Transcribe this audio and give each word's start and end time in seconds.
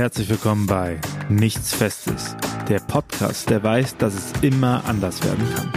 Herzlich 0.00 0.30
willkommen 0.30 0.66
bei 0.66 0.98
Nichts 1.28 1.74
Festes, 1.74 2.34
der 2.70 2.78
Podcast, 2.80 3.50
der 3.50 3.62
weiß, 3.62 3.98
dass 3.98 4.14
es 4.14 4.32
immer 4.40 4.82
anders 4.86 5.22
werden 5.22 5.46
kann. 5.54 5.70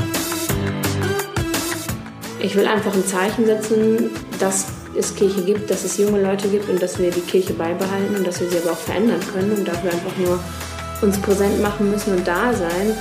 Ich 2.40 2.56
will 2.56 2.66
einfach 2.66 2.94
ein 2.94 3.06
Zeichen 3.06 3.46
setzen, 3.46 4.12
dass 4.40 4.68
es 4.98 5.14
Kirche 5.14 5.42
gibt, 5.42 5.70
dass 5.70 5.84
es 5.84 5.98
junge 5.98 6.22
Leute 6.22 6.48
gibt 6.48 6.70
und 6.70 6.82
dass 6.82 7.00
wir 7.00 7.12
die 7.12 7.20
Kirche 7.20 7.54
beibehalten 7.54 8.16
und 8.16 8.26
dass 8.26 8.40
wir 8.40 8.50
sie 8.50 8.60
aber 8.60 8.72
auch 8.72 8.78
verändern 8.78 9.20
können 9.34 9.52
und 9.58 9.68
dafür 9.68 9.92
einfach 9.92 10.16
nur 10.18 10.40
uns 11.02 11.20
präsent 11.20 11.62
machen 11.62 11.92
müssen 11.92 12.16
und 12.16 12.26
da 12.26 12.54
sein. 12.54 12.96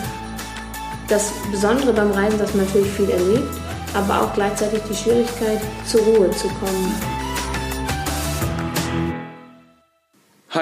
Das 1.07 1.33
Besondere 1.53 1.93
beim 1.93 2.11
Reisen, 2.11 2.41
dass 2.41 2.53
man 2.53 2.67
natürlich 2.67 2.91
viel 2.91 3.11
erlebt, 3.11 3.55
aber 3.95 4.23
auch 4.23 4.35
gleichzeitig 4.35 4.81
die 4.91 4.97
Schwierigkeit, 4.97 5.61
zur 5.87 6.01
Ruhe 6.01 6.33
zu 6.33 6.49
kommen. 6.49 7.12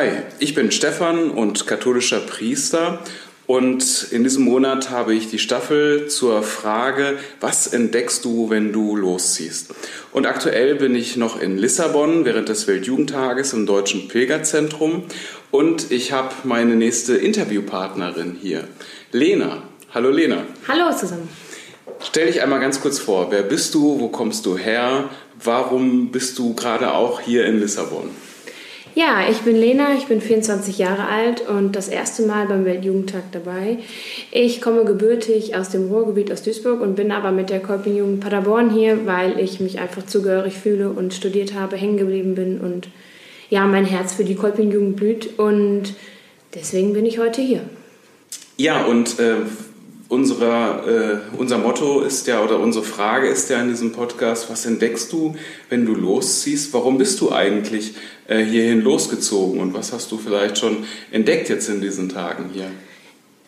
Hi, 0.01 0.23
ich 0.39 0.55
bin 0.55 0.73
Stefan 0.73 1.31
und 1.31 1.67
katholischer 1.67 2.21
Priester 2.21 3.01
und 3.47 4.07
in 4.11 4.25
diesem 4.25 4.45
Monat 4.45 4.89
habe 4.89 5.13
ich 5.13 5.29
die 5.29 5.39
Staffel 5.39 6.07
zur 6.09 6.43
Frage, 6.43 7.19
was 7.39 7.67
entdeckst 7.67 8.25
du, 8.25 8.49
wenn 8.49 8.73
du 8.73 8.97
losziehst? 8.97 9.75
Und 10.13 10.25
aktuell 10.25 10.77
bin 10.77 10.95
ich 10.95 11.19
noch 11.19 11.39
in 11.39 11.59
Lissabon 11.59 12.25
während 12.25 12.49
des 12.49 12.67
Weltjugendtages 12.67 13.53
im 13.53 13.67
Deutschen 13.67 14.09
Pilgerzentrum 14.09 15.03
und 15.51 15.91
ich 15.91 16.13
habe 16.13 16.31
meine 16.45 16.77
nächste 16.77 17.17
Interviewpartnerin 17.17 18.39
hier, 18.41 18.67
Lena. 19.13 19.65
Hallo 19.93 20.09
Lena. 20.09 20.45
Hallo 20.67 20.97
zusammen. 20.97 21.29
Stell 22.03 22.29
dich 22.29 22.41
einmal 22.41 22.61
ganz 22.61 22.81
kurz 22.81 22.99
vor, 22.99 23.31
wer 23.31 23.43
bist 23.43 23.75
du, 23.75 24.01
wo 24.01 24.09
kommst 24.09 24.47
du 24.47 24.57
her, 24.57 25.11
warum 25.45 26.11
bist 26.11 26.39
du 26.39 26.55
gerade 26.55 26.95
auch 26.95 27.21
hier 27.21 27.45
in 27.45 27.61
Lissabon? 27.61 28.09
Ja, 28.95 29.21
ich 29.31 29.39
bin 29.39 29.57
Lena, 29.57 29.95
ich 29.97 30.07
bin 30.07 30.21
24 30.21 30.79
Jahre 30.79 31.07
alt 31.07 31.49
und 31.49 31.77
das 31.77 31.89
erste 31.89 32.23
Mal 32.23 32.47
beim 32.47 32.65
Weltjugendtag 32.65 33.23
dabei. 33.31 33.79
Ich 34.33 34.61
komme 34.61 34.85
gebürtig 34.85 35.55
aus 35.55 35.71
dem 35.71 35.89
Ruhrgebiet 35.89 36.33
aus 36.33 36.43
Duisburg 36.43 36.81
und 36.81 36.97
bin 36.97 37.13
aber 37.13 37.31
mit 37.31 37.51
der 37.51 37.61
Kolpingjugend 37.61 38.21
Paderborn 38.21 38.71
hier, 38.71 39.07
weil 39.07 39.39
ich 39.39 39.61
mich 39.61 39.79
einfach 39.79 40.05
zugehörig 40.07 40.55
fühle 40.55 40.91
und 40.91 41.15
studiert 41.15 41.55
habe, 41.55 41.77
hängen 41.77 41.99
geblieben 41.99 42.35
bin 42.35 42.61
und 42.61 42.89
ja, 43.49 43.65
mein 43.67 43.85
Herz 43.85 44.15
für 44.15 44.25
die 44.25 44.35
Kolpingjugend 44.35 44.97
blüht 44.97 45.39
und 45.39 45.95
deswegen 46.55 46.93
bin 46.93 47.07
ich 47.07 47.19
heute 47.19 47.43
hier. 47.43 47.63
Ja, 48.57 48.85
und 48.85 49.21
äh, 49.21 49.37
unserer, 50.11 50.87
äh, 50.89 51.19
unser 51.39 51.57
Motto 51.57 52.01
ist 52.01 52.27
ja, 52.27 52.43
oder 52.43 52.59
unsere 52.59 52.85
Frage 52.85 53.29
ist 53.29 53.49
ja 53.49 53.63
in 53.63 53.69
diesem 53.69 53.93
Podcast, 53.93 54.51
was 54.51 54.67
entdeckst 54.67 55.13
du, 55.13 55.37
wenn 55.69 55.87
du 55.87 55.95
losziehst? 55.95 56.75
Warum 56.75 56.99
bist 56.99 57.21
du 57.21 57.31
eigentlich 57.33 57.95
äh, 58.27 58.45
hierhin 58.45 58.83
losgezogen 58.83 59.61
und 59.61 59.73
was 59.73 59.93
hast 59.93 60.11
du 60.11 60.19
vielleicht 60.19 60.59
schon 60.59 60.85
entdeckt 61.13 61.49
jetzt 61.49 61.69
in 61.69 61.81
diesen 61.81 62.09
Tagen 62.09 62.51
hier? 62.53 62.71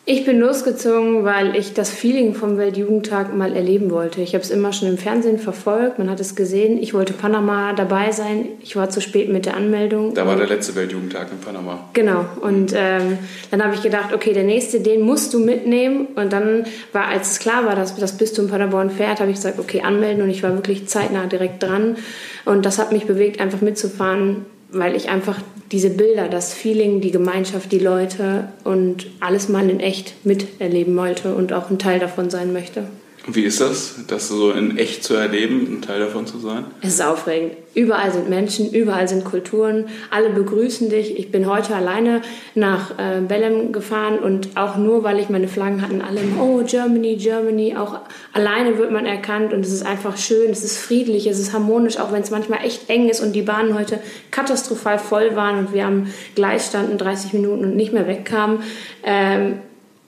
Ich 0.05 0.25
bin 0.25 0.41
losgezogen, 0.41 1.23
weil 1.23 1.55
ich 1.55 1.73
das 1.73 1.89
Feeling 1.89 2.35
vom 2.35 2.57
Weltjugendtag 2.57 3.33
mal 3.33 3.55
erleben 3.55 3.89
wollte. 3.89 4.19
Ich 4.19 4.33
habe 4.33 4.43
es 4.43 4.51
immer 4.51 4.73
schon 4.73 4.89
im 4.89 4.97
Fernsehen 4.97 5.39
verfolgt, 5.39 5.97
man 5.97 6.09
hat 6.09 6.19
es 6.19 6.35
gesehen. 6.35 6.77
Ich 6.77 6.93
wollte 6.93 7.13
Panama 7.13 7.71
dabei 7.71 8.11
sein. 8.11 8.49
Ich 8.59 8.75
war 8.75 8.89
zu 8.89 8.99
spät 8.99 9.31
mit 9.31 9.45
der 9.45 9.55
Anmeldung. 9.55 10.13
Da 10.13 10.27
war 10.27 10.35
der 10.35 10.47
letzte 10.47 10.75
Weltjugendtag 10.75 11.31
in 11.31 11.39
Panama. 11.39 11.87
Genau. 11.93 12.25
Und 12.41 12.73
ähm, 12.75 13.17
dann 13.49 13.63
habe 13.63 13.75
ich 13.75 13.81
gedacht, 13.81 14.13
okay, 14.13 14.33
der 14.33 14.43
nächste, 14.43 14.81
den 14.81 15.03
musst 15.03 15.33
du 15.33 15.39
mitnehmen. 15.39 16.07
Und 16.15 16.33
dann 16.33 16.65
war, 16.91 17.07
als 17.07 17.31
es 17.31 17.39
klar 17.39 17.65
war, 17.65 17.77
dass 17.77 17.95
das 17.95 18.17
Bistum 18.17 18.49
Paderborn 18.49 18.89
fährt, 18.89 19.21
habe 19.21 19.29
ich 19.29 19.37
gesagt, 19.37 19.57
okay, 19.57 19.83
anmelden. 19.83 20.21
Und 20.21 20.29
ich 20.29 20.43
war 20.43 20.53
wirklich 20.53 20.85
zeitnah 20.89 21.27
direkt 21.27 21.63
dran. 21.63 21.95
Und 22.43 22.65
das 22.65 22.77
hat 22.77 22.91
mich 22.91 23.05
bewegt, 23.05 23.39
einfach 23.39 23.61
mitzufahren, 23.61 24.45
weil 24.73 24.95
ich 24.95 25.09
einfach 25.09 25.39
diese 25.71 25.89
Bilder, 25.89 26.27
das 26.27 26.53
Feeling, 26.53 26.99
die 26.99 27.11
Gemeinschaft, 27.11 27.71
die 27.71 27.79
Leute 27.79 28.49
und 28.63 29.07
alles 29.19 29.49
mal 29.49 29.69
in 29.69 29.79
echt 29.79 30.25
miterleben 30.25 30.95
wollte 30.97 31.35
und 31.35 31.53
auch 31.53 31.69
ein 31.69 31.79
Teil 31.79 31.99
davon 31.99 32.29
sein 32.29 32.53
möchte. 32.53 32.83
Wie 33.25 33.43
ist 33.43 33.61
das, 33.61 33.95
das 34.07 34.27
so 34.27 34.51
in 34.51 34.77
echt 34.77 35.05
zu 35.05 35.13
erleben, 35.13 35.65
ein 35.69 35.81
Teil 35.81 36.01
davon 36.01 36.27
zu 36.27 36.39
sein? 36.39 36.65
Es 36.81 36.95
ist 36.95 37.01
aufregend. 37.01 37.53
Überall 37.73 38.11
sind 38.11 38.29
Menschen, 38.29 38.69
überall 38.71 39.07
sind 39.07 39.23
Kulturen, 39.23 39.85
alle 40.11 40.29
begrüßen 40.29 40.89
dich. 40.89 41.17
Ich 41.17 41.31
bin 41.31 41.49
heute 41.49 41.73
alleine 41.73 42.21
nach 42.53 42.91
äh, 42.99 43.21
Bellem 43.21 43.71
gefahren 43.71 44.19
und 44.19 44.49
auch 44.55 44.75
nur, 44.75 45.03
weil 45.03 45.19
ich 45.19 45.29
meine 45.29 45.47
Flaggen 45.47 45.81
hatten, 45.81 46.01
alle 46.01 46.19
Oh, 46.37 46.63
Germany, 46.65 47.15
Germany. 47.15 47.77
Auch 47.77 48.01
alleine 48.33 48.77
wird 48.77 48.91
man 48.91 49.05
erkannt 49.05 49.53
und 49.53 49.61
es 49.61 49.71
ist 49.71 49.85
einfach 49.85 50.17
schön, 50.17 50.51
es 50.51 50.65
ist 50.65 50.77
friedlich, 50.77 51.25
es 51.25 51.39
ist 51.39 51.53
harmonisch, 51.53 51.97
auch 51.97 52.11
wenn 52.11 52.23
es 52.23 52.29
manchmal 52.29 52.65
echt 52.65 52.89
eng 52.89 53.07
ist 53.07 53.21
und 53.21 53.31
die 53.31 53.41
Bahnen 53.41 53.73
heute 53.73 53.99
katastrophal 54.31 54.99
voll 54.99 55.37
waren 55.37 55.59
und 55.59 55.73
wir 55.73 55.85
am 55.85 56.07
Gleis 56.35 56.67
standen 56.67 56.97
30 56.97 57.31
Minuten 57.31 57.63
und 57.63 57.75
nicht 57.77 57.93
mehr 57.93 58.05
wegkamen. 58.05 58.59
Ähm, 59.03 59.59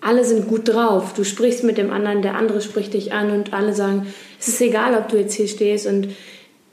alle 0.05 0.23
sind 0.23 0.47
gut 0.47 0.67
drauf. 0.67 1.13
Du 1.16 1.23
sprichst 1.23 1.63
mit 1.63 1.77
dem 1.77 1.91
anderen, 1.91 2.21
der 2.21 2.35
andere 2.35 2.61
spricht 2.61 2.93
dich 2.93 3.11
an 3.11 3.31
und 3.31 3.53
alle 3.53 3.73
sagen, 3.73 4.05
es 4.39 4.47
ist 4.47 4.61
egal, 4.61 4.95
ob 4.95 5.09
du 5.09 5.17
jetzt 5.17 5.33
hier 5.33 5.47
stehst. 5.47 5.88
Und 5.88 6.09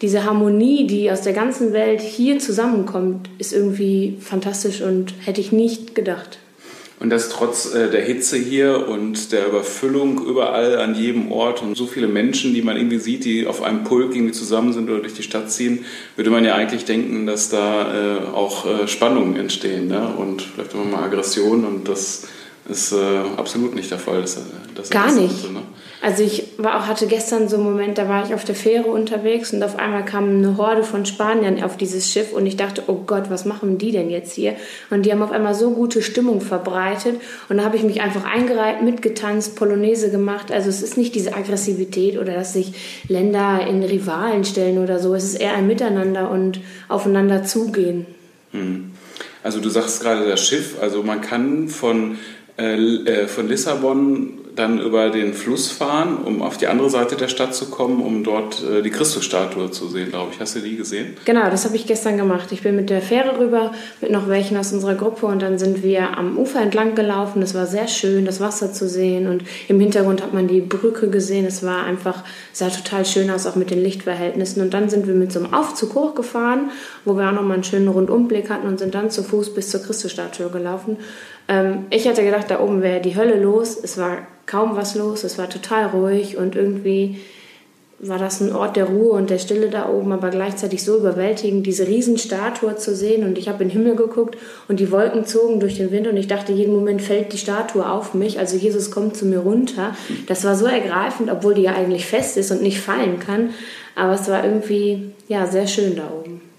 diese 0.02 0.24
Harmonie, 0.24 0.86
die 0.86 1.10
aus 1.10 1.22
der 1.22 1.32
ganzen 1.32 1.72
Welt 1.72 2.02
hier 2.02 2.38
zusammenkommt, 2.40 3.30
ist 3.38 3.54
irgendwie 3.54 4.18
fantastisch 4.20 4.82
und 4.82 5.14
hätte 5.24 5.40
ich 5.40 5.50
nicht 5.50 5.94
gedacht. 5.94 6.38
Und 7.00 7.10
das 7.10 7.30
trotz 7.30 7.74
äh, 7.74 7.90
der 7.90 8.02
Hitze 8.02 8.36
hier 8.36 8.86
und 8.86 9.32
der 9.32 9.48
Überfüllung 9.48 10.24
überall 10.24 10.78
an 10.78 10.94
jedem 10.94 11.32
Ort 11.32 11.62
und 11.62 11.74
so 11.74 11.86
viele 11.86 12.06
Menschen, 12.06 12.54
die 12.54 12.62
man 12.62 12.76
irgendwie 12.76 12.98
sieht, 12.98 13.24
die 13.24 13.46
auf 13.46 13.62
einem 13.62 13.82
Pulk 13.82 14.14
irgendwie 14.14 14.32
zusammen 14.32 14.72
sind 14.72 14.88
oder 14.88 15.00
durch 15.00 15.14
die 15.14 15.24
Stadt 15.24 15.50
ziehen, 15.50 15.84
würde 16.14 16.30
man 16.30 16.44
ja 16.44 16.54
eigentlich 16.54 16.84
denken, 16.84 17.26
dass 17.26 17.48
da 17.48 18.18
äh, 18.18 18.26
auch 18.26 18.66
äh, 18.66 18.86
Spannungen 18.86 19.36
entstehen 19.36 19.88
ne? 19.88 20.14
und 20.16 20.42
vielleicht 20.42 20.76
auch 20.76 20.84
mal 20.84 21.02
Aggressionen 21.02 21.64
und 21.64 21.88
das 21.88 22.28
ist 22.68 22.92
äh, 22.92 23.18
absolut 23.36 23.74
nicht 23.74 23.90
der 23.90 23.98
Fall. 23.98 24.20
Das, 24.20 24.38
das 24.74 24.90
Gar 24.90 25.12
nicht. 25.12 25.52
Ne? 25.52 25.62
Also 26.00 26.24
ich 26.24 26.44
war 26.58 26.78
auch, 26.78 26.86
hatte 26.88 27.06
gestern 27.06 27.48
so 27.48 27.56
einen 27.56 27.64
Moment, 27.64 27.96
da 27.96 28.08
war 28.08 28.24
ich 28.24 28.34
auf 28.34 28.44
der 28.44 28.56
Fähre 28.56 28.88
unterwegs 28.88 29.52
und 29.52 29.62
auf 29.62 29.78
einmal 29.78 30.04
kam 30.04 30.28
eine 30.28 30.56
Horde 30.56 30.82
von 30.82 31.06
Spaniern 31.06 31.62
auf 31.62 31.76
dieses 31.76 32.10
Schiff 32.10 32.32
und 32.32 32.44
ich 32.44 32.56
dachte, 32.56 32.84
oh 32.88 33.02
Gott, 33.06 33.30
was 33.30 33.44
machen 33.44 33.78
die 33.78 33.92
denn 33.92 34.10
jetzt 34.10 34.32
hier? 34.34 34.56
Und 34.90 35.06
die 35.06 35.12
haben 35.12 35.22
auf 35.22 35.30
einmal 35.30 35.54
so 35.54 35.70
gute 35.70 36.02
Stimmung 36.02 36.40
verbreitet 36.40 37.20
und 37.48 37.58
da 37.58 37.64
habe 37.64 37.76
ich 37.76 37.84
mich 37.84 38.00
einfach 38.00 38.24
eingereiht, 38.24 38.82
mitgetanzt, 38.82 39.54
Polonaise 39.54 40.10
gemacht. 40.10 40.50
Also 40.50 40.70
es 40.70 40.82
ist 40.82 40.96
nicht 40.96 41.14
diese 41.14 41.34
Aggressivität 41.34 42.18
oder 42.18 42.34
dass 42.34 42.52
sich 42.52 42.72
Länder 43.08 43.64
in 43.68 43.84
Rivalen 43.84 44.44
stellen 44.44 44.78
oder 44.78 44.98
so. 44.98 45.14
Es 45.14 45.24
ist 45.24 45.40
eher 45.40 45.54
ein 45.54 45.68
Miteinander 45.68 46.30
und 46.30 46.60
aufeinander 46.88 47.44
zugehen. 47.44 48.06
Hm. 48.50 48.90
Also 49.44 49.60
du 49.60 49.68
sagst 49.70 50.02
gerade 50.02 50.28
das 50.28 50.46
Schiff, 50.46 50.76
also 50.80 51.02
man 51.02 51.20
kann 51.20 51.68
von 51.68 52.18
äh, 52.62 52.76
äh, 52.76 53.26
von 53.26 53.48
Lissabon 53.48 54.38
dann 54.54 54.78
über 54.78 55.10
den 55.10 55.32
Fluss 55.32 55.70
fahren, 55.70 56.18
um 56.24 56.42
auf 56.42 56.58
die 56.58 56.66
andere 56.66 56.90
Seite 56.90 57.16
der 57.16 57.28
Stadt 57.28 57.54
zu 57.54 57.70
kommen, 57.70 58.02
um 58.02 58.22
dort 58.22 58.62
äh, 58.62 58.82
die 58.82 58.90
Christusstatue 58.90 59.70
zu 59.70 59.88
sehen, 59.88 60.10
glaube 60.10 60.32
ich. 60.32 60.40
Hast 60.40 60.56
du 60.56 60.60
die 60.60 60.76
gesehen? 60.76 61.16
Genau, 61.24 61.48
das 61.50 61.64
habe 61.64 61.74
ich 61.76 61.86
gestern 61.86 62.18
gemacht. 62.18 62.52
Ich 62.52 62.62
bin 62.62 62.76
mit 62.76 62.90
der 62.90 63.00
Fähre 63.00 63.38
rüber, 63.38 63.72
mit 64.00 64.10
noch 64.10 64.28
welchen 64.28 64.56
aus 64.56 64.72
unserer 64.72 64.94
Gruppe 64.94 65.26
und 65.26 65.40
dann 65.40 65.58
sind 65.58 65.82
wir 65.82 66.16
am 66.16 66.36
Ufer 66.36 66.60
entlang 66.60 66.94
gelaufen. 66.94 67.42
Es 67.42 67.54
war 67.54 67.66
sehr 67.66 67.88
schön, 67.88 68.26
das 68.26 68.40
Wasser 68.40 68.72
zu 68.72 68.88
sehen 68.88 69.26
und 69.26 69.42
im 69.68 69.80
Hintergrund 69.80 70.22
hat 70.22 70.34
man 70.34 70.48
die 70.48 70.60
Brücke 70.60 71.08
gesehen. 71.08 71.46
Es 71.46 71.64
war 71.64 71.84
einfach, 71.84 72.22
sah 72.52 72.68
total 72.68 73.06
schön 73.06 73.30
aus, 73.30 73.46
auch 73.46 73.56
mit 73.56 73.70
den 73.70 73.82
Lichtverhältnissen. 73.82 74.60
Und 74.62 74.74
dann 74.74 74.90
sind 74.90 75.06
wir 75.06 75.14
mit 75.14 75.32
so 75.32 75.40
einem 75.40 75.54
Aufzug 75.54 75.94
hochgefahren, 75.94 76.70
wo 77.04 77.16
wir 77.16 77.26
auch 77.28 77.32
nochmal 77.32 77.54
einen 77.54 77.64
schönen 77.64 77.88
Rundumblick 77.88 78.50
hatten 78.50 78.68
und 78.68 78.78
sind 78.78 78.94
dann 78.94 79.10
zu 79.10 79.22
Fuß 79.22 79.54
bis 79.54 79.70
zur 79.70 79.82
Christusstatue 79.82 80.50
gelaufen. 80.50 80.98
Ähm, 81.48 81.86
ich 81.90 82.08
hatte 82.08 82.24
gedacht, 82.24 82.50
da 82.50 82.60
oben 82.60 82.82
wäre 82.82 83.00
die 83.00 83.16
Hölle 83.16 83.40
los. 83.40 83.78
Es 83.82 83.98
war 83.98 84.18
kaum 84.46 84.76
was 84.76 84.94
los, 84.94 85.24
es 85.24 85.38
war 85.38 85.48
total 85.48 85.86
ruhig 85.86 86.36
und 86.36 86.56
irgendwie 86.56 87.18
war 88.04 88.18
das 88.18 88.40
ein 88.40 88.52
Ort 88.52 88.74
der 88.74 88.86
Ruhe 88.86 89.12
und 89.12 89.30
der 89.30 89.38
Stille 89.38 89.70
da 89.70 89.88
oben, 89.88 90.10
aber 90.10 90.30
gleichzeitig 90.30 90.82
so 90.82 90.98
überwältigend, 90.98 91.64
diese 91.64 91.86
Riesenstatue 91.86 92.74
zu 92.74 92.96
sehen. 92.96 93.24
Und 93.24 93.38
ich 93.38 93.48
habe 93.48 93.62
in 93.62 93.68
den 93.68 93.78
Himmel 93.78 93.94
geguckt 93.94 94.36
und 94.66 94.80
die 94.80 94.90
Wolken 94.90 95.24
zogen 95.24 95.60
durch 95.60 95.76
den 95.76 95.92
Wind 95.92 96.08
und 96.08 96.16
ich 96.16 96.26
dachte, 96.26 96.52
jeden 96.52 96.74
Moment 96.74 97.00
fällt 97.00 97.32
die 97.32 97.38
Statue 97.38 97.88
auf 97.88 98.12
mich. 98.12 98.40
Also 98.40 98.56
Jesus 98.56 98.90
kommt 98.90 99.16
zu 99.16 99.24
mir 99.24 99.38
runter. 99.38 99.94
Das 100.26 100.42
war 100.42 100.56
so 100.56 100.66
ergreifend, 100.66 101.30
obwohl 101.30 101.54
die 101.54 101.62
ja 101.62 101.74
eigentlich 101.74 102.04
fest 102.04 102.36
ist 102.36 102.50
und 102.50 102.60
nicht 102.60 102.80
fallen 102.80 103.20
kann. 103.20 103.50
Aber 103.94 104.14
es 104.14 104.28
war 104.28 104.44
irgendwie 104.44 105.12
ja 105.28 105.46
sehr 105.46 105.68
schön 105.68 105.94
da 105.94 106.10
oben 106.10 106.51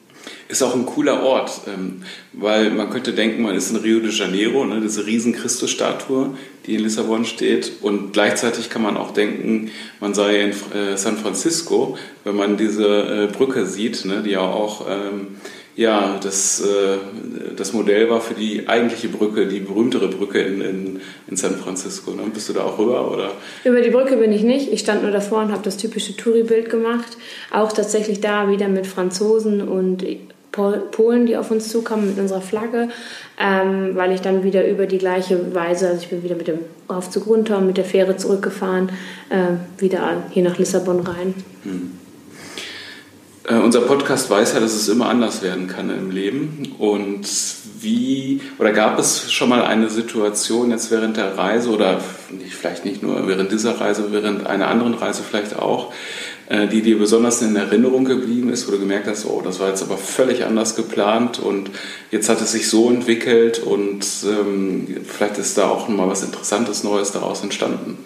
ist 0.53 0.61
auch 0.61 0.75
ein 0.75 0.85
cooler 0.85 1.23
Ort, 1.23 1.61
ähm, 1.67 2.03
weil 2.31 2.69
man 2.69 2.89
könnte 2.89 3.11
denken, 3.13 3.41
man 3.41 3.55
ist 3.55 3.71
in 3.71 3.77
Rio 3.77 3.99
de 3.99 4.11
Janeiro, 4.11 4.63
ne, 4.65 4.79
diese 4.81 5.05
riesen 5.05 5.33
Christusstatue, 5.33 6.37
die 6.65 6.75
in 6.75 6.81
Lissabon 6.81 7.25
steht. 7.25 7.71
Und 7.81 8.13
gleichzeitig 8.13 8.69
kann 8.69 8.83
man 8.83 8.95
auch 8.95 9.11
denken, 9.11 9.71
man 9.99 10.13
sei 10.13 10.41
in 10.41 10.51
äh, 10.51 10.95
San 10.95 11.17
Francisco, 11.17 11.97
wenn 12.23 12.35
man 12.35 12.55
diese 12.55 12.85
äh, 12.85 13.35
Brücke 13.35 13.65
sieht, 13.65 14.05
ne, 14.05 14.21
die 14.23 14.31
ja 14.31 14.41
auch 14.41 14.85
ähm, 14.87 15.37
ja, 15.75 16.19
das, 16.21 16.61
äh, 16.61 16.97
das 17.55 17.73
Modell 17.73 18.09
war 18.09 18.21
für 18.21 18.35
die 18.35 18.67
eigentliche 18.67 19.09
Brücke, 19.09 19.47
die 19.47 19.59
berühmtere 19.59 20.07
Brücke 20.07 20.39
in, 20.39 20.61
in, 20.61 21.01
in 21.27 21.35
San 21.35 21.55
Francisco. 21.55 22.11
Ne? 22.11 22.23
Bist 22.31 22.49
du 22.49 22.53
da 22.53 22.63
auch 22.63 22.77
rüber? 22.77 23.11
Oder? 23.11 23.31
Über 23.63 23.81
die 23.81 23.89
Brücke 23.89 24.17
bin 24.17 24.31
ich 24.31 24.43
nicht. 24.43 24.71
Ich 24.71 24.81
stand 24.81 25.01
nur 25.01 25.11
davor 25.11 25.41
und 25.41 25.51
habe 25.51 25.63
das 25.63 25.77
typische 25.77 26.15
Touri-Bild 26.15 26.69
gemacht. 26.69 27.17
Auch 27.51 27.73
tatsächlich 27.73 28.21
da 28.21 28.49
wieder 28.49 28.67
mit 28.67 28.85
Franzosen 28.85 29.67
und 29.67 30.03
Polen, 30.53 31.25
die 31.25 31.35
auf 31.35 31.49
uns 31.51 31.69
zukamen 31.69 32.07
mit 32.07 32.19
unserer 32.19 32.41
Flagge, 32.41 32.89
ähm, 33.39 33.95
weil 33.95 34.11
ich 34.11 34.21
dann 34.21 34.43
wieder 34.43 34.67
über 34.67 34.85
die 34.85 34.99
gleiche 34.99 35.53
Weise, 35.53 35.89
also 35.89 36.01
ich 36.01 36.09
bin 36.09 36.23
wieder 36.23 36.35
mit 36.35 36.47
dem 36.47 36.59
Aufzug 36.87 37.25
runter 37.27 37.57
und 37.57 37.67
mit 37.67 37.77
der 37.77 37.85
Fähre 37.85 38.17
zurückgefahren, 38.17 38.89
äh, 39.29 39.81
wieder 39.81 40.23
hier 40.29 40.43
nach 40.43 40.57
Lissabon 40.57 40.99
rein. 41.01 41.33
Hm. 41.63 41.91
Äh, 43.45 43.55
unser 43.55 43.81
Podcast 43.81 44.29
weiß 44.29 44.53
ja, 44.53 44.59
dass 44.59 44.73
es 44.73 44.87
immer 44.87 45.09
anders 45.09 45.41
werden 45.41 45.67
kann 45.67 45.89
im 45.89 46.11
Leben. 46.11 46.75
Und 46.77 47.27
wie, 47.79 48.39
oder 48.59 48.71
gab 48.71 48.99
es 48.99 49.33
schon 49.33 49.49
mal 49.49 49.63
eine 49.63 49.89
Situation 49.89 50.69
jetzt 50.69 50.91
während 50.91 51.17
der 51.17 51.37
Reise 51.37 51.69
oder 51.69 51.99
nicht, 52.29 52.53
vielleicht 52.53 52.85
nicht 52.85 53.03
nur 53.03 53.27
während 53.27 53.51
dieser 53.51 53.81
Reise, 53.81 54.11
während 54.11 54.47
einer 54.47 54.67
anderen 54.67 54.93
Reise 54.93 55.23
vielleicht 55.27 55.57
auch, 55.57 55.91
die 56.67 56.81
dir 56.81 56.99
besonders 56.99 57.41
in 57.41 57.55
Erinnerung 57.55 58.05
geblieben 58.05 58.49
ist, 58.49 58.67
wo 58.67 58.71
du 58.71 58.79
gemerkt 58.79 59.07
hast, 59.07 59.25
oh, 59.25 59.41
das 59.43 59.59
war 59.59 59.69
jetzt 59.69 59.81
aber 59.81 59.97
völlig 59.97 60.45
anders 60.45 60.75
geplant 60.75 61.39
und 61.39 61.71
jetzt 62.11 62.29
hat 62.29 62.41
es 62.41 62.51
sich 62.51 62.69
so 62.69 62.89
entwickelt 62.89 63.59
und 63.59 64.05
ähm, 64.25 64.87
vielleicht 65.05 65.37
ist 65.37 65.57
da 65.57 65.67
auch 65.67 65.87
mal 65.87 66.07
was 66.07 66.23
Interessantes, 66.23 66.83
Neues 66.83 67.11
daraus 67.11 67.41
entstanden? 67.41 67.97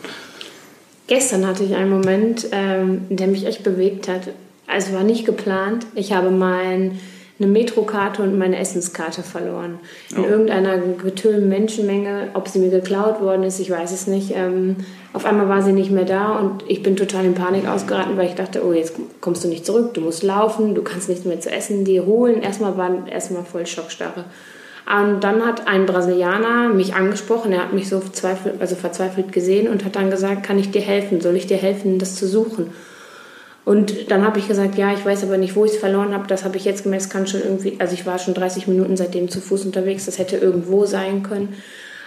Gestern 1.08 1.48
hatte 1.48 1.64
ich 1.64 1.76
einen 1.76 1.90
Moment, 1.90 2.48
ähm, 2.52 3.06
der 3.10 3.28
mich 3.28 3.46
echt 3.46 3.64
bewegt 3.64 4.08
hat. 4.08 4.30
Also 4.68 4.94
war 4.94 5.04
nicht 5.04 5.26
geplant. 5.26 5.86
Ich 5.96 6.12
habe 6.12 6.30
mein, 6.30 7.00
eine 7.40 7.52
Metrokarte 7.52 8.24
und 8.24 8.38
meine 8.38 8.58
Essenskarte 8.58 9.22
verloren. 9.22 9.80
In 10.12 10.24
oh. 10.24 10.28
irgendeiner 10.28 10.78
getüllten 10.78 11.48
Menschenmenge. 11.48 12.30
Ob 12.34 12.48
sie 12.48 12.60
mir 12.60 12.70
geklaut 12.70 13.22
worden 13.22 13.44
ist, 13.44 13.60
ich 13.60 13.70
weiß 13.70 13.92
es 13.92 14.08
nicht. 14.08 14.32
Ähm, 14.36 14.78
auf 15.14 15.26
einmal 15.26 15.48
war 15.48 15.62
sie 15.62 15.72
nicht 15.72 15.92
mehr 15.92 16.06
da 16.06 16.38
und 16.40 16.64
ich 16.68 16.84
bin 16.84 16.96
total 16.96 17.26
in 17.26 17.36
Panik 17.36 17.68
ausgeraten, 17.68 18.18
weil 18.18 18.28
ich 18.28 18.36
dachte, 18.36 18.66
oh, 18.66 18.74
jetzt 18.74 18.96
kommst 19.22 19.44
du 19.44 19.48
nicht 19.48 19.66
zurück, 19.66 19.94
du 19.94 20.02
musst 20.02 20.24
laufen, 20.24 20.76
du 20.76 20.82
kannst 20.82 21.10
nichts 21.10 21.26
mehr 21.26 21.40
zu 21.40 21.52
essen 21.52 21.86
dir 21.86 22.06
holen. 22.06 22.42
Erstmal 22.42 22.78
war 22.78 23.08
erstmal 23.08 23.44
voll 23.44 23.66
Schockstarre. 23.66 24.26
Und 24.88 25.22
dann 25.22 25.46
hat 25.46 25.68
ein 25.68 25.86
Brasilianer 25.86 26.70
mich 26.70 26.96
angesprochen, 26.96 27.52
er 27.52 27.64
hat 27.64 27.74
mich 27.74 27.90
so 27.90 28.02
also 28.60 28.76
verzweifelt 28.76 29.34
gesehen 29.34 29.68
und 29.68 29.84
hat 29.84 29.98
dann 29.98 30.10
gesagt, 30.10 30.44
kann 30.44 30.58
ich 30.58 30.72
dir 30.72 30.82
helfen? 30.82 31.20
Soll 31.20 31.36
ich 31.36 31.46
dir 31.46 31.58
helfen, 31.58 32.00
das 32.00 32.16
zu 32.16 32.26
suchen? 32.26 32.72
Und 33.68 34.10
dann 34.12 34.26
habe 34.26 34.40
ich 34.40 34.48
gesagt, 34.48 34.78
ja, 34.78 34.94
ich 34.94 35.06
weiß 35.06 35.24
aber 35.24 35.38
nicht, 35.38 35.58
wo 35.58 35.66
ich 35.66 35.74
es 35.74 35.78
verloren 35.78 36.14
habe. 36.14 36.26
Das 36.28 36.46
habe 36.46 36.56
ich 36.56 36.64
jetzt 36.64 36.84
gemerkt, 36.84 37.10
kann 37.10 37.28
schon 37.28 37.42
irgendwie, 37.42 37.76
also 37.80 37.96
ich 37.96 38.06
war 38.06 38.18
schon 38.18 38.34
30 38.34 38.66
Minuten 38.70 38.96
seitdem 38.96 39.28
zu 39.28 39.42
Fuß 39.42 39.66
unterwegs, 39.66 40.06
das 40.06 40.20
hätte 40.20 40.38
irgendwo 40.38 40.86
sein 40.86 41.22
können. 41.22 41.54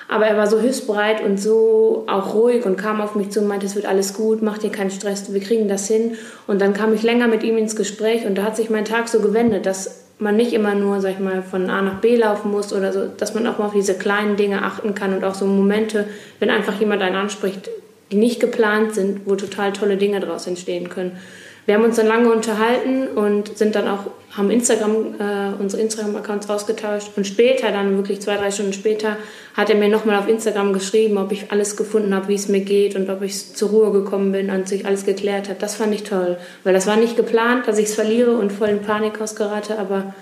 Aber 0.08 0.24
er 0.24 0.38
war 0.38 0.46
so 0.46 0.58
hilfsbereit 0.58 1.22
und 1.22 1.38
so 1.38 2.04
auch 2.06 2.32
ruhig 2.32 2.64
und 2.64 2.78
kam 2.78 3.02
auf 3.02 3.14
mich 3.14 3.28
zu 3.28 3.40
und 3.40 3.46
meinte, 3.46 3.66
es 3.66 3.74
wird 3.74 3.84
alles 3.84 4.14
gut, 4.14 4.40
mach 4.40 4.56
dir 4.56 4.70
keinen 4.70 4.90
Stress, 4.90 5.34
wir 5.34 5.40
kriegen 5.42 5.68
das 5.68 5.86
hin. 5.86 6.16
Und 6.46 6.62
dann 6.62 6.72
kam 6.72 6.94
ich 6.94 7.02
länger 7.02 7.28
mit 7.28 7.42
ihm 7.42 7.58
ins 7.58 7.76
Gespräch 7.76 8.24
und 8.24 8.38
da 8.38 8.44
hat 8.44 8.56
sich 8.56 8.70
mein 8.70 8.86
Tag 8.86 9.10
so 9.10 9.20
gewendet, 9.20 9.66
dass 9.66 10.06
man 10.18 10.36
nicht 10.36 10.54
immer 10.54 10.74
nur, 10.74 11.02
sag 11.02 11.10
ich 11.10 11.18
mal, 11.18 11.42
von 11.42 11.68
A 11.68 11.82
nach 11.82 12.00
B 12.00 12.16
laufen 12.16 12.50
muss 12.50 12.72
oder 12.72 12.90
so, 12.90 13.04
dass 13.04 13.34
man 13.34 13.46
auch 13.46 13.58
mal 13.58 13.66
auf 13.66 13.74
diese 13.74 13.92
kleinen 13.92 14.36
Dinge 14.36 14.62
achten 14.62 14.94
kann 14.94 15.14
und 15.14 15.24
auch 15.24 15.34
so 15.34 15.44
Momente, 15.44 16.06
wenn 16.38 16.48
einfach 16.48 16.80
jemand 16.80 17.02
einen 17.02 17.16
anspricht, 17.16 17.68
die 18.10 18.16
nicht 18.16 18.40
geplant 18.40 18.94
sind, 18.94 19.26
wo 19.26 19.36
total 19.36 19.74
tolle 19.74 19.98
Dinge 19.98 20.20
daraus 20.20 20.46
entstehen 20.46 20.88
können. 20.88 21.18
Wir 21.66 21.74
haben 21.74 21.84
uns 21.84 21.96
dann 21.96 22.06
lange 22.06 22.32
unterhalten 22.32 23.08
und 23.08 23.56
sind 23.56 23.74
dann 23.74 23.86
auch, 23.86 24.06
haben 24.32 24.50
Instagram, 24.50 25.14
äh, 25.18 25.62
unsere 25.62 25.82
Instagram-Accounts 25.82 26.48
ausgetauscht. 26.48 27.10
Und 27.16 27.26
später, 27.26 27.70
dann 27.70 27.96
wirklich 27.96 28.20
zwei, 28.20 28.36
drei 28.36 28.50
Stunden 28.50 28.72
später, 28.72 29.16
hat 29.54 29.70
er 29.70 29.76
mir 29.76 29.88
nochmal 29.88 30.18
auf 30.18 30.28
Instagram 30.28 30.72
geschrieben, 30.72 31.18
ob 31.18 31.32
ich 31.32 31.52
alles 31.52 31.76
gefunden 31.76 32.14
habe, 32.14 32.28
wie 32.28 32.34
es 32.34 32.48
mir 32.48 32.60
geht 32.60 32.96
und 32.96 33.10
ob 33.10 33.22
ich 33.22 33.54
zur 33.54 33.70
Ruhe 33.70 33.92
gekommen 33.92 34.32
bin 34.32 34.50
und 34.50 34.68
sich 34.68 34.86
alles 34.86 35.04
geklärt 35.04 35.48
hat. 35.48 35.62
Das 35.62 35.74
fand 35.74 35.94
ich 35.94 36.04
toll, 36.04 36.38
weil 36.64 36.72
das 36.72 36.86
war 36.86 36.96
nicht 36.96 37.16
geplant, 37.16 37.68
dass 37.68 37.78
ich 37.78 37.86
es 37.86 37.94
verliere 37.94 38.32
und 38.32 38.52
voll 38.52 38.68
in 38.68 38.82
Panik 38.82 39.20
ausgerate, 39.20 39.78
aber 39.78 40.14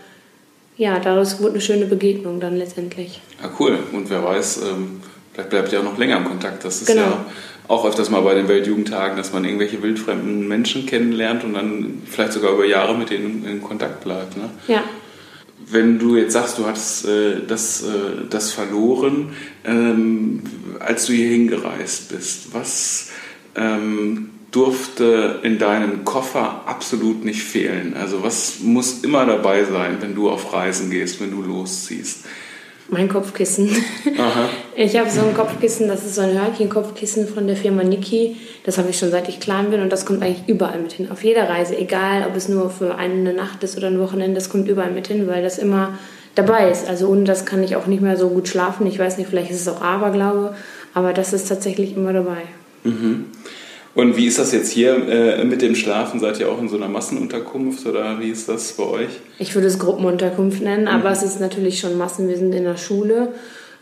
ja, 0.77 0.99
daraus 1.01 1.41
wurde 1.41 1.55
eine 1.55 1.61
schöne 1.61 1.87
Begegnung 1.87 2.41
dann 2.41 2.57
letztendlich. 2.57 3.21
Ja, 3.43 3.51
cool. 3.59 3.79
Und 3.93 4.11
wer 4.11 4.25
weiß, 4.25 4.63
ähm, 4.63 5.01
vielleicht 5.33 5.51
bleibt 5.51 5.73
ihr 5.73 5.81
auch 5.81 5.85
noch 5.85 5.99
länger 5.99 6.19
im 6.19 6.25
Kontakt. 6.25 6.65
Das 6.65 6.83
ist 6.83 6.87
genau. 6.87 7.03
ja 7.03 7.27
auch 7.69 7.85
öfters 7.85 8.11
mal 8.11 8.23
bei 8.23 8.35
den 8.35 8.49
Weltjugendtagen, 8.49 9.17
dass 9.17 9.33
man 9.33 9.45
irgendwelche 9.45 9.83
wildfremden 9.83 10.49
Menschen 10.49 10.87
kennenlernt 10.87 11.45
und 11.45 11.55
dann 11.55 12.03
vielleicht 12.07 12.33
sogar 12.33 12.53
über 12.53 12.65
Jahre 12.65 12.97
mit 12.97 13.11
denen 13.11 13.45
in 13.47 13.63
Kontakt 13.63 14.03
bleibt. 14.03 14.37
Ne? 14.37 14.51
Ja. 14.67 14.83
Wenn 15.71 15.99
du 15.99 16.17
jetzt 16.17 16.33
sagst, 16.33 16.59
du 16.59 16.67
hattest 16.67 17.07
äh, 17.07 17.47
das, 17.47 17.83
äh, 17.83 18.25
das 18.31 18.53
verloren, 18.53 19.35
ähm, 19.65 20.43
als 20.81 21.07
du 21.07 21.13
hier 21.13 21.29
hingereist 21.29 22.09
bist, 22.11 22.55
was 22.55 23.11
ähm, 23.55 24.31
durfte 24.51 25.41
in 25.43 25.59
deinem 25.59 26.05
Koffer 26.05 26.63
absolut 26.65 27.23
nicht 27.25 27.43
fehlen? 27.43 27.95
Also 27.95 28.23
was 28.23 28.61
muss 28.61 29.01
immer 29.03 29.27
dabei 29.27 29.65
sein, 29.65 29.99
wenn 30.01 30.15
du 30.15 30.31
auf 30.31 30.55
Reisen 30.55 30.91
gehst, 30.91 31.21
wenn 31.21 31.33
du 31.33 31.43
losziehst? 31.43 32.25
Mein 32.91 33.09
Kopfkissen. 33.09 33.69
Aha. 34.19 34.49
Ich 34.75 34.99
habe 34.99 35.11
so 35.11 35.21
ein 35.21 35.35
Kopfkissen, 35.35 35.89
das 35.89 36.07
ist 36.07 36.15
so 36.15 36.23
ein 36.23 36.33
Hörnchen-Kopfkissen 36.33 37.29
von 37.29 37.47
der 37.47 37.57
Firma 37.57 37.85
Niki. 37.85 38.37
Das 38.65 38.79
habe 38.79 38.89
ich 38.89 38.99
schon 38.99 39.11
seit 39.11 39.29
ich 39.29 39.41
klein 39.41 39.71
bin 39.71 39.83
und 39.83 39.93
das 39.93 40.07
kommt 40.07 40.23
eigentlich 40.23 40.49
überall 40.49 40.79
mit 40.79 40.93
hin. 40.93 41.11
Auf 41.11 41.23
jeder 41.23 41.51
Reise, 41.51 41.77
egal 41.77 42.27
ob 42.27 42.35
es 42.35 42.49
nur 42.49 42.71
für 42.71 42.95
eine 42.95 43.35
Nacht 43.35 43.63
ist 43.63 43.77
oder 43.77 43.89
ein 43.89 44.01
Wochenende, 44.01 44.35
das 44.37 44.49
kommt 44.49 44.69
überall 44.69 44.91
mit 44.91 45.09
hin, 45.09 45.27
weil 45.27 45.43
das 45.43 45.59
immer 45.59 45.99
dabei 46.35 46.71
ist. 46.71 46.89
Also 46.89 47.09
ohne 47.09 47.25
das 47.25 47.45
kann 47.45 47.63
ich 47.63 47.77
auch 47.77 47.87
nicht 47.87 48.01
mehr 48.01 48.17
so 48.17 48.31
gut 48.31 48.49
schlafen. 48.49 48.87
Ich 48.87 48.99
weiß 48.99 49.19
nicht, 49.19 49.29
vielleicht 49.29 49.51
ist 49.51 49.61
es 49.61 49.69
auch 49.69 49.83
Aberglaube, 49.83 50.55
aber 50.95 51.13
das 51.13 51.35
ist 51.35 51.49
tatsächlich 51.49 51.95
immer 51.95 52.15
dabei. 52.15 52.43
Mhm. 52.85 53.27
Und 53.99 54.17
wie 54.17 54.27
ist 54.27 54.39
das 54.39 54.53
jetzt 54.53 54.71
hier 54.71 55.09
äh, 55.09 55.45
mit 55.45 55.61
dem 55.61 55.75
Schlafen? 55.75 56.21
Seid 56.21 56.39
ihr 56.39 56.49
auch 56.53 56.61
in 56.61 56.69
so 56.69 56.77
einer 56.77 56.87
Massenunterkunft 56.87 57.85
oder 57.85 58.21
wie 58.21 58.31
ist 58.31 58.49
das 58.49 58.75
bei 58.75 58.85
euch? 58.85 59.09
Ich 59.41 59.57
würde 59.57 59.67
es 59.67 59.81
Gruppenunterkunft 59.81 60.63
nennen, 60.63 60.83
mhm. 60.83 60.89
aber 60.89 61.11
es 61.11 61.25
ist 61.25 61.41
natürlich 61.41 61.81
schon 61.81 61.99
Massen. 61.99 62.29
Wir 62.29 62.37
sind 62.37 62.55
in 62.55 62.63
der 62.63 62.77
Schule, 62.77 63.33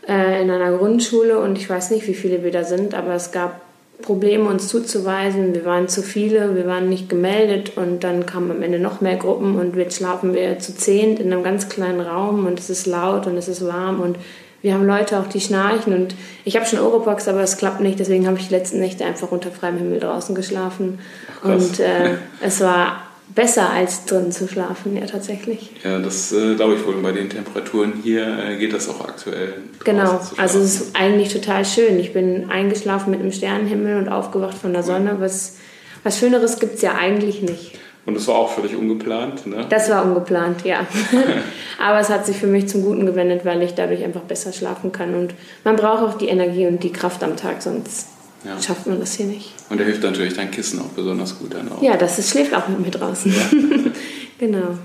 äh, 0.07 0.41
in 0.41 0.49
einer 0.49 0.75
Grundschule 0.75 1.37
und 1.37 1.59
ich 1.59 1.69
weiß 1.69 1.91
nicht, 1.91 2.07
wie 2.07 2.15
viele 2.15 2.43
wir 2.43 2.49
da 2.49 2.63
sind, 2.63 2.95
aber 2.95 3.13
es 3.13 3.31
gab 3.31 3.61
Probleme, 4.01 4.45
uns 4.49 4.67
zuzuweisen. 4.69 5.53
Wir 5.53 5.65
waren 5.65 5.87
zu 5.87 6.01
viele, 6.01 6.55
wir 6.55 6.65
waren 6.65 6.89
nicht 6.89 7.09
gemeldet 7.09 7.73
und 7.75 8.03
dann 8.03 8.25
kamen 8.25 8.49
am 8.49 8.63
Ende 8.63 8.79
noch 8.79 9.01
mehr 9.01 9.17
Gruppen 9.17 9.55
und 9.59 9.75
jetzt 9.75 9.97
schlafen 9.97 10.33
wir 10.33 10.57
zu 10.57 10.75
zehnt 10.75 11.19
in 11.19 11.31
einem 11.31 11.43
ganz 11.43 11.69
kleinen 11.69 12.01
Raum 12.01 12.47
und 12.47 12.57
es 12.59 12.71
ist 12.71 12.87
laut 12.87 13.27
und 13.27 13.37
es 13.37 13.47
ist 13.47 13.63
warm 13.67 13.99
und 13.99 14.17
wir 14.61 14.73
haben 14.73 14.85
Leute 14.85 15.19
auch, 15.19 15.27
die 15.27 15.39
schnarchen 15.39 15.93
und 15.93 16.15
ich 16.43 16.55
habe 16.55 16.65
schon 16.65 16.79
Oropax, 16.79 17.27
aber 17.27 17.41
es 17.41 17.57
klappt 17.57 17.79
nicht. 17.79 17.99
Deswegen 17.99 18.27
habe 18.27 18.37
ich 18.37 18.47
die 18.47 18.53
letzten 18.53 18.79
Nächte 18.79 19.05
einfach 19.05 19.31
unter 19.31 19.51
freiem 19.51 19.77
Himmel 19.77 19.99
draußen 19.99 20.33
geschlafen. 20.33 20.99
Ach, 21.41 21.49
und 21.49 21.79
äh, 21.79 22.15
es 22.41 22.61
war 22.61 23.03
besser 23.35 23.69
als 23.69 24.05
drin 24.05 24.31
zu 24.31 24.47
schlafen, 24.47 24.97
ja 24.97 25.05
tatsächlich. 25.05 25.71
Ja, 25.83 25.99
das 25.99 26.31
äh, 26.31 26.55
glaube 26.55 26.75
ich 26.75 26.85
wohl. 26.85 26.95
Bei 27.01 27.11
den 27.11 27.29
Temperaturen 27.29 27.93
hier 28.01 28.25
äh, 28.39 28.57
geht 28.57 28.73
das 28.73 28.89
auch 28.89 29.01
aktuell. 29.01 29.53
Genau, 29.83 30.19
also 30.37 30.59
es 30.59 30.81
ist 30.81 30.95
eigentlich 30.95 31.31
total 31.31 31.63
schön. 31.63 31.99
Ich 31.99 32.13
bin 32.13 32.49
eingeschlafen 32.49 33.11
mit 33.11 33.19
einem 33.19 33.31
Sternenhimmel 33.31 33.97
und 33.97 34.09
aufgewacht 34.09 34.57
von 34.57 34.73
der 34.73 34.83
Sonne. 34.83 35.17
Was, 35.19 35.57
was 36.03 36.17
Schöneres 36.17 36.59
gibt 36.59 36.75
es 36.75 36.81
ja 36.81 36.95
eigentlich 36.95 37.41
nicht. 37.41 37.77
Und 38.07 38.13
das 38.13 38.25
war 38.29 38.35
auch 38.35 38.53
völlig 38.53 38.73
ungeplant, 38.73 39.45
ne? 39.47 39.65
Das 39.67 39.89
war 39.89 40.05
ungeplant, 40.05 40.63
ja. 40.63 40.87
Aber 41.77 41.99
es 41.99 42.09
hat 42.09 42.25
sich 42.25 42.37
für 42.37 42.47
mich 42.47 42.69
zum 42.69 42.81
Guten 42.81 43.05
gewendet, 43.05 43.43
weil 43.43 43.61
ich 43.61 43.73
dadurch 43.73 44.01
einfach 44.01 44.21
besser 44.21 44.53
schlafen 44.53 44.93
kann. 44.93 45.13
Und 45.13 45.33
man 45.65 45.75
braucht 45.75 46.01
auch 46.01 46.17
die 46.17 46.29
Energie 46.29 46.67
und 46.67 46.81
die 46.83 46.93
Kraft 46.93 47.21
am 47.21 47.35
Tag, 47.35 47.61
sonst 47.61 48.07
ja. 48.45 48.61
schafft 48.61 48.87
man 48.87 49.01
das 49.01 49.15
hier 49.15 49.25
nicht. 49.25 49.51
Und 49.69 49.81
er 49.81 49.85
hilft 49.85 50.03
natürlich 50.03 50.35
dein 50.35 50.49
Kissen 50.51 50.79
auch 50.79 50.93
besonders 50.95 51.37
gut 51.37 51.53
dann 51.53 51.69
auch. 51.69 51.81
Ja, 51.81 51.97
das 51.97 52.17
ist, 52.17 52.29
schläft 52.29 52.55
auch 52.55 52.69
mit 52.69 52.79
mir 52.79 52.91
draußen. 52.91 53.29
Ja. 53.29 53.91
genau. 54.39 54.77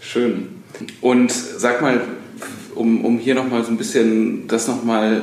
Schön. 0.00 0.48
Und 1.00 1.32
sag 1.32 1.80
mal, 1.80 2.02
um, 2.74 3.06
um 3.06 3.18
hier 3.18 3.34
nochmal 3.34 3.64
so 3.64 3.70
ein 3.70 3.78
bisschen 3.78 4.46
das 4.48 4.68
nochmal 4.68 5.22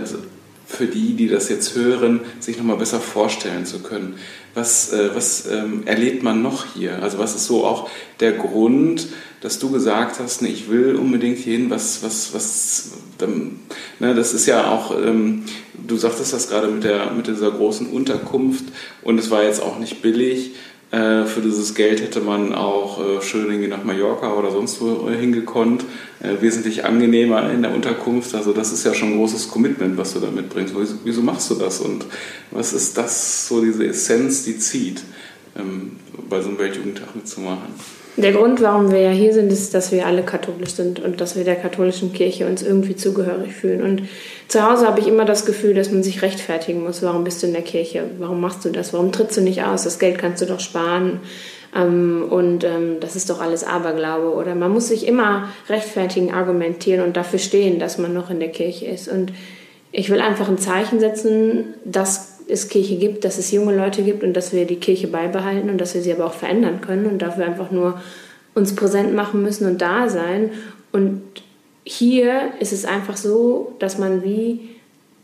für 0.74 0.88
die, 0.88 1.14
die 1.14 1.28
das 1.28 1.50
jetzt 1.50 1.76
hören, 1.76 2.22
sich 2.40 2.58
nochmal 2.58 2.78
besser 2.78 3.00
vorstellen 3.00 3.66
zu 3.66 3.80
können. 3.80 4.16
Was, 4.54 4.92
äh, 4.92 5.10
was 5.14 5.48
ähm, 5.48 5.84
erlebt 5.86 6.24
man 6.24 6.42
noch 6.42 6.66
hier? 6.74 7.02
Also 7.02 7.20
was 7.20 7.36
ist 7.36 7.46
so 7.46 7.66
auch 7.66 7.90
der 8.20 8.34
Grund, 8.34 9.08
dass 9.42 9.60
du 9.60 9.72
gesagt 9.72 10.20
hast, 10.20 10.42
ne, 10.42 10.48
ich 10.48 10.70
will 10.70 10.96
unbedingt 10.96 11.38
hier 11.38 11.58
hin, 11.58 11.70
was, 11.70 12.02
was, 12.04 12.34
was, 12.34 12.92
ähm, 13.22 13.60
ne, 14.00 14.16
das 14.16 14.34
ist 14.34 14.46
ja 14.46 14.72
auch, 14.72 14.98
ähm, 14.98 15.44
du 15.74 15.98
sagtest 15.98 16.34
das 16.34 16.50
gerade 16.50 16.68
mit, 16.68 16.84
der, 16.84 17.12
mit 17.12 17.28
dieser 17.28 17.52
großen 17.52 17.88
Unterkunft 17.88 18.66
und 19.02 19.20
es 19.20 19.32
war 19.32 19.44
jetzt 19.44 19.62
auch 19.62 19.80
nicht 19.80 20.02
billig. 20.02 20.52
Äh, 20.94 21.26
für 21.26 21.42
dieses 21.42 21.74
Geld 21.74 22.02
hätte 22.02 22.22
man 22.22 22.54
auch 22.54 23.04
äh, 23.04 23.20
schön 23.24 23.48
irgendwie 23.48 23.68
nach 23.68 23.84
Mallorca 23.84 24.32
oder 24.36 24.52
sonst 24.52 24.80
wo 24.80 25.10
äh, 25.10 25.18
hingekonnt. 25.18 25.86
wesentlich 26.40 26.86
angenehmer 26.86 27.52
in 27.52 27.64
der 27.64 27.74
Unterkunft. 27.74 28.34
Also 28.34 28.54
das 28.54 28.72
ist 28.72 28.86
ja 28.86 28.94
schon 28.94 29.10
ein 29.10 29.18
großes 29.18 29.50
Commitment, 29.50 29.98
was 29.98 30.14
du 30.14 30.20
da 30.20 30.30
mitbringst. 30.32 30.74
Wieso, 30.78 30.96
wieso 31.04 31.22
machst 31.22 31.50
du 31.50 31.56
das 31.56 31.82
und 31.82 32.06
was 32.52 32.72
ist 32.72 32.98
das, 32.98 33.48
so 33.48 33.62
diese 33.62 33.86
Essenz, 33.86 34.46
die 34.46 34.58
zieht, 34.58 35.04
ähm, 35.58 35.98
bei 36.30 36.40
so 36.42 36.50
einem 36.50 36.60
Weltjugendtag 36.60 37.14
mitzumachen? 37.16 37.74
Der 38.16 38.32
Grund, 38.32 38.62
warum 38.62 38.92
wir 38.92 39.00
ja 39.00 39.10
hier 39.10 39.34
sind, 39.34 39.52
ist, 39.52 39.74
dass 39.74 39.92
wir 39.92 40.06
alle 40.06 40.22
katholisch 40.22 40.76
sind 40.76 41.00
und 41.00 41.20
dass 41.20 41.36
wir 41.36 41.44
der 41.44 41.56
katholischen 41.56 42.14
Kirche 42.14 42.46
uns 42.46 42.62
irgendwie 42.62 42.96
zugehörig 42.96 43.54
fühlen. 43.54 43.82
Und 43.82 44.04
zu 44.48 44.64
Hause 44.64 44.86
habe 44.86 45.00
ich 45.00 45.08
immer 45.08 45.26
das 45.26 45.46
Gefühl, 45.46 45.74
dass 45.74 45.92
man 45.92 46.04
sich 46.04 46.22
rechtfertigen 46.22 46.84
muss. 46.84 47.02
Warum 47.02 47.24
bist 47.24 47.42
du 47.42 47.48
in 47.48 47.54
der 47.54 47.64
Kirche? 47.64 48.04
Warum 48.20 48.40
machst 48.40 48.66
du 48.66 48.70
das? 48.70 48.94
Warum 48.94 49.12
trittst 49.12 49.38
du 49.38 49.42
nicht 49.42 49.64
aus? 49.64 49.84
Das 49.84 49.98
Geld 49.98 50.20
kannst 50.20 50.44
du 50.44 50.46
doch 50.46 50.60
sparen. 50.60 51.22
Ähm, 51.76 52.28
und 52.30 52.64
ähm, 52.64 53.00
das 53.00 53.16
ist 53.16 53.32
doch 53.32 53.42
alles 53.42 53.64
Aberglaube. 53.64 54.36
Oder 54.36 54.54
man 54.54 54.72
muss 54.72 54.90
sich 54.90 55.08
immer 55.08 55.50
rechtfertigen, 55.68 56.32
argumentieren 56.32 57.04
und 57.04 57.18
dafür 57.18 57.40
stehen, 57.40 57.80
dass 57.80 57.98
man 57.98 58.14
noch 58.14 58.30
in 58.30 58.40
der 58.40 58.50
Kirche 58.50 58.86
ist. 58.86 59.08
Und 59.08 59.34
ich 59.92 60.12
will 60.12 60.22
einfach 60.22 60.50
ein 60.50 60.60
Zeichen 60.60 61.00
setzen, 61.00 61.74
dass 61.84 62.33
es 62.48 62.70
Kirche 62.70 62.98
gibt, 62.98 63.26
dass 63.26 63.38
es 63.38 63.52
junge 63.52 63.76
Leute 63.76 64.04
gibt 64.04 64.24
und 64.24 64.34
dass 64.34 64.54
wir 64.54 64.66
die 64.66 64.78
Kirche 64.78 65.08
beibehalten 65.08 65.70
und 65.70 65.80
dass 65.80 65.94
wir 65.94 66.02
sie 66.02 66.12
aber 66.12 66.26
auch 66.26 66.34
verändern 66.34 66.82
können 66.82 67.06
und 67.06 67.22
dafür 67.22 67.46
einfach 67.46 67.72
nur 67.72 68.02
uns 68.54 68.76
präsent 68.76 69.14
machen 69.14 69.42
müssen 69.42 69.68
und 69.68 69.82
da 69.82 70.10
sein. 70.10 70.52
Und 70.92 71.22
hier 71.84 72.52
ist 72.60 72.74
es 72.74 72.86
einfach 72.86 73.18
so, 73.18 73.74
dass 73.80 73.98
man 73.98 74.24
wie 74.24 74.70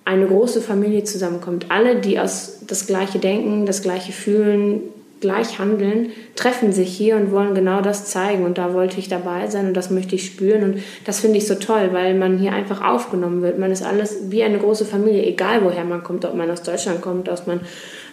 eine 0.05 0.25
große 0.25 0.61
Familie 0.61 1.03
zusammenkommt. 1.03 1.67
Alle, 1.69 1.97
die 2.01 2.19
aus 2.19 2.59
das 2.65 2.87
gleiche 2.87 3.19
denken, 3.19 3.65
das 3.65 3.81
gleiche 3.81 4.11
fühlen, 4.11 4.81
gleich 5.21 5.59
handeln, 5.59 6.11
treffen 6.35 6.71
sich 6.71 6.95
hier 6.95 7.15
und 7.15 7.31
wollen 7.31 7.53
genau 7.55 7.81
das 7.81 8.05
zeigen. 8.05 8.45
Und 8.45 8.57
da 8.57 8.73
wollte 8.73 8.99
ich 8.99 9.09
dabei 9.09 9.47
sein 9.47 9.67
und 9.67 9.73
das 9.73 9.89
möchte 9.89 10.15
ich 10.15 10.25
spüren. 10.25 10.63
Und 10.63 10.83
das 11.05 11.19
finde 11.19 11.37
ich 11.37 11.47
so 11.47 11.55
toll, 11.55 11.89
weil 11.91 12.15
man 12.15 12.37
hier 12.37 12.53
einfach 12.53 12.83
aufgenommen 12.83 13.41
wird. 13.41 13.59
Man 13.59 13.71
ist 13.71 13.83
alles 13.83 14.17
wie 14.29 14.43
eine 14.43 14.59
große 14.59 14.85
Familie, 14.85 15.25
egal 15.25 15.63
woher 15.63 15.83
man 15.83 16.03
kommt, 16.03 16.25
ob 16.25 16.35
man 16.35 16.49
aus 16.49 16.63
Deutschland 16.63 17.01
kommt, 17.01 17.29
ob 17.29 17.47
man 17.47 17.61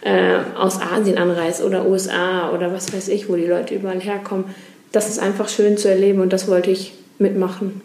äh, 0.03 0.39
aus 0.57 0.81
Asien 0.81 1.19
anreist 1.19 1.63
oder 1.63 1.87
USA 1.87 2.51
oder 2.53 2.73
was 2.73 2.93
weiß 2.93 3.09
ich, 3.09 3.29
wo 3.29 3.37
die 3.37 3.47
Leute 3.47 3.75
überall 3.75 4.01
herkommen. 4.01 4.47
Das 4.93 5.09
ist 5.09 5.19
einfach 5.19 5.49
schön 5.49 5.77
zu 5.77 5.89
erleben 5.89 6.21
und 6.21 6.33
das 6.33 6.49
wollte 6.49 6.71
ich 6.71 6.95
mitmachen. 7.19 7.83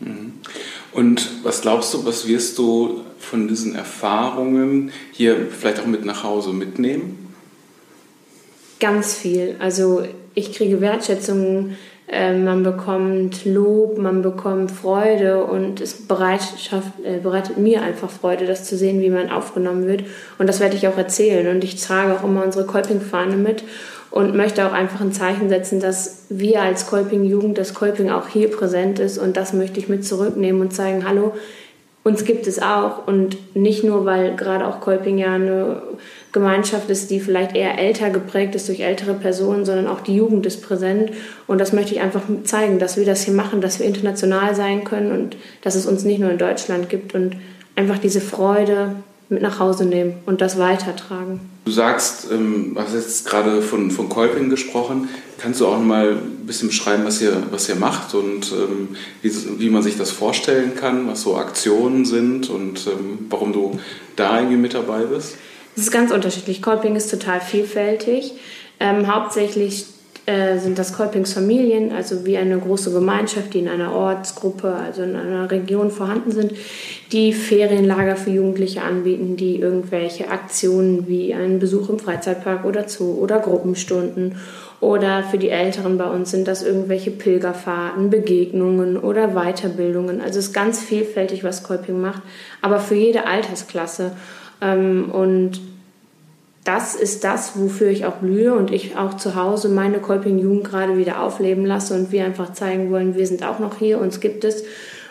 Mhm. 0.00 0.32
Und 0.92 1.30
was 1.42 1.60
glaubst 1.60 1.92
du, 1.92 2.06
was 2.06 2.26
wirst 2.26 2.56
du 2.56 3.02
von 3.18 3.48
diesen 3.48 3.74
Erfahrungen 3.74 4.92
hier 5.12 5.36
vielleicht 5.50 5.80
auch 5.80 5.86
mit 5.86 6.06
nach 6.06 6.24
Hause 6.24 6.50
mitnehmen? 6.50 7.25
Ganz 8.78 9.14
viel. 9.14 9.56
Also 9.58 10.02
ich 10.34 10.52
kriege 10.52 10.80
Wertschätzung, 10.80 11.76
äh, 12.08 12.34
man 12.34 12.62
bekommt 12.62 13.44
Lob, 13.44 13.98
man 13.98 14.22
bekommt 14.22 14.70
Freude 14.70 15.44
und 15.44 15.80
es 15.80 16.00
äh, 16.00 17.18
bereitet 17.22 17.58
mir 17.58 17.82
einfach 17.82 18.10
Freude, 18.10 18.46
das 18.46 18.64
zu 18.64 18.76
sehen, 18.76 19.00
wie 19.00 19.10
man 19.10 19.30
aufgenommen 19.30 19.86
wird. 19.86 20.04
Und 20.38 20.46
das 20.46 20.60
werde 20.60 20.76
ich 20.76 20.86
auch 20.86 20.96
erzählen. 20.96 21.48
Und 21.48 21.64
ich 21.64 21.82
trage 21.82 22.14
auch 22.14 22.22
immer 22.22 22.44
unsere 22.44 22.66
Kolping-Fahne 22.66 23.36
mit 23.36 23.64
und 24.10 24.36
möchte 24.36 24.66
auch 24.66 24.72
einfach 24.72 25.00
ein 25.00 25.12
Zeichen 25.12 25.48
setzen, 25.48 25.80
dass 25.80 26.26
wir 26.28 26.62
als 26.62 26.86
Kolping-Jugend, 26.86 27.58
dass 27.58 27.74
Kolping 27.74 28.10
auch 28.10 28.28
hier 28.28 28.50
präsent 28.50 28.98
ist 28.98 29.18
und 29.18 29.36
das 29.36 29.52
möchte 29.52 29.80
ich 29.80 29.88
mit 29.88 30.06
zurücknehmen 30.06 30.60
und 30.60 30.72
zeigen, 30.72 31.06
hallo, 31.06 31.34
uns 32.06 32.24
gibt 32.24 32.46
es 32.46 32.62
auch 32.62 33.08
und 33.08 33.56
nicht 33.56 33.82
nur, 33.82 34.04
weil 34.04 34.36
gerade 34.36 34.64
auch 34.68 34.80
Kolping 34.80 35.18
ja 35.18 35.34
eine 35.34 35.82
Gemeinschaft 36.30 36.88
ist, 36.88 37.10
die 37.10 37.18
vielleicht 37.18 37.56
eher 37.56 37.80
älter 37.80 38.10
geprägt 38.10 38.54
ist 38.54 38.68
durch 38.68 38.78
ältere 38.78 39.14
Personen, 39.14 39.64
sondern 39.64 39.88
auch 39.88 40.00
die 40.02 40.14
Jugend 40.14 40.46
ist 40.46 40.62
präsent. 40.62 41.10
Und 41.48 41.60
das 41.60 41.72
möchte 41.72 41.94
ich 41.94 42.00
einfach 42.00 42.22
zeigen, 42.44 42.78
dass 42.78 42.96
wir 42.96 43.04
das 43.04 43.24
hier 43.24 43.34
machen, 43.34 43.60
dass 43.60 43.80
wir 43.80 43.86
international 43.86 44.54
sein 44.54 44.84
können 44.84 45.10
und 45.10 45.36
dass 45.62 45.74
es 45.74 45.84
uns 45.84 46.04
nicht 46.04 46.20
nur 46.20 46.30
in 46.30 46.38
Deutschland 46.38 46.88
gibt 46.88 47.12
und 47.12 47.34
einfach 47.74 47.98
diese 47.98 48.20
Freude 48.20 48.92
mit 49.28 49.42
nach 49.42 49.58
Hause 49.58 49.84
nehmen 49.84 50.14
und 50.26 50.40
das 50.40 50.58
weitertragen. 50.58 51.40
Du 51.64 51.72
sagst, 51.72 52.28
ähm, 52.30 52.74
du 52.74 52.80
hast 52.80 52.94
jetzt 52.94 53.26
gerade 53.26 53.60
von, 53.60 53.90
von 53.90 54.08
Kolping 54.08 54.50
gesprochen. 54.50 55.08
Kannst 55.38 55.60
du 55.60 55.66
auch 55.66 55.80
mal 55.80 56.12
ein 56.12 56.46
bisschen 56.46 56.68
beschreiben, 56.68 57.04
was 57.04 57.20
ihr, 57.20 57.42
was 57.50 57.68
ihr 57.68 57.74
macht 57.74 58.14
und 58.14 58.52
ähm, 58.52 58.96
wie, 59.22 59.32
wie 59.58 59.70
man 59.70 59.82
sich 59.82 59.98
das 59.98 60.10
vorstellen 60.10 60.76
kann, 60.76 61.08
was 61.08 61.22
so 61.22 61.36
Aktionen 61.36 62.04
sind 62.04 62.48
und 62.48 62.86
ähm, 62.86 63.26
warum 63.28 63.52
du 63.52 63.80
da 64.14 64.38
irgendwie 64.38 64.56
mit 64.56 64.74
dabei 64.74 65.02
bist? 65.02 65.36
Es 65.74 65.82
ist 65.82 65.90
ganz 65.90 66.12
unterschiedlich. 66.12 66.62
Kolping 66.62 66.96
ist 66.96 67.10
total 67.10 67.40
vielfältig. 67.40 68.32
Ähm, 68.78 69.12
hauptsächlich 69.12 69.86
äh, 70.26 70.58
sind 70.58 70.78
das 70.78 70.92
Kolpings 70.92 71.32
Familien, 71.32 71.92
also 71.92 72.26
wie 72.26 72.36
eine 72.36 72.58
große 72.58 72.92
Gemeinschaft, 72.92 73.54
die 73.54 73.60
in 73.60 73.68
einer 73.68 73.92
Ortsgruppe, 73.92 74.74
also 74.74 75.02
in 75.02 75.14
einer 75.14 75.50
Region 75.50 75.90
vorhanden 75.90 76.32
sind, 76.32 76.52
die 77.12 77.32
Ferienlager 77.32 78.16
für 78.16 78.30
Jugendliche 78.30 78.82
anbieten, 78.82 79.36
die 79.36 79.60
irgendwelche 79.60 80.28
Aktionen 80.28 81.06
wie 81.06 81.32
einen 81.32 81.58
Besuch 81.58 81.88
im 81.90 81.98
Freizeitpark 81.98 82.64
oder 82.64 82.88
Zoo 82.88 83.18
oder 83.20 83.38
Gruppenstunden 83.38 84.34
oder 84.80 85.22
für 85.22 85.38
die 85.38 85.48
Älteren 85.48 85.96
bei 85.96 86.04
uns 86.04 86.30
sind 86.30 86.48
das 86.48 86.62
irgendwelche 86.62 87.10
Pilgerfahrten, 87.10 88.10
Begegnungen 88.10 88.96
oder 88.96 89.28
Weiterbildungen. 89.28 90.20
Also 90.20 90.38
es 90.38 90.48
ist 90.48 90.52
ganz 90.52 90.82
vielfältig, 90.82 91.44
was 91.44 91.62
Kolping 91.62 92.00
macht, 92.00 92.22
aber 92.60 92.78
für 92.78 92.94
jede 92.94 93.26
Altersklasse. 93.26 94.12
Ähm, 94.60 95.10
und 95.10 95.60
das 96.66 96.94
ist 96.96 97.24
das, 97.24 97.52
wofür 97.58 97.88
ich 97.88 98.06
auch 98.06 98.16
blühe 98.16 98.54
und 98.54 98.72
ich 98.72 98.96
auch 98.96 99.16
zu 99.16 99.36
Hause 99.36 99.68
meine 99.68 99.98
Kolping-Jugend 99.98 100.64
gerade 100.64 100.98
wieder 100.98 101.22
aufleben 101.22 101.64
lasse 101.64 101.94
und 101.94 102.12
wir 102.12 102.24
einfach 102.24 102.52
zeigen 102.52 102.90
wollen, 102.90 103.14
wir 103.14 103.26
sind 103.26 103.46
auch 103.46 103.60
noch 103.60 103.78
hier, 103.78 104.00
uns 104.00 104.20
gibt 104.20 104.44
es 104.44 104.64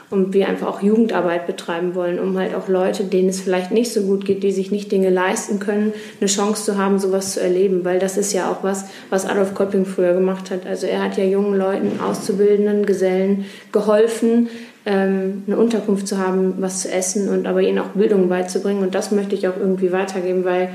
und 0.09 0.33
wir 0.33 0.47
einfach 0.47 0.67
auch 0.67 0.81
Jugendarbeit 0.81 1.47
betreiben 1.47 1.95
wollen, 1.95 2.19
um 2.19 2.38
halt 2.38 2.53
auch 2.53 2.67
Leute, 2.67 3.05
denen 3.05 3.29
es 3.29 3.41
vielleicht 3.41 3.71
nicht 3.71 3.91
so 3.91 4.01
gut 4.01 4.25
geht, 4.25 4.43
die 4.43 4.51
sich 4.51 4.71
nicht 4.71 4.91
Dinge 4.91 5.09
leisten 5.09 5.59
können, 5.59 5.93
eine 6.19 6.29
Chance 6.29 6.65
zu 6.65 6.77
haben, 6.77 7.00
sowas 7.00 7.33
zu 7.33 7.41
erleben, 7.41 7.83
weil 7.85 8.00
das 8.00 8.17
ist 8.17 8.33
ja 8.33 8.51
auch 8.51 8.63
was, 8.63 8.85
was 9.09 9.25
Adolf 9.25 9.55
Kolping 9.55 9.85
früher 9.85 10.13
gemacht 10.13 10.51
hat. 10.51 10.65
Also 10.67 10.88
er 10.88 11.03
hat 11.03 11.17
ja 11.17 11.24
jungen 11.24 11.57
Leuten, 11.57 12.00
Auszubildenden, 12.00 12.85
Gesellen 12.85 13.45
geholfen, 13.71 14.50
ähm, 14.85 15.43
eine 15.47 15.57
Unterkunft 15.57 16.07
zu 16.07 16.17
haben, 16.19 16.55
was 16.59 16.81
zu 16.81 16.91
essen 16.91 17.29
und 17.29 17.47
aber 17.47 17.62
ihnen 17.62 17.79
auch 17.79 17.89
Bildung 17.89 18.29
beizubringen 18.29 18.83
und 18.83 18.93
das 18.93 19.12
möchte 19.12 19.33
ich 19.33 19.47
auch 19.47 19.57
irgendwie 19.57 19.91
weitergeben, 19.91 20.45
weil 20.45 20.69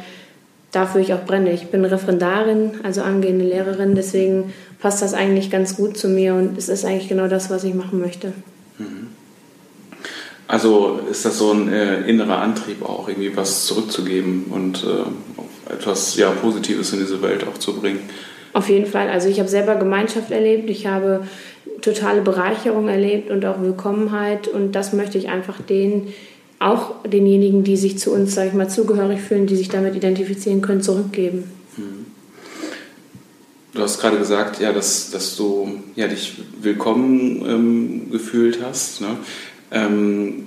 dafür 0.73 1.01
ich 1.01 1.13
auch 1.15 1.25
brenne. 1.25 1.53
Ich 1.53 1.69
bin 1.69 1.85
Referendarin, 1.85 2.81
also 2.83 3.03
angehende 3.03 3.45
Lehrerin, 3.45 3.95
deswegen 3.95 4.53
passt 4.79 5.03
das 5.03 5.15
eigentlich 5.15 5.51
ganz 5.51 5.77
gut 5.77 5.97
zu 5.97 6.09
mir 6.09 6.35
und 6.35 6.57
es 6.57 6.69
ist 6.69 6.85
eigentlich 6.85 7.09
genau 7.09 7.29
das, 7.29 7.51
was 7.51 7.65
ich 7.65 7.75
machen 7.75 8.01
möchte. 8.01 8.33
Mhm. 8.79 9.09
Also 10.47 10.99
ist 11.09 11.25
das 11.25 11.39
so 11.39 11.53
ein 11.53 11.73
äh, 11.73 12.01
innerer 12.09 12.39
Antrieb 12.39 12.83
auch, 12.83 13.09
irgendwie 13.09 13.37
was 13.37 13.67
zurückzugeben 13.67 14.47
und 14.51 14.85
äh, 14.85 15.73
etwas 15.73 16.17
ja, 16.17 16.31
Positives 16.31 16.93
in 16.93 16.99
diese 16.99 17.23
Welt 17.23 17.47
auch 17.47 17.57
zu 17.57 17.75
bringen? 17.75 18.01
Auf 18.53 18.69
jeden 18.69 18.87
Fall. 18.87 19.09
Also 19.09 19.29
ich 19.29 19.39
habe 19.39 19.49
selber 19.49 19.77
Gemeinschaft 19.77 20.33
erlebt, 20.33 20.69
ich 20.69 20.89
habe 20.89 21.23
totale 21.83 22.21
Bereicherung 22.21 22.89
erlebt 22.89 23.31
und 23.31 23.45
auch 23.47 23.63
Willkommenheit 23.63 24.49
und 24.49 24.73
das 24.73 24.93
möchte 24.93 25.19
ich 25.19 25.29
einfach 25.29 25.61
denen, 25.63 26.13
auch 26.61 27.03
denjenigen, 27.05 27.65
die 27.65 27.77
sich 27.77 27.99
zu 27.99 28.13
uns, 28.13 28.35
sage 28.35 28.49
ich 28.49 28.55
mal, 28.55 28.69
zugehörig 28.69 29.21
fühlen, 29.21 29.47
die 29.47 29.57
sich 29.57 29.71
damit 29.71 29.97
identifizieren 29.97 30.61
können, 30.61 30.83
zurückgeben. 30.83 31.45
Hm. 31.77 32.07
Du 33.73 33.83
hast 33.83 34.01
gerade 34.01 34.19
gesagt, 34.19 34.61
ja, 34.61 34.73
dass, 34.73 35.11
dass 35.11 35.37
du 35.37 35.81
ja, 35.97 36.07
dich 36.07 36.35
willkommen 36.61 37.45
ähm, 37.49 38.11
gefühlt 38.11 38.61
hast. 38.63 39.01
Ne? 39.01 39.17
Ähm, 39.71 40.40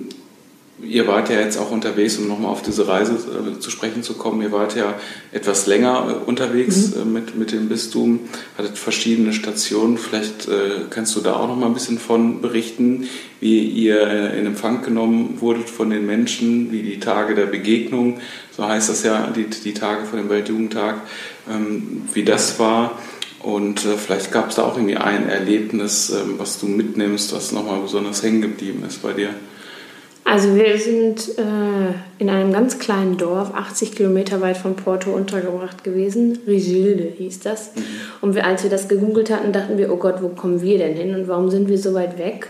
ihr 0.88 1.06
wart 1.06 1.30
ja 1.30 1.40
jetzt 1.40 1.56
auch 1.56 1.70
unterwegs, 1.70 2.18
um 2.18 2.28
nochmal 2.28 2.50
auf 2.50 2.62
diese 2.62 2.86
Reise 2.88 3.14
äh, 3.14 3.58
zu 3.58 3.70
sprechen 3.70 4.02
zu 4.02 4.14
kommen. 4.14 4.42
Ihr 4.42 4.52
wart 4.52 4.76
ja 4.76 4.94
etwas 5.32 5.66
länger 5.66 6.20
äh, 6.22 6.28
unterwegs 6.28 6.94
mhm. 6.94 7.02
äh, 7.02 7.04
mit, 7.04 7.36
mit 7.36 7.52
dem 7.52 7.68
Bistum, 7.68 8.20
hattet 8.56 8.78
verschiedene 8.78 9.32
Stationen. 9.32 9.98
Vielleicht 9.98 10.48
äh, 10.48 10.86
kannst 10.90 11.16
du 11.16 11.20
da 11.20 11.34
auch 11.34 11.48
nochmal 11.48 11.68
ein 11.68 11.74
bisschen 11.74 11.98
von 11.98 12.40
berichten, 12.40 13.08
wie 13.40 13.60
ihr 13.60 14.00
äh, 14.00 14.38
in 14.38 14.46
Empfang 14.46 14.82
genommen 14.82 15.40
wurdet 15.40 15.68
von 15.68 15.90
den 15.90 16.06
Menschen, 16.06 16.72
wie 16.72 16.82
die 16.82 17.00
Tage 17.00 17.34
der 17.34 17.46
Begegnung, 17.46 18.20
so 18.56 18.66
heißt 18.66 18.88
das 18.88 19.02
ja, 19.02 19.28
die, 19.34 19.46
die 19.46 19.74
Tage 19.74 20.04
vor 20.04 20.18
dem 20.18 20.28
Weltjugendtag, 20.28 21.02
ähm, 21.50 22.02
wie 22.12 22.24
das 22.24 22.58
war. 22.58 22.98
Und 23.40 23.84
äh, 23.84 23.98
vielleicht 23.98 24.32
gab 24.32 24.48
es 24.48 24.56
da 24.56 24.62
auch 24.62 24.76
irgendwie 24.76 24.96
ein 24.96 25.28
Erlebnis, 25.28 26.10
ähm, 26.10 26.34
was 26.38 26.58
du 26.58 26.66
mitnimmst, 26.66 27.34
was 27.34 27.52
nochmal 27.52 27.80
besonders 27.80 28.22
hängen 28.22 28.40
geblieben 28.40 28.82
ist 28.86 29.02
bei 29.02 29.12
dir. 29.12 29.34
Also 30.24 30.56
wir 30.56 30.78
sind 30.78 31.38
äh, 31.38 31.92
in 32.18 32.30
einem 32.30 32.50
ganz 32.50 32.78
kleinen 32.78 33.18
Dorf, 33.18 33.52
80 33.54 33.94
Kilometer 33.94 34.40
weit 34.40 34.56
von 34.56 34.74
Porto 34.74 35.10
untergebracht 35.10 35.84
gewesen. 35.84 36.38
Rigilde 36.46 37.12
hieß 37.18 37.40
das. 37.40 37.76
Mhm. 37.76 37.82
Und 38.22 38.34
wir, 38.34 38.46
als 38.46 38.62
wir 38.62 38.70
das 38.70 38.88
gegoogelt 38.88 39.30
hatten, 39.30 39.52
dachten 39.52 39.76
wir, 39.76 39.92
oh 39.92 39.96
Gott, 39.96 40.22
wo 40.22 40.28
kommen 40.28 40.62
wir 40.62 40.78
denn 40.78 40.94
hin 40.94 41.14
und 41.14 41.28
warum 41.28 41.50
sind 41.50 41.68
wir 41.68 41.76
so 41.76 41.92
weit 41.92 42.18
weg? 42.18 42.48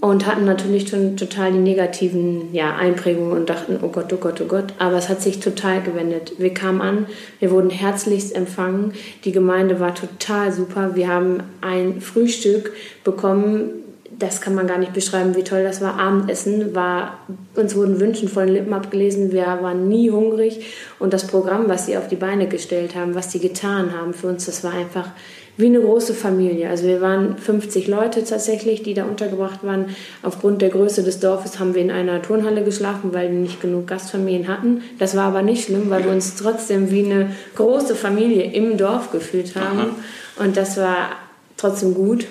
Und 0.00 0.28
hatten 0.28 0.44
natürlich 0.44 0.88
schon 0.88 1.16
total 1.16 1.50
die 1.50 1.58
negativen 1.58 2.54
ja, 2.54 2.76
Einprägungen 2.76 3.32
und 3.32 3.50
dachten, 3.50 3.80
oh 3.82 3.88
Gott, 3.88 4.12
oh 4.12 4.18
Gott, 4.18 4.40
oh 4.40 4.46
Gott. 4.46 4.66
Aber 4.78 4.96
es 4.96 5.08
hat 5.08 5.20
sich 5.20 5.40
total 5.40 5.82
gewendet. 5.82 6.34
Wir 6.38 6.54
kamen 6.54 6.80
an, 6.80 7.06
wir 7.40 7.50
wurden 7.50 7.70
herzlichst 7.70 8.36
empfangen. 8.36 8.92
Die 9.24 9.32
Gemeinde 9.32 9.80
war 9.80 9.96
total 9.96 10.52
super. 10.52 10.94
Wir 10.94 11.08
haben 11.08 11.42
ein 11.60 12.00
Frühstück 12.00 12.72
bekommen 13.02 13.82
das 14.18 14.40
kann 14.40 14.54
man 14.54 14.66
gar 14.66 14.78
nicht 14.78 14.92
beschreiben, 14.92 15.36
wie 15.36 15.44
toll 15.44 15.62
das 15.62 15.80
war. 15.80 15.98
Abendessen 15.98 16.74
war, 16.74 17.18
uns 17.54 17.76
wurden 17.76 18.00
Wünschen 18.00 18.28
von 18.28 18.48
Lippen 18.48 18.72
abgelesen, 18.72 19.32
wir 19.32 19.46
waren 19.46 19.88
nie 19.88 20.10
hungrig. 20.10 20.66
Und 20.98 21.12
das 21.12 21.26
Programm, 21.26 21.68
was 21.68 21.86
sie 21.86 21.96
auf 21.96 22.08
die 22.08 22.16
Beine 22.16 22.48
gestellt 22.48 22.96
haben, 22.96 23.14
was 23.14 23.30
sie 23.30 23.38
getan 23.38 23.92
haben 23.96 24.14
für 24.14 24.26
uns, 24.26 24.46
das 24.46 24.64
war 24.64 24.72
einfach 24.72 25.10
wie 25.56 25.66
eine 25.66 25.80
große 25.80 26.14
Familie. 26.14 26.68
Also 26.68 26.86
wir 26.86 27.00
waren 27.00 27.36
50 27.36 27.88
Leute 27.88 28.22
tatsächlich, 28.24 28.84
die 28.84 28.94
da 28.94 29.04
untergebracht 29.04 29.64
waren. 29.64 29.86
Aufgrund 30.22 30.62
der 30.62 30.70
Größe 30.70 31.02
des 31.02 31.18
Dorfes 31.18 31.58
haben 31.58 31.74
wir 31.74 31.82
in 31.82 31.90
einer 31.90 32.22
Turnhalle 32.22 32.62
geschlafen, 32.62 33.12
weil 33.12 33.30
wir 33.30 33.38
nicht 33.38 33.60
genug 33.60 33.88
Gastfamilien 33.88 34.46
hatten. 34.46 34.82
Das 35.00 35.16
war 35.16 35.24
aber 35.24 35.42
nicht 35.42 35.64
schlimm, 35.64 35.90
weil 35.90 36.04
wir 36.04 36.12
uns 36.12 36.36
trotzdem 36.36 36.92
wie 36.92 37.04
eine 37.04 37.32
große 37.56 37.96
Familie 37.96 38.52
im 38.52 38.76
Dorf 38.76 39.10
gefühlt 39.10 39.56
haben. 39.56 39.80
Aha. 39.80 40.44
Und 40.44 40.56
das 40.56 40.76
war 40.76 41.10
trotzdem 41.58 41.92
gut 41.92 42.26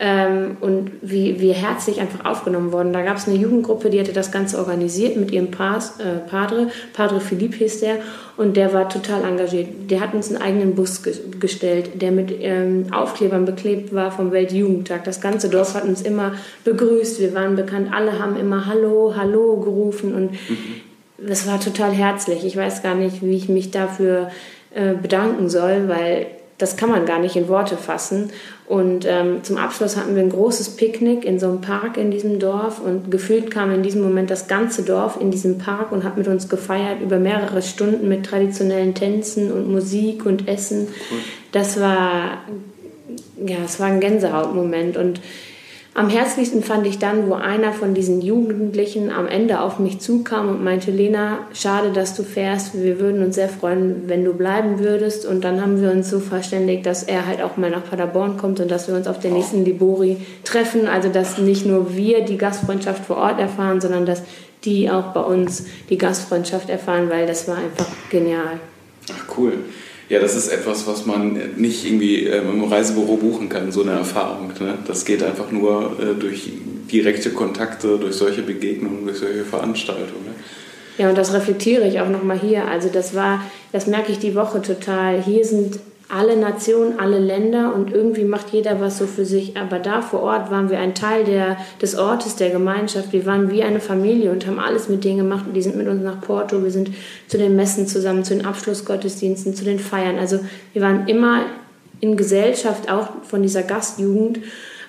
ähm, 0.00 0.56
und 0.60 0.90
wie, 1.00 1.40
wie 1.40 1.52
herzlich 1.52 2.00
einfach 2.00 2.24
aufgenommen 2.24 2.72
worden. 2.72 2.92
Da 2.92 3.02
gab 3.02 3.16
es 3.16 3.28
eine 3.28 3.36
Jugendgruppe, 3.36 3.88
die 3.88 4.00
hatte 4.00 4.12
das 4.12 4.32
Ganze 4.32 4.58
organisiert 4.58 5.16
mit 5.16 5.30
ihrem 5.30 5.50
Pas, 5.52 6.00
äh, 6.00 6.18
Padre, 6.28 6.68
Padre 6.92 7.20
Philipp 7.20 7.54
hieß 7.54 7.80
der, 7.80 7.98
und 8.36 8.56
der 8.56 8.72
war 8.72 8.88
total 8.88 9.22
engagiert. 9.22 9.68
Der 9.90 10.00
hat 10.00 10.12
uns 10.12 10.28
einen 10.28 10.42
eigenen 10.42 10.74
Bus 10.74 11.04
ge 11.04 11.14
gestellt, 11.38 12.02
der 12.02 12.10
mit 12.10 12.34
ähm, 12.40 12.86
Aufklebern 12.92 13.44
beklebt 13.44 13.94
war 13.94 14.10
vom 14.10 14.32
Weltjugendtag. 14.32 15.04
Das 15.04 15.20
ganze 15.20 15.48
Dorf 15.48 15.74
hat 15.74 15.84
uns 15.84 16.02
immer 16.02 16.32
begrüßt, 16.64 17.20
wir 17.20 17.32
waren 17.34 17.54
bekannt, 17.54 17.90
alle 17.92 18.18
haben 18.18 18.36
immer 18.36 18.66
Hallo, 18.66 19.14
Hallo 19.16 19.56
gerufen 19.60 20.14
und 20.14 20.32
mhm. 20.32 21.28
das 21.28 21.46
war 21.46 21.60
total 21.60 21.92
herzlich. 21.92 22.44
Ich 22.44 22.56
weiß 22.56 22.82
gar 22.82 22.96
nicht, 22.96 23.22
wie 23.22 23.36
ich 23.36 23.48
mich 23.48 23.70
dafür 23.70 24.30
äh, 24.74 24.94
bedanken 24.94 25.48
soll, 25.48 25.86
weil 25.86 26.26
das 26.58 26.76
kann 26.76 26.88
man 26.88 27.04
gar 27.04 27.18
nicht 27.18 27.36
in 27.36 27.48
Worte 27.48 27.76
fassen. 27.76 28.30
Und 28.66 29.04
ähm, 29.06 29.42
zum 29.42 29.56
Abschluss 29.56 29.96
hatten 29.96 30.14
wir 30.14 30.22
ein 30.22 30.30
großes 30.30 30.76
Picknick 30.76 31.24
in 31.24 31.38
so 31.38 31.48
einem 31.48 31.60
Park 31.60 31.96
in 31.96 32.10
diesem 32.10 32.38
Dorf 32.38 32.80
und 32.80 33.10
gefühlt 33.10 33.50
kam 33.50 33.72
in 33.72 33.82
diesem 33.82 34.02
Moment 34.02 34.30
das 34.30 34.48
ganze 34.48 34.82
Dorf 34.82 35.20
in 35.20 35.30
diesem 35.30 35.58
Park 35.58 35.92
und 35.92 36.04
hat 36.04 36.16
mit 36.16 36.28
uns 36.28 36.48
gefeiert 36.48 37.00
über 37.02 37.18
mehrere 37.18 37.60
Stunden 37.60 38.08
mit 38.08 38.24
traditionellen 38.24 38.94
Tänzen 38.94 39.52
und 39.52 39.70
Musik 39.70 40.24
und 40.24 40.48
Essen. 40.48 40.88
Cool. 41.10 41.18
Das 41.52 41.78
war 41.80 42.38
ja, 43.46 43.56
es 43.64 43.80
war 43.80 43.88
ein 43.88 44.00
Gänsehautmoment 44.00 44.96
und 44.96 45.20
am 45.96 46.08
herzlichsten 46.08 46.64
fand 46.64 46.88
ich 46.88 46.98
dann, 46.98 47.30
wo 47.30 47.34
einer 47.34 47.72
von 47.72 47.94
diesen 47.94 48.20
Jugendlichen 48.20 49.10
am 49.10 49.28
Ende 49.28 49.60
auf 49.60 49.78
mich 49.78 50.00
zukam 50.00 50.48
und 50.48 50.64
meinte, 50.64 50.90
Lena, 50.90 51.38
schade, 51.52 51.92
dass 51.92 52.16
du 52.16 52.24
fährst. 52.24 52.74
Wir 52.74 52.98
würden 52.98 53.22
uns 53.22 53.36
sehr 53.36 53.48
freuen, 53.48 54.08
wenn 54.08 54.24
du 54.24 54.34
bleiben 54.34 54.80
würdest. 54.80 55.24
Und 55.24 55.44
dann 55.44 55.60
haben 55.60 55.80
wir 55.80 55.92
uns 55.92 56.10
so 56.10 56.18
verständigt, 56.18 56.84
dass 56.84 57.04
er 57.04 57.28
halt 57.28 57.40
auch 57.40 57.56
mal 57.56 57.70
nach 57.70 57.88
Paderborn 57.88 58.36
kommt 58.36 58.58
und 58.58 58.72
dass 58.72 58.88
wir 58.88 58.96
uns 58.96 59.06
auf 59.06 59.20
der 59.20 59.30
nächsten 59.30 59.64
Libori 59.64 60.16
treffen. 60.42 60.88
Also, 60.88 61.10
dass 61.10 61.38
nicht 61.38 61.64
nur 61.64 61.94
wir 61.94 62.24
die 62.24 62.38
Gastfreundschaft 62.38 63.04
vor 63.04 63.18
Ort 63.18 63.38
erfahren, 63.38 63.80
sondern 63.80 64.04
dass 64.04 64.24
die 64.64 64.90
auch 64.90 65.12
bei 65.12 65.20
uns 65.20 65.64
die 65.90 65.98
Gastfreundschaft 65.98 66.70
erfahren, 66.70 67.08
weil 67.08 67.28
das 67.28 67.46
war 67.46 67.58
einfach 67.58 67.86
genial. 68.10 68.58
Ach, 69.12 69.38
cool. 69.38 69.52
Ja, 70.08 70.20
das 70.20 70.34
ist 70.34 70.48
etwas, 70.48 70.86
was 70.86 71.06
man 71.06 71.38
nicht 71.56 71.86
irgendwie 71.86 72.24
ähm, 72.24 72.50
im 72.50 72.64
Reisebüro 72.64 73.16
buchen 73.16 73.48
kann, 73.48 73.72
so 73.72 73.82
eine 73.82 73.92
Erfahrung. 73.92 74.52
Ne? 74.60 74.78
Das 74.86 75.04
geht 75.04 75.22
einfach 75.22 75.50
nur 75.50 75.96
äh, 75.98 76.14
durch 76.18 76.50
direkte 76.92 77.30
Kontakte, 77.30 77.98
durch 77.98 78.14
solche 78.14 78.42
Begegnungen, 78.42 79.06
durch 79.06 79.18
solche 79.18 79.44
Veranstaltungen. 79.44 80.24
Ne? 80.26 80.34
Ja, 80.98 81.08
und 81.08 81.18
das 81.18 81.32
reflektiere 81.32 81.88
ich 81.88 82.00
auch 82.00 82.08
nochmal 82.08 82.38
hier. 82.38 82.68
Also 82.68 82.88
das 82.88 83.14
war, 83.14 83.42
das 83.72 83.86
merke 83.86 84.12
ich 84.12 84.18
die 84.18 84.34
Woche 84.34 84.60
total. 84.60 85.22
Hier 85.22 85.44
sind 85.44 85.80
alle 86.08 86.36
Nationen, 86.36 86.98
alle 86.98 87.18
Länder 87.18 87.74
und 87.74 87.92
irgendwie 87.92 88.24
macht 88.24 88.50
jeder 88.50 88.80
was 88.80 88.98
so 88.98 89.06
für 89.06 89.24
sich. 89.24 89.56
Aber 89.56 89.78
da 89.78 90.02
vor 90.02 90.22
Ort 90.22 90.50
waren 90.50 90.70
wir 90.70 90.78
ein 90.78 90.94
Teil 90.94 91.24
der, 91.24 91.56
des 91.80 91.96
Ortes, 91.96 92.36
der 92.36 92.50
Gemeinschaft. 92.50 93.12
Wir 93.12 93.24
waren 93.26 93.50
wie 93.50 93.62
eine 93.62 93.80
Familie 93.80 94.30
und 94.30 94.46
haben 94.46 94.58
alles 94.58 94.88
mit 94.88 95.04
denen 95.04 95.18
gemacht. 95.18 95.46
Die 95.54 95.62
sind 95.62 95.76
mit 95.76 95.88
uns 95.88 96.02
nach 96.02 96.20
Porto, 96.20 96.62
wir 96.62 96.70
sind 96.70 96.90
zu 97.26 97.38
den 97.38 97.56
Messen 97.56 97.86
zusammen, 97.86 98.24
zu 98.24 98.34
den 98.34 98.44
Abschlussgottesdiensten, 98.44 99.54
zu 99.54 99.64
den 99.64 99.78
Feiern. 99.78 100.18
Also 100.18 100.40
wir 100.72 100.82
waren 100.82 101.08
immer 101.08 101.42
in 102.00 102.16
Gesellschaft, 102.16 102.90
auch 102.90 103.08
von 103.22 103.42
dieser 103.42 103.62
Gastjugend, 103.62 104.40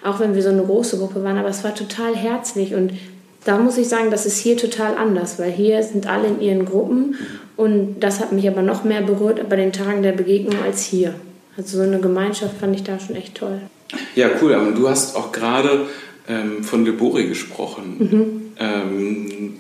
auch 0.03 0.19
wenn 0.19 0.36
wir 0.36 0.43
so 0.43 0.50
eine 0.50 0.63
große 0.63 0.98
Gruppe 0.98 1.24
waren. 1.24 1.38
Aber 1.38 1.50
es 1.50 1.63
war 1.63 1.74
total 1.74 2.15
herzlich 2.15 2.75
und 2.75 2.91
da 3.45 3.60
muss 3.60 3.77
ich 3.77 3.88
sagen, 3.88 4.10
das 4.10 4.25
ist 4.25 4.39
hier 4.39 4.57
total 4.57 4.98
anders, 4.98 5.39
weil 5.39 5.51
hier 5.51 5.81
sind 5.84 6.07
alle 6.07 6.27
in 6.27 6.41
ihren 6.41 6.65
Gruppen 6.65 7.15
und 7.57 8.00
das 8.00 8.19
hat 8.19 8.31
mich 8.31 8.47
aber 8.47 8.62
noch 8.62 8.83
mehr 8.83 9.01
berührt 9.01 9.47
bei 9.50 9.55
den 9.55 9.71
Tagen 9.71 10.03
der 10.03 10.12
Begegnung 10.12 10.62
als 10.63 10.83
hier. 10.83 11.13
Also 11.57 11.77
so 11.77 11.83
eine 11.83 12.00
Gemeinschaft 12.00 12.57
fand 12.59 12.75
ich 12.75 12.83
da 12.83 13.00
schon 13.00 13.15
echt 13.15 13.35
toll. 13.35 13.62
Ja, 14.15 14.29
cool. 14.41 14.53
Aber 14.53 14.71
du 14.71 14.89
hast 14.89 15.15
auch 15.15 15.31
gerade 15.31 15.85
ähm, 16.27 16.63
von 16.63 16.83
Libori 16.85 17.27
gesprochen. 17.27 17.95
Mhm. 18.00 18.41
Ähm, 18.59 19.53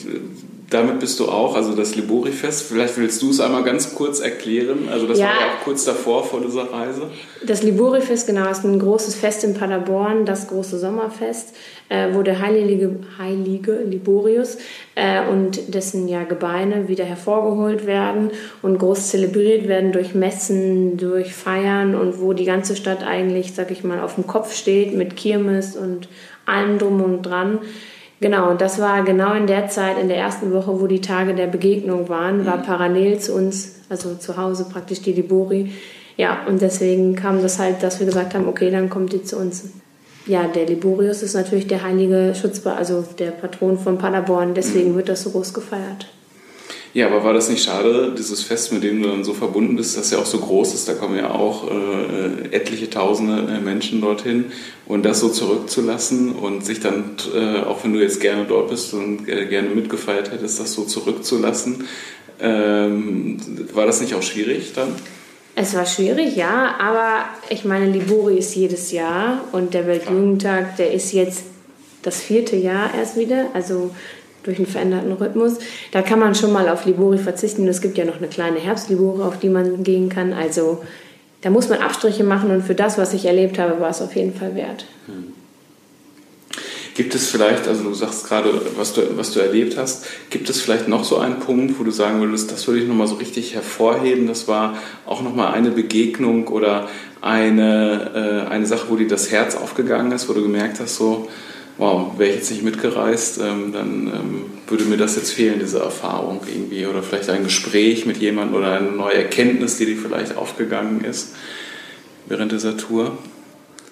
damit 0.69 0.99
bist 0.99 1.19
du 1.19 1.27
auch, 1.27 1.55
also 1.55 1.75
das 1.75 1.95
Libori-Fest. 1.95 2.63
Vielleicht 2.63 2.97
willst 2.97 3.21
du 3.21 3.29
es 3.29 3.39
einmal 3.39 3.63
ganz 3.63 3.93
kurz 3.93 4.19
erklären. 4.19 4.89
Also 4.91 5.05
das 5.05 5.19
ja, 5.19 5.25
war 5.25 5.33
ja 5.33 5.47
auch 5.47 5.63
kurz 5.63 5.85
davor 5.85 6.23
vor 6.23 6.41
dieser 6.41 6.71
Reise. 6.71 7.09
Das 7.45 7.61
Libori-Fest, 7.61 8.25
genau, 8.25 8.49
ist 8.49 8.63
ein 8.63 8.79
großes 8.79 9.15
Fest 9.15 9.43
in 9.43 9.53
Paderborn, 9.53 10.25
das 10.25 10.47
große 10.47 10.79
Sommerfest, 10.79 11.55
äh, 11.89 12.13
wo 12.13 12.23
der 12.23 12.39
heilige, 12.39 12.95
heilige 13.19 13.73
Liborius 13.73 14.57
äh, 14.95 15.27
und 15.27 15.73
dessen 15.73 16.07
ja 16.07 16.23
Gebeine 16.23 16.87
wieder 16.87 17.05
hervorgeholt 17.05 17.85
werden 17.85 18.31
und 18.61 18.79
groß 18.79 19.09
zelebriert 19.09 19.67
werden 19.67 19.91
durch 19.91 20.15
Messen, 20.15 20.97
durch 20.97 21.33
Feiern 21.33 21.95
und 21.95 22.19
wo 22.19 22.33
die 22.33 22.45
ganze 22.45 22.75
Stadt 22.75 23.03
eigentlich, 23.03 23.53
sag 23.53 23.69
ich 23.71 23.83
mal, 23.83 23.99
auf 23.99 24.15
dem 24.15 24.25
Kopf 24.25 24.55
steht 24.55 24.95
mit 24.95 25.15
Kirmes 25.15 25.75
und 25.75 26.07
allem 26.45 26.79
drum 26.79 27.03
und 27.03 27.21
dran. 27.21 27.59
Genau, 28.21 28.49
und 28.49 28.61
das 28.61 28.79
war 28.79 29.03
genau 29.03 29.33
in 29.33 29.45
der 29.45 29.67
Zeit, 29.67 29.97
in 29.99 30.07
der 30.07 30.17
ersten 30.17 30.53
Woche, 30.53 30.79
wo 30.79 30.87
die 30.87 31.01
Tage 31.01 31.33
der 31.33 31.47
Begegnung 31.47 32.07
waren, 32.07 32.45
war 32.45 32.57
mhm. 32.57 32.63
parallel 32.63 33.19
zu 33.19 33.33
uns, 33.33 33.81
also 33.89 34.15
zu 34.15 34.37
Hause 34.37 34.67
praktisch 34.71 35.01
die 35.01 35.13
Libori. 35.13 35.71
Ja, 36.17 36.45
und 36.47 36.61
deswegen 36.61 37.15
kam 37.15 37.41
das 37.41 37.59
halt, 37.59 37.83
dass 37.83 37.99
wir 37.99 38.05
gesagt 38.05 38.33
haben, 38.33 38.47
okay, 38.47 38.71
dann 38.71 38.89
kommt 38.89 39.11
die 39.11 39.23
zu 39.23 39.37
uns. 39.37 39.65
Ja, 40.27 40.47
der 40.47 40.65
Liborius 40.65 41.21
ist 41.23 41.35
natürlich 41.35 41.67
der 41.67 41.83
heilige 41.83 42.33
Schutzbar, 42.33 42.77
also 42.77 43.03
der 43.19 43.31
Patron 43.31 43.77
von 43.77 43.97
Paderborn, 43.97 44.53
deswegen 44.53 44.93
mhm. 44.93 44.95
wird 44.95 45.09
das 45.09 45.23
so 45.23 45.31
groß 45.31 45.53
gefeiert. 45.53 46.07
Ja, 46.95 47.07
aber 47.07 47.25
war 47.25 47.33
das 47.33 47.49
nicht 47.49 47.61
schade, 47.61 48.15
dieses 48.17 48.41
Fest, 48.41 48.71
mit 48.71 48.81
dem 48.81 49.03
du 49.03 49.09
dann 49.09 49.25
so 49.25 49.33
verbunden 49.33 49.75
bist, 49.75 49.97
das 49.97 50.11
ja 50.11 50.17
auch 50.17 50.25
so 50.25 50.39
groß 50.39 50.73
ist, 50.73 50.87
da 50.87 50.93
kommen 50.93 51.17
ja 51.17 51.29
auch 51.29 51.69
äh, 51.69 52.55
etliche 52.55 52.89
tausende 52.89 53.53
äh, 53.53 53.59
Menschen 53.59 53.99
dorthin 53.99 54.45
und 54.85 55.03
das 55.03 55.19
so 55.19 55.27
zurückzulassen 55.27 56.31
und 56.31 56.65
sich 56.65 56.79
dann, 56.79 57.17
äh, 57.35 57.63
auch 57.63 57.83
wenn 57.83 57.91
du 57.91 57.99
jetzt 57.99 58.21
gerne 58.21 58.45
dort 58.45 58.69
bist 58.69 58.93
und 58.93 59.27
äh, 59.27 59.45
gerne 59.47 59.71
mitgefeiert 59.71 60.31
hättest, 60.31 60.61
das 60.61 60.71
so 60.71 60.85
zurückzulassen, 60.85 61.83
ähm, 62.39 63.39
war 63.73 63.85
das 63.85 63.99
nicht 63.99 64.15
auch 64.15 64.23
schwierig 64.23 64.71
dann? 64.73 64.95
Es 65.55 65.75
war 65.75 65.85
schwierig, 65.85 66.37
ja, 66.37 66.75
aber 66.79 67.25
ich 67.49 67.65
meine, 67.65 67.91
Libori 67.91 68.37
ist 68.37 68.55
jedes 68.55 68.93
Jahr 68.93 69.43
und 69.51 69.73
der 69.73 69.85
Weltjugendtag, 69.85 70.77
der 70.77 70.93
ist 70.93 71.11
jetzt 71.11 71.43
das 72.03 72.21
vierte 72.21 72.55
Jahr 72.55 72.95
erst 72.97 73.17
wieder. 73.17 73.47
Also 73.53 73.91
durch 74.45 74.57
einen 74.57 74.67
veränderten 74.67 75.11
Rhythmus. 75.11 75.57
Da 75.91 76.01
kann 76.01 76.19
man 76.19 76.35
schon 76.35 76.53
mal 76.53 76.69
auf 76.69 76.85
Libori 76.85 77.17
verzichten. 77.17 77.67
Es 77.67 77.81
gibt 77.81 77.97
ja 77.97 78.05
noch 78.05 78.17
eine 78.17 78.27
kleine 78.27 78.59
Herbstlibori, 78.59 79.23
auf 79.23 79.39
die 79.39 79.49
man 79.49 79.83
gehen 79.83 80.09
kann. 80.09 80.33
Also 80.33 80.83
da 81.41 81.49
muss 81.49 81.69
man 81.69 81.79
Abstriche 81.79 82.23
machen 82.23 82.51
und 82.51 82.63
für 82.63 82.75
das, 82.75 82.97
was 82.97 83.13
ich 83.13 83.25
erlebt 83.25 83.59
habe, 83.59 83.79
war 83.79 83.89
es 83.89 84.01
auf 84.01 84.15
jeden 84.15 84.33
Fall 84.33 84.55
wert. 84.55 84.85
Hm. 85.07 85.33
Gibt 86.95 87.13
es 87.13 87.27
vielleicht, 87.27 87.67
also 87.67 87.83
du 87.83 87.93
sagst 87.93 88.25
gerade, 88.25 88.61
was 88.77 88.93
du, 88.93 89.01
was 89.17 89.33
du 89.33 89.41
erlebt 89.41 89.75
hast, 89.75 90.05
gibt 90.29 90.49
es 90.49 90.61
vielleicht 90.61 90.87
noch 90.87 91.03
so 91.03 91.17
einen 91.17 91.41
Punkt, 91.41 91.77
wo 91.77 91.83
du 91.83 91.91
sagen 91.91 92.21
würdest, 92.21 92.53
das 92.53 92.65
würde 92.67 92.79
ich 92.79 92.87
nochmal 92.87 93.07
so 93.07 93.15
richtig 93.15 93.53
hervorheben, 93.53 94.27
das 94.27 94.47
war 94.47 94.77
auch 95.05 95.21
nochmal 95.21 95.53
eine 95.53 95.71
Begegnung 95.71 96.47
oder 96.47 96.87
eine, 97.19 98.45
äh, 98.47 98.49
eine 98.49 98.65
Sache, 98.65 98.85
wo 98.89 98.95
dir 98.95 99.09
das 99.09 99.29
Herz 99.29 99.55
aufgegangen 99.55 100.13
ist, 100.13 100.29
wo 100.29 100.33
du 100.33 100.41
gemerkt 100.41 100.79
hast, 100.79 100.95
so, 100.95 101.27
wow, 101.77 102.17
wäre 102.17 102.29
ich 102.29 102.37
jetzt 102.37 102.51
nicht 102.51 102.63
mitgereist, 102.63 103.39
ähm, 103.39 103.71
dann 103.73 104.07
ähm, 104.07 104.45
würde 104.67 104.85
mir 104.85 104.97
das 104.97 105.15
jetzt 105.15 105.31
fehlen, 105.31 105.59
diese 105.59 105.79
Erfahrung 105.79 106.41
irgendwie. 106.47 106.85
Oder 106.85 107.03
vielleicht 107.03 107.29
ein 107.29 107.43
Gespräch 107.43 108.05
mit 108.05 108.17
jemandem 108.17 108.57
oder 108.57 108.73
eine 108.73 108.91
neue 108.91 109.15
Erkenntnis, 109.15 109.77
die 109.77 109.85
dir 109.85 109.97
vielleicht 109.97 110.37
aufgegangen 110.37 111.03
ist 111.03 111.35
während 112.27 112.51
dieser 112.51 112.77
Tour. 112.77 113.17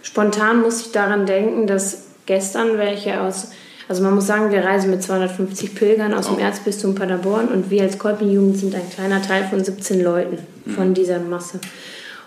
Spontan 0.01 0.61
muss 0.61 0.81
ich 0.81 0.91
daran 0.91 1.25
denken, 1.25 1.67
dass 1.67 2.05
gestern 2.25 2.77
welche 2.77 3.21
aus, 3.21 3.51
also 3.87 4.01
man 4.01 4.15
muss 4.15 4.27
sagen, 4.27 4.51
wir 4.51 4.63
reisen 4.63 4.89
mit 4.89 5.03
250 5.03 5.75
Pilgern 5.75 6.13
aus 6.13 6.29
oh. 6.29 6.35
dem 6.35 6.39
Erzbistum 6.39 6.95
Paderborn 6.95 7.47
und 7.47 7.69
wir 7.69 7.83
als 7.83 7.99
Kolpinjugend 7.99 8.57
sind 8.57 8.75
ein 8.75 8.89
kleiner 8.89 9.21
Teil 9.21 9.45
von 9.49 9.63
17 9.63 10.01
Leuten 10.01 10.37
von 10.75 10.89
mhm. 10.89 10.93
dieser 10.93 11.19
Masse. 11.19 11.59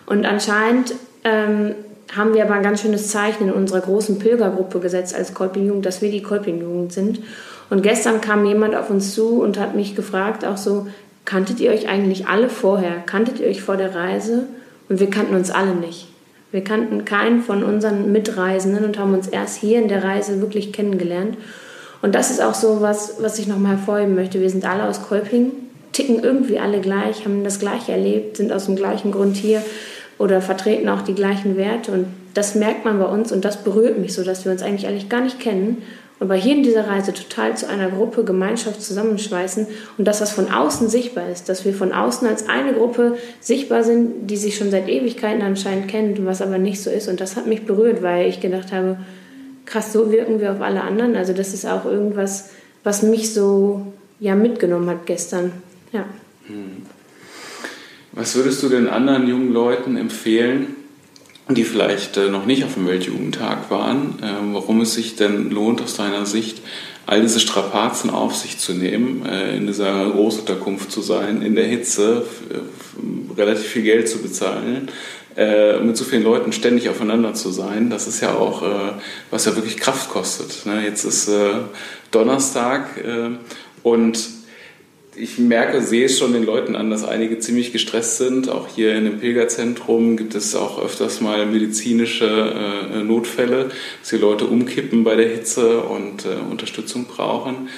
Und 0.07 0.25
anscheinend 0.25 0.95
ähm, 1.25 1.75
haben 2.15 2.35
wir 2.35 2.45
aber 2.45 2.55
ein 2.55 2.63
ganz 2.63 2.83
schönes 2.83 3.09
Zeichen 3.09 3.49
in 3.49 3.53
unserer 3.53 3.81
großen 3.81 4.19
Pilgergruppe 4.19 4.81
gesetzt 4.81 5.15
als 5.15 5.35
Kolpingjugend, 5.35 5.85
dass 5.85 6.03
wir 6.03 6.11
die 6.11 6.23
Kolpingjugend 6.23 6.93
sind. 6.93 7.21
Und 7.69 7.83
gestern 7.83 8.21
kam 8.21 8.47
jemand 8.47 8.77
auf 8.77 8.91
uns 8.91 9.15
zu 9.15 9.41
und 9.41 9.59
hat 9.59 9.75
mich 9.75 9.97
gefragt, 9.97 10.45
auch 10.45 10.57
so, 10.57 10.87
kanntet 11.25 11.59
ihr 11.61 11.73
euch 11.73 11.89
eigentlich 11.89 12.29
alle 12.29 12.49
vorher? 12.49 13.03
Kanntet 13.05 13.41
ihr 13.41 13.49
euch 13.49 13.63
vor 13.63 13.77
der 13.77 13.95
Reise? 13.95 14.45
Und 14.89 15.01
wir 15.01 15.11
kannten 15.11 15.35
uns 15.35 15.51
alle 15.51 15.75
nicht. 15.75 16.07
Wir 16.53 16.63
kannten 16.63 17.05
keinen 17.05 17.43
von 17.43 17.65
unseren 17.65 18.13
Mitreisenden 18.13 18.85
und 18.85 18.99
haben 18.99 19.15
uns 19.15 19.27
erst 19.27 19.59
hier 19.59 19.79
in 19.79 19.89
der 19.89 20.05
Reise 20.05 20.41
wirklich 20.41 20.73
kennengelernt. 20.73 21.37
Und 22.03 22.15
das 22.15 22.31
ist 22.31 22.41
auch 22.41 22.55
so 22.55 22.81
was, 22.81 23.17
was 23.21 23.39
ich 23.39 23.49
nochmal 23.49 23.73
hervorheben 23.73 24.15
möchte. 24.15 24.41
Wir 24.41 24.49
sind 24.49 24.65
alle 24.65 24.89
aus 24.89 25.03
Kolping, 25.03 25.51
ticken 25.93 26.23
irgendwie 26.23 26.61
alle 26.61 26.81
gleich, 26.81 27.25
haben 27.25 27.43
das 27.43 27.59
Gleiche 27.59 27.93
erlebt, 27.93 28.37
sind 28.37 28.53
aus 28.53 28.67
dem 28.67 28.77
gleichen 28.77 29.11
Grund 29.11 29.37
hier 29.37 29.63
oder 30.19 30.41
vertreten 30.41 30.89
auch 30.89 31.03
die 31.03 31.15
gleichen 31.15 31.57
Werte. 31.57 31.93
Und 31.93 32.07
das 32.35 32.55
merkt 32.55 32.85
man 32.85 32.99
bei 32.99 33.07
uns 33.07 33.33
und 33.33 33.45
das 33.45 33.63
berührt 33.63 33.99
mich 33.99 34.15
so, 34.15 34.25
dass 34.25 34.45
wir 34.45 34.53
uns 34.53 34.63
eigentlich, 34.63 34.87
eigentlich 34.87 35.09
gar 35.09 35.21
nicht 35.21 35.41
kennen 35.41 35.83
und 36.19 36.29
bei 36.29 36.39
hier 36.39 36.55
in 36.55 36.63
dieser 36.63 36.89
Reise 36.89 37.13
total 37.13 37.57
zu 37.57 37.69
einer 37.69 37.91
Gruppe, 37.91 38.25
Gemeinschaft 38.25 38.81
zusammenschweißen 38.81 39.67
und 39.99 40.05
dass 40.07 40.21
das 40.21 40.33
von 40.33 40.51
außen 40.51 40.89
sichtbar 40.89 41.29
ist, 41.29 41.51
dass 41.51 41.67
wir 41.67 41.75
von 41.75 41.93
außen 41.93 42.27
als 42.27 42.49
eine 42.49 42.73
Gruppe 42.73 43.19
sichtbar 43.41 43.85
sind, 43.85 44.31
die 44.31 44.39
sich 44.39 44.57
schon 44.57 44.71
seit 44.71 44.89
Ewigkeiten 44.89 45.43
anscheinend 45.43 45.89
kennt, 45.89 46.25
was 46.25 46.41
aber 46.41 46.57
nicht 46.57 46.83
so 46.83 46.89
ist. 46.89 47.09
Und 47.09 47.21
das 47.21 47.37
hat 47.37 47.47
mich 47.47 47.67
berührt, 47.67 48.03
weil 48.03 48.29
ich 48.29 48.41
gedacht 48.41 48.73
habe, 48.73 48.97
krass, 49.67 49.93
so 49.93 50.11
wirken 50.11 50.41
wir 50.41 50.53
auf 50.53 50.63
alle 50.63 50.81
anderen. 50.81 51.17
Also 51.17 51.35
das 51.35 51.53
ist 51.53 51.67
auch 51.67 51.85
irgendwas, 51.85 52.49
was 52.83 53.03
mich 53.03 53.35
so 53.35 53.93
ja 54.19 54.35
mitgenommen 54.35 54.89
hat 54.89 55.05
gestern. 55.05 55.53
Ja. 55.93 56.07
Hm. 56.47 56.76
Was 58.17 58.35
würdest 58.35 58.63
du 58.63 58.71
den 58.71 58.89
anderen 58.89 59.29
jungen 59.29 59.53
Leuten 59.53 59.99
empfehlen, 59.99 60.75
die 61.51 61.65
vielleicht 61.65 62.17
äh, 62.17 62.31
noch 62.31 62.47
nicht 62.47 62.65
auf 62.65 62.73
dem 62.73 62.89
Weltjugendtag 62.89 63.71
waren, 63.71 64.19
äh, 64.23 64.55
warum 64.55 64.81
es 64.81 64.95
sich 64.95 65.17
denn 65.17 65.51
lohnt, 65.51 65.83
aus 65.83 65.97
deiner 65.97 66.25
Sicht 66.25 66.63
all 67.05 67.21
diese 67.21 67.41
Strapazen 67.41 68.09
auf 68.09 68.35
sich 68.35 68.57
zu 68.57 68.73
nehmen, 68.73 69.27
äh, 69.27 69.55
in 69.55 69.67
dieser 69.67 70.11
Großunterkunft 70.11 70.91
zu 70.91 71.03
sein, 71.03 71.43
in 71.43 71.55
der 71.55 71.67
Hitze, 71.67 72.25
relativ 73.37 73.67
viel 73.67 73.83
Geld 73.83 74.09
zu 74.09 74.19
bezahlen, 74.23 74.89
mit 75.85 75.99
so 75.99 76.05
vielen 76.07 76.23
Leuten 76.23 76.51
ständig 76.53 76.89
aufeinander 76.89 77.35
zu 77.35 77.51
sein, 77.51 77.91
das 77.91 78.07
ist 78.07 78.23
ja 78.23 78.33
auch, 78.33 78.63
was 79.31 79.45
ja 79.45 79.55
wirklich 79.55 79.77
Kraft 79.77 80.09
kostet. 80.09 80.65
Ne? 80.65 80.83
Jetzt 80.83 81.05
ist 81.05 81.31
Donnerstag 82.11 82.89
und 83.83 84.19
ich 85.19 85.39
merke, 85.39 85.81
sehe 85.81 86.07
es 86.07 86.19
schon 86.19 86.33
den 86.33 86.45
Leuten 86.45 86.77
an, 86.77 86.91
dass 86.91 87.05
einige 87.05 87.39
ziemlich 87.39 87.73
gestresst 87.73 88.19
sind. 88.19 88.49
Auch 88.49 88.69
hier 88.69 88.95
in 88.95 89.05
dem 89.05 89.19
Pilgerzentrum 89.19 90.17
gibt 90.17 90.35
es 90.35 90.55
auch 90.55 90.83
öfters 90.83 91.21
mal 91.21 91.47
medizinische 91.47 92.27
äh, 92.93 93.03
Notfälle, 93.03 93.71
dass 94.01 94.11
die 94.11 94.19
Leute 94.19 94.47
umkippen 94.47 95.05
bei 95.05 95.17
der 95.17 95.29
Hitze 95.29 95.81
und 95.81 96.25
äh, 96.25 96.51
Unterstützung 96.51 97.07
brauchen. 97.07 97.69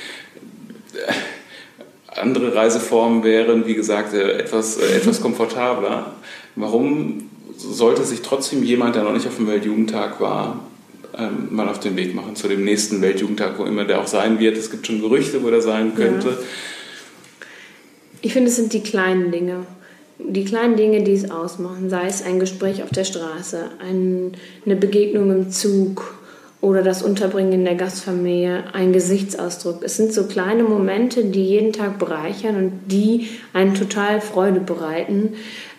Äh, 0.95 2.19
andere 2.19 2.55
Reiseformen 2.55 3.23
wären, 3.23 3.67
wie 3.67 3.75
gesagt, 3.75 4.15
äh, 4.15 4.33
etwas, 4.39 4.79
äh, 4.79 4.97
etwas 4.97 5.21
komfortabler. 5.21 6.15
Warum 6.57 7.31
sollte 7.57 8.05
sich 8.05 8.23
trotzdem 8.23 8.65
jemand, 8.65 8.97
der 8.97 9.05
noch 9.05 9.13
nicht 9.13 9.27
auf 9.29 9.37
dem 9.37 9.47
Weltjugendtag 9.47 10.21
war, 10.21 10.65
ähm, 11.17 11.49
mal 11.51 11.69
auf 11.69 11.79
den 11.79 11.97
Weg 11.97 12.15
machen 12.15 12.35
zu 12.35 12.49
dem 12.49 12.65
nächsten 12.65 13.01
Weltjugendtag, 13.01 13.59
wo 13.59 13.65
immer 13.65 13.85
der 13.85 14.01
auch 14.01 14.09
sein 14.09 14.41
wird? 14.41 14.57
Es 14.57 14.71
gibt 14.71 14.87
schon 14.87 15.01
Gerüchte, 15.01 15.43
wo 15.45 15.51
der 15.51 15.63
sein 15.63 15.95
könnte. 15.95 16.29
Ja 16.29 16.39
ich 18.23 18.33
finde, 18.33 18.51
es 18.51 18.57
sind 18.57 18.73
die 18.73 18.83
kleinen 18.83 19.31
Dinge. 19.31 19.67
Die 20.19 20.45
kleinen 20.45 20.77
Dinge, 20.77 21.05
die 21.05 21.13
es 21.13 21.31
ausmachen, 21.31 21.91
sei 21.91 22.07
es 22.07 22.23
ein 22.23 22.41
Gespräch 22.41 22.83
auf 22.83 22.91
der 22.91 23.05
Straße, 23.05 23.71
ein, 23.79 24.33
eine 24.67 24.75
Begegnung 24.75 25.31
im 25.31 25.51
Zug 25.51 26.19
oder 26.61 26.83
das 26.83 27.03
Unterbringen 27.05 27.53
in 27.53 27.65
der 27.65 27.77
Gastfamilie, 27.77 28.65
ein 28.73 28.93
Gesichtsausdruck. 28.93 29.85
Es 29.85 29.97
sind 29.97 30.13
so 30.13 30.25
kleine 30.25 30.65
Momente, 30.65 31.25
die 31.25 31.45
jeden 31.45 31.73
Tag 31.73 32.01
bereichern 32.01 32.57
und 32.57 32.73
die 32.87 33.29
einen 33.53 33.75
total 33.75 34.21
Freude 34.21 34.59
bereiten. 34.59 35.35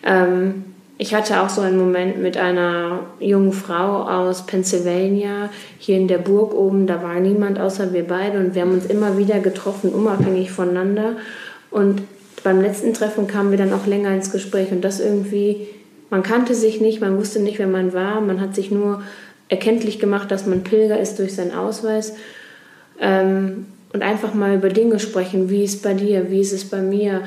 Ähm, 0.06 0.64
ich 0.98 1.14
hatte 1.14 1.42
auch 1.42 1.50
so 1.50 1.62
einen 1.62 1.78
Moment 1.78 2.22
mit 2.22 2.38
einer 2.38 3.02
jungen 3.20 3.54
Frau 3.54 4.04
aus 4.04 4.46
Pennsylvania 4.46 5.50
hier 5.78 5.98
in 5.98 6.08
der 6.08 6.18
Burg 6.18 6.54
oben. 6.54 6.88
Da 6.88 7.04
war 7.04 7.20
niemand 7.20 7.60
außer 7.60 7.94
wir 7.94 8.06
beide 8.06 8.38
und 8.38 8.56
wir 8.56 8.62
haben 8.62 8.74
uns 8.74 8.86
immer 8.86 9.18
wieder 9.18 9.40
getroffen, 9.40 9.92
unabhängig 9.92 10.52
voneinander. 10.52 11.18
Und 11.72 12.02
beim 12.44 12.62
letzten 12.62 12.94
Treffen 12.94 13.28
kamen 13.28 13.52
wir 13.52 13.58
dann 13.58 13.74
auch 13.74 13.86
länger 13.86 14.14
ins 14.14 14.32
Gespräch 14.32 14.72
und 14.72 14.82
das 14.82 15.00
irgendwie, 15.00 15.68
man 16.10 16.24
kannte 16.24 16.56
sich 16.56 16.82
nicht, 16.82 17.02
man 17.02 17.18
wusste 17.18 17.40
nicht, 17.40 17.60
wer 17.60 17.68
man 17.68 17.94
war, 17.94 18.22
man 18.22 18.40
hat 18.40 18.56
sich 18.56 18.72
nur 18.72 19.04
erkenntlich 19.50 20.00
gemacht, 20.00 20.32
dass 20.32 20.46
man 20.46 20.64
Pilger 20.64 21.00
ist 21.00 21.20
durch 21.20 21.36
seinen 21.36 21.54
Ausweis. 21.54 22.14
Ähm, 23.00 23.66
und 23.92 24.04
einfach 24.04 24.34
mal 24.34 24.56
über 24.56 24.70
Dinge 24.70 25.00
sprechen, 25.00 25.50
wie 25.50 25.64
ist 25.64 25.76
es 25.76 25.82
bei 25.82 25.94
dir, 25.94 26.30
wie 26.30 26.42
ist 26.42 26.54
es 26.54 26.66
bei 26.66 26.82
mir. 26.82 27.22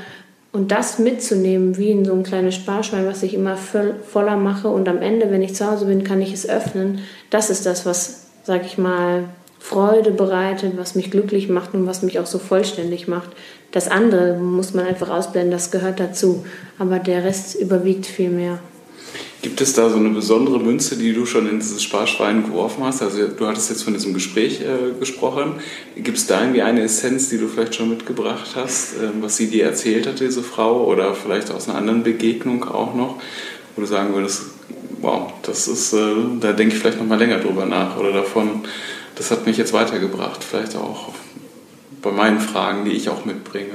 Und 0.52 0.70
das 0.70 0.98
mitzunehmen, 0.98 1.76
wie 1.76 1.90
in 1.90 2.04
so 2.04 2.12
ein 2.12 2.22
kleines 2.22 2.54
Sparschwein, 2.54 3.06
was 3.06 3.22
ich 3.22 3.34
immer 3.34 3.56
voller 3.56 4.36
mache. 4.36 4.68
Und 4.68 4.88
am 4.88 4.98
Ende, 4.98 5.30
wenn 5.30 5.42
ich 5.42 5.54
zu 5.54 5.68
Hause 5.68 5.86
bin, 5.86 6.04
kann 6.04 6.20
ich 6.20 6.32
es 6.32 6.48
öffnen. 6.48 7.00
Das 7.30 7.50
ist 7.50 7.66
das, 7.66 7.84
was, 7.86 8.26
sag 8.44 8.64
ich 8.64 8.78
mal, 8.78 9.24
Freude 9.62 10.10
bereitet, 10.10 10.72
was 10.76 10.96
mich 10.96 11.10
glücklich 11.10 11.48
macht 11.48 11.72
und 11.72 11.86
was 11.86 12.02
mich 12.02 12.18
auch 12.18 12.26
so 12.26 12.38
vollständig 12.38 13.06
macht. 13.06 13.30
Das 13.70 13.88
andere 13.88 14.36
muss 14.36 14.74
man 14.74 14.84
einfach 14.86 15.08
ausblenden, 15.08 15.52
das 15.52 15.70
gehört 15.70 16.00
dazu. 16.00 16.44
Aber 16.78 16.98
der 16.98 17.24
Rest 17.24 17.54
überwiegt 17.54 18.04
viel 18.04 18.30
mehr. 18.30 18.58
Gibt 19.40 19.60
es 19.60 19.72
da 19.72 19.88
so 19.88 19.96
eine 19.96 20.10
besondere 20.10 20.58
Münze, 20.58 20.96
die 20.96 21.12
du 21.12 21.26
schon 21.26 21.48
in 21.48 21.58
dieses 21.58 21.82
Sparschwein 21.82 22.44
geworfen 22.44 22.84
hast? 22.84 23.02
Also 23.02 23.28
du 23.28 23.46
hattest 23.46 23.70
jetzt 23.70 23.82
von 23.82 23.92
diesem 23.92 24.14
Gespräch 24.14 24.60
äh, 24.60 24.98
gesprochen. 24.98 25.54
Gibt 25.96 26.18
es 26.18 26.26
da 26.26 26.40
irgendwie 26.40 26.62
eine 26.62 26.82
Essenz, 26.82 27.28
die 27.28 27.38
du 27.38 27.48
vielleicht 27.48 27.74
schon 27.76 27.88
mitgebracht 27.88 28.50
hast, 28.56 28.94
äh, 28.94 29.08
was 29.20 29.36
sie 29.36 29.48
dir 29.48 29.64
erzählt 29.64 30.06
hat, 30.06 30.20
diese 30.20 30.42
Frau, 30.42 30.84
oder 30.86 31.14
vielleicht 31.14 31.50
aus 31.50 31.68
einer 31.68 31.78
anderen 31.78 32.02
Begegnung 32.02 32.64
auch 32.64 32.94
noch, 32.94 33.16
wo 33.74 33.80
du 33.80 33.86
sagen 33.86 34.14
würdest, 34.14 34.42
wow, 35.00 35.32
das 35.42 35.66
ist, 35.66 35.92
äh, 35.92 35.98
da 36.40 36.52
denke 36.52 36.74
ich 36.74 36.80
vielleicht 36.80 36.98
noch 36.98 37.06
mal 37.06 37.18
länger 37.18 37.38
drüber 37.38 37.66
nach 37.66 37.96
oder 37.98 38.12
davon, 38.12 38.62
das 39.16 39.30
hat 39.30 39.46
mich 39.46 39.56
jetzt 39.56 39.72
weitergebracht, 39.72 40.42
vielleicht 40.42 40.76
auch 40.76 41.12
bei 42.00 42.10
meinen 42.10 42.40
Fragen, 42.40 42.84
die 42.84 42.92
ich 42.92 43.08
auch 43.08 43.24
mitbringe. 43.24 43.74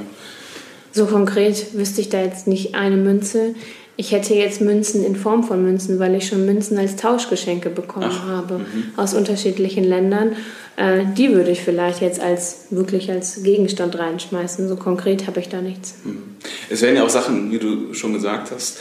So 0.92 1.06
konkret 1.06 1.74
wüsste 1.74 2.00
ich 2.00 2.08
da 2.08 2.22
jetzt 2.22 2.46
nicht 2.46 2.74
eine 2.74 2.96
Münze. 2.96 3.54
Ich 3.96 4.12
hätte 4.12 4.34
jetzt 4.34 4.60
Münzen 4.60 5.04
in 5.04 5.16
Form 5.16 5.42
von 5.42 5.64
Münzen, 5.64 5.98
weil 5.98 6.14
ich 6.14 6.28
schon 6.28 6.46
Münzen 6.46 6.78
als 6.78 6.96
Tauschgeschenke 6.96 7.68
bekommen 7.68 8.10
Ach, 8.10 8.28
habe 8.28 8.58
mhm. 8.58 8.92
aus 8.96 9.12
unterschiedlichen 9.12 9.82
Ländern. 9.82 10.36
Äh, 10.76 11.04
die 11.16 11.32
würde 11.32 11.50
ich 11.50 11.62
vielleicht 11.62 12.00
jetzt 12.00 12.20
als 12.20 12.66
wirklich 12.70 13.10
als 13.10 13.42
Gegenstand 13.42 13.98
reinschmeißen. 13.98 14.68
So 14.68 14.76
konkret 14.76 15.26
habe 15.26 15.40
ich 15.40 15.48
da 15.48 15.60
nichts. 15.60 15.96
Mhm. 16.04 16.36
Es 16.70 16.80
werden 16.82 16.96
ja 16.96 17.02
auch 17.02 17.10
Sachen, 17.10 17.50
wie 17.50 17.58
du 17.58 17.92
schon 17.92 18.12
gesagt 18.12 18.52
hast, 18.52 18.78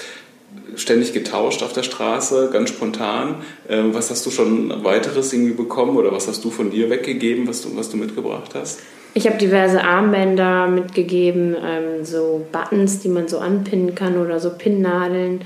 ständig 0.75 1.13
getauscht 1.13 1.63
auf 1.63 1.73
der 1.73 1.83
Straße, 1.83 2.49
ganz 2.51 2.69
spontan. 2.69 3.35
Ähm, 3.67 3.93
was 3.93 4.09
hast 4.11 4.25
du 4.25 4.29
schon 4.29 4.83
weiteres 4.83 5.33
irgendwie 5.33 5.53
bekommen 5.53 5.97
oder 5.97 6.11
was 6.11 6.27
hast 6.27 6.43
du 6.43 6.49
von 6.49 6.71
dir 6.71 6.89
weggegeben, 6.89 7.47
was 7.47 7.61
du, 7.61 7.75
was 7.75 7.89
du 7.89 7.97
mitgebracht 7.97 8.51
hast? 8.53 8.79
Ich 9.13 9.25
habe 9.25 9.37
diverse 9.37 9.83
Armbänder 9.83 10.67
mitgegeben, 10.67 11.55
ähm, 11.55 12.05
so 12.05 12.45
Buttons, 12.51 12.99
die 12.99 13.09
man 13.09 13.27
so 13.27 13.39
anpinnen 13.39 13.95
kann 13.95 14.17
oder 14.17 14.39
so 14.39 14.51
Pinnnadeln. 14.51 15.41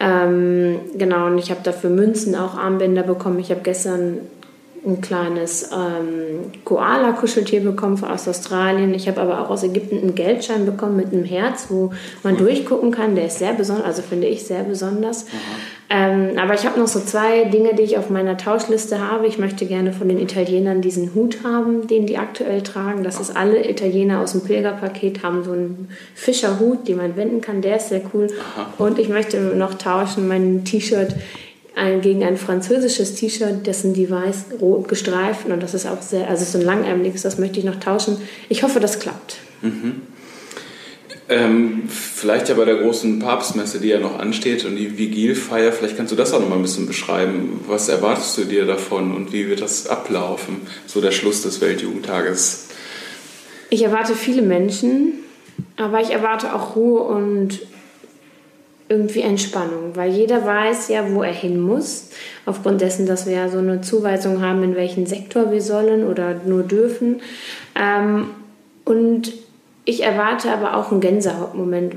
Ähm, 0.00 0.80
genau, 0.98 1.26
und 1.26 1.38
ich 1.38 1.50
habe 1.50 1.60
dafür 1.62 1.90
Münzen 1.90 2.34
auch 2.34 2.56
Armbänder 2.56 3.04
bekommen. 3.04 3.38
Ich 3.38 3.50
habe 3.50 3.60
gestern 3.62 4.18
ein 4.84 5.00
kleines 5.00 5.70
ähm, 5.72 6.50
Koala-Kuscheltier 6.64 7.60
bekommen 7.60 8.02
aus 8.02 8.26
Australien. 8.26 8.94
Ich 8.94 9.06
habe 9.06 9.20
aber 9.20 9.40
auch 9.40 9.50
aus 9.50 9.62
Ägypten 9.62 9.98
einen 9.98 10.14
Geldschein 10.14 10.66
bekommen 10.66 10.96
mit 10.96 11.12
einem 11.12 11.24
Herz, 11.24 11.66
wo 11.68 11.92
man 12.24 12.36
durchgucken 12.36 12.90
kann. 12.90 13.14
Der 13.14 13.26
ist 13.26 13.38
sehr 13.38 13.52
besonders, 13.52 13.86
also 13.86 14.02
finde 14.02 14.26
ich 14.26 14.44
sehr 14.44 14.64
besonders. 14.64 15.26
Ähm, 15.88 16.30
aber 16.36 16.54
ich 16.54 16.66
habe 16.66 16.80
noch 16.80 16.88
so 16.88 16.98
zwei 16.98 17.44
Dinge, 17.44 17.74
die 17.74 17.82
ich 17.82 17.96
auf 17.96 18.10
meiner 18.10 18.36
Tauschliste 18.36 18.98
habe. 18.98 19.26
Ich 19.28 19.38
möchte 19.38 19.66
gerne 19.66 19.92
von 19.92 20.08
den 20.08 20.18
Italienern 20.18 20.80
diesen 20.80 21.14
Hut 21.14 21.44
haben, 21.44 21.86
den 21.86 22.06
die 22.06 22.18
aktuell 22.18 22.62
tragen. 22.62 23.04
Das 23.04 23.20
ist 23.20 23.36
alle 23.36 23.68
Italiener 23.68 24.20
aus 24.20 24.32
dem 24.32 24.40
Pilgerpaket 24.40 25.22
haben 25.22 25.44
so 25.44 25.52
einen 25.52 25.90
Fischerhut, 26.14 26.88
den 26.88 26.96
man 26.96 27.16
wenden 27.16 27.40
kann. 27.40 27.62
Der 27.62 27.76
ist 27.76 27.90
sehr 27.90 28.02
cool. 28.14 28.28
Aha. 28.56 28.72
Und 28.78 28.98
ich 28.98 29.08
möchte 29.08 29.38
noch 29.38 29.74
tauschen 29.74 30.26
mein 30.26 30.64
T-Shirt 30.64 31.14
ein, 31.74 32.00
gegen 32.00 32.22
ein 32.22 32.36
französisches 32.36 33.14
T-Shirt, 33.14 33.66
das 33.66 33.82
sind 33.82 33.96
die 33.96 34.10
weiß-rot 34.10 34.88
gestreiften 34.88 35.52
und 35.52 35.62
das 35.62 35.74
ist 35.74 35.86
auch 35.86 36.02
sehr, 36.02 36.28
also 36.28 36.44
so 36.44 36.58
ein 36.58 36.64
langärmeliges, 36.64 37.22
das 37.22 37.38
möchte 37.38 37.58
ich 37.58 37.64
noch 37.64 37.80
tauschen. 37.80 38.18
Ich 38.48 38.62
hoffe, 38.62 38.80
das 38.80 38.98
klappt. 38.98 39.36
Mhm. 39.62 40.02
Ähm, 41.28 41.84
vielleicht 41.88 42.48
ja 42.48 42.56
bei 42.56 42.64
der 42.64 42.76
großen 42.76 43.18
Papstmesse, 43.20 43.80
die 43.80 43.88
ja 43.88 43.98
noch 43.98 44.18
ansteht 44.18 44.64
und 44.64 44.76
die 44.76 44.98
Vigilfeier, 44.98 45.72
vielleicht 45.72 45.96
kannst 45.96 46.12
du 46.12 46.16
das 46.16 46.34
auch 46.34 46.40
noch 46.40 46.48
mal 46.48 46.56
ein 46.56 46.62
bisschen 46.62 46.86
beschreiben. 46.86 47.60
Was 47.66 47.88
erwartest 47.88 48.36
du 48.36 48.44
dir 48.44 48.66
davon 48.66 49.14
und 49.14 49.32
wie 49.32 49.48
wird 49.48 49.62
das 49.62 49.86
ablaufen, 49.86 50.62
so 50.86 51.00
der 51.00 51.12
Schluss 51.12 51.42
des 51.42 51.60
Weltjugendtages? 51.60 52.68
Ich 53.70 53.82
erwarte 53.82 54.14
viele 54.14 54.42
Menschen, 54.42 55.20
aber 55.76 56.02
ich 56.02 56.10
erwarte 56.10 56.54
auch 56.54 56.76
Ruhe 56.76 57.00
und 57.00 57.60
irgendwie 58.88 59.22
Entspannung, 59.22 59.94
weil 59.94 60.10
jeder 60.10 60.44
weiß 60.44 60.88
ja, 60.88 61.10
wo 61.12 61.22
er 61.22 61.32
hin 61.32 61.60
muss, 61.60 62.10
aufgrund 62.46 62.80
dessen, 62.80 63.06
dass 63.06 63.26
wir 63.26 63.34
ja 63.34 63.48
so 63.48 63.58
eine 63.58 63.80
Zuweisung 63.80 64.42
haben, 64.42 64.62
in 64.62 64.76
welchen 64.76 65.06
Sektor 65.06 65.50
wir 65.50 65.62
sollen 65.62 66.06
oder 66.06 66.34
nur 66.44 66.62
dürfen. 66.62 67.20
Ähm, 67.74 68.30
und 68.84 69.32
ich 69.84 70.02
erwarte 70.02 70.50
aber 70.50 70.76
auch 70.76 70.92
einen 70.92 71.00
Gänsehautmoment. 71.00 71.96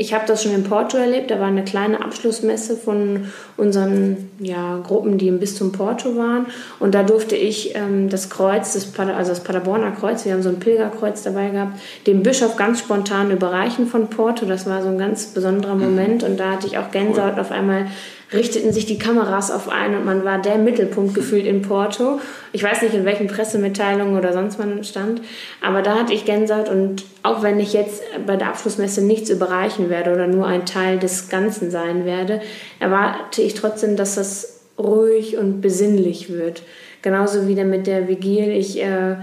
Ich 0.00 0.14
habe 0.14 0.24
das 0.26 0.44
schon 0.44 0.54
in 0.54 0.62
Porto 0.62 0.96
erlebt. 0.96 1.30
Da 1.30 1.40
war 1.40 1.48
eine 1.48 1.64
kleine 1.64 2.00
Abschlussmesse 2.00 2.76
von 2.76 3.26
unseren 3.56 4.30
ja, 4.38 4.78
Gruppen, 4.78 5.18
die 5.18 5.26
im 5.26 5.40
Bistum 5.40 5.72
Porto 5.72 6.16
waren. 6.16 6.46
Und 6.78 6.94
da 6.94 7.02
durfte 7.02 7.34
ich 7.34 7.74
ähm, 7.74 8.08
das 8.08 8.30
Kreuz, 8.30 8.74
das 8.74 8.96
also 8.96 9.30
das 9.30 9.42
Paderborner 9.42 9.90
Kreuz, 9.90 10.24
wir 10.24 10.32
haben 10.32 10.42
so 10.44 10.50
ein 10.50 10.60
Pilgerkreuz 10.60 11.24
dabei 11.24 11.50
gehabt, 11.50 11.80
dem 12.06 12.22
Bischof 12.22 12.56
ganz 12.56 12.78
spontan 12.78 13.32
überreichen 13.32 13.88
von 13.88 14.08
Porto. 14.08 14.46
Das 14.46 14.66
war 14.66 14.82
so 14.82 14.88
ein 14.88 14.98
ganz 14.98 15.26
besonderer 15.26 15.74
mhm. 15.74 15.82
Moment. 15.82 16.22
Und 16.22 16.38
da 16.38 16.52
hatte 16.52 16.68
ich 16.68 16.78
auch 16.78 16.92
Gänsehaut 16.92 17.34
cool. 17.34 17.40
auf 17.40 17.50
einmal 17.50 17.86
richteten 18.32 18.72
sich 18.72 18.86
die 18.86 18.98
Kameras 18.98 19.50
auf 19.50 19.68
einen 19.68 19.96
und 19.96 20.04
man 20.04 20.24
war 20.24 20.40
der 20.40 20.58
Mittelpunkt 20.58 21.14
gefühlt 21.14 21.46
in 21.46 21.62
Porto. 21.62 22.20
Ich 22.52 22.62
weiß 22.62 22.82
nicht, 22.82 22.94
in 22.94 23.04
welchen 23.04 23.26
Pressemitteilungen 23.26 24.18
oder 24.18 24.32
sonst 24.32 24.58
man 24.58 24.84
stand, 24.84 25.22
aber 25.62 25.82
da 25.82 25.94
hatte 25.94 26.12
ich 26.12 26.24
Gänsehaut 26.24 26.68
und 26.68 27.04
auch 27.22 27.42
wenn 27.42 27.58
ich 27.58 27.72
jetzt 27.72 28.02
bei 28.26 28.36
der 28.36 28.48
Abschlussmesse 28.48 29.02
nichts 29.02 29.30
überreichen 29.30 29.88
werde 29.88 30.12
oder 30.12 30.26
nur 30.26 30.46
ein 30.46 30.66
Teil 30.66 30.98
des 30.98 31.28
Ganzen 31.28 31.70
sein 31.70 32.04
werde, 32.04 32.40
erwarte 32.80 33.40
ich 33.42 33.54
trotzdem, 33.54 33.96
dass 33.96 34.16
das 34.16 34.60
ruhig 34.78 35.36
und 35.38 35.60
besinnlich 35.60 36.32
wird. 36.32 36.62
Genauso 37.02 37.48
wie 37.48 37.54
mit 37.64 37.86
der 37.86 38.08
Vigil. 38.08 38.50
Ich 38.50 38.82
äh, 38.82 39.16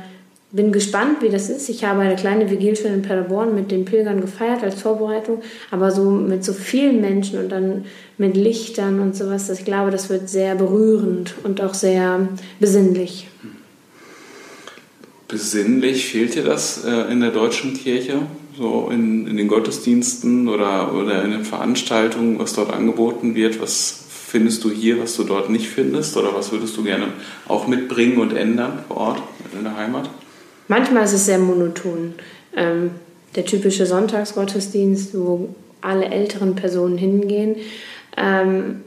bin 0.56 0.72
gespannt, 0.72 1.22
wie 1.22 1.30
das 1.30 1.50
ist. 1.50 1.68
Ich 1.70 1.84
habe 1.84 2.02
eine 2.02 2.16
kleine 2.16 2.50
Vigil 2.50 2.76
schon 2.76 2.94
in 2.94 3.02
Paderborn 3.02 3.54
mit 3.54 3.72
den 3.72 3.84
Pilgern 3.84 4.22
gefeiert 4.22 4.64
als 4.64 4.82
Vorbereitung, 4.82 5.42
aber 5.70 5.92
so 5.92 6.10
mit 6.10 6.46
so 6.46 6.54
vielen 6.54 7.02
Menschen 7.02 7.40
und 7.40 7.50
dann 7.50 7.86
mit 8.18 8.38
Lichtern 8.38 9.02
und 9.02 9.16
sowas, 9.16 9.50
ich 9.50 9.66
glaube, 9.66 9.92
das 9.92 10.10
wird 10.10 10.30
sehr 10.30 10.56
berührend 10.56 11.36
und 11.44 11.62
auch 11.62 11.74
sehr 11.74 12.30
besinnlich. 12.60 13.28
Besinnlich, 15.28 16.06
fehlt 16.06 16.36
dir 16.36 16.44
das 16.44 16.86
äh, 16.86 17.12
in 17.12 17.20
der 17.20 17.32
deutschen 17.32 17.74
Kirche? 17.74 18.20
So 18.58 18.90
in, 18.90 19.28
in 19.28 19.36
den 19.36 19.50
Gottesdiensten 19.50 20.48
oder, 20.48 20.94
oder 20.94 21.26
in 21.26 21.32
den 21.32 21.44
Veranstaltungen, 21.44 22.40
was 22.40 22.54
dort 22.54 22.72
angeboten 22.72 23.36
wird? 23.36 23.62
Was 23.62 24.06
findest 24.28 24.64
du 24.64 24.72
hier, 24.72 25.02
was 25.02 25.18
du 25.18 25.24
dort 25.24 25.50
nicht 25.50 25.68
findest? 25.68 26.16
Oder 26.16 26.34
was 26.34 26.54
würdest 26.54 26.78
du 26.78 26.84
gerne 26.84 27.08
auch 27.50 27.68
mitbringen 27.68 28.18
und 28.20 28.34
ändern 28.34 28.80
vor 28.88 28.98
Ort 28.98 29.24
in 29.58 29.64
der 29.66 29.76
Heimat? 29.76 30.10
Manchmal 30.68 31.06
ist 31.06 31.14
es 31.14 31.26
sehr 31.26 31.40
monoton. 31.40 32.16
Ähm, 32.56 32.92
der 33.36 33.46
typische 33.46 33.86
Sonntagsgottesdienst, 33.86 35.18
wo 35.18 35.50
alle 35.82 36.06
älteren 36.06 36.56
Personen 36.56 36.98
hingehen. 36.98 37.58
Ähm, 38.18 38.82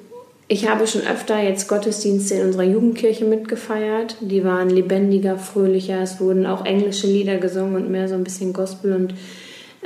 ich 0.51 0.67
habe 0.67 0.87
schon 0.87 1.03
öfter 1.03 1.43
jetzt 1.43 1.69
Gottesdienste 1.69 2.37
in 2.37 2.47
unserer 2.47 2.63
Jugendkirche 2.63 3.27
mitgefeiert. 3.27 4.17
Die 4.21 4.45
waren 4.45 4.71
lebendiger, 4.71 5.37
fröhlicher. 5.37 6.01
Es 6.01 6.21
wurden 6.21 6.47
auch 6.47 6.65
englische 6.65 7.07
Lieder 7.07 7.37
gesungen 7.37 7.77
und 7.77 7.91
mehr 7.91 8.09
so 8.09 8.15
ein 8.15 8.25
bisschen 8.25 8.55
Gospel. 8.55 8.95
Und 8.95 9.15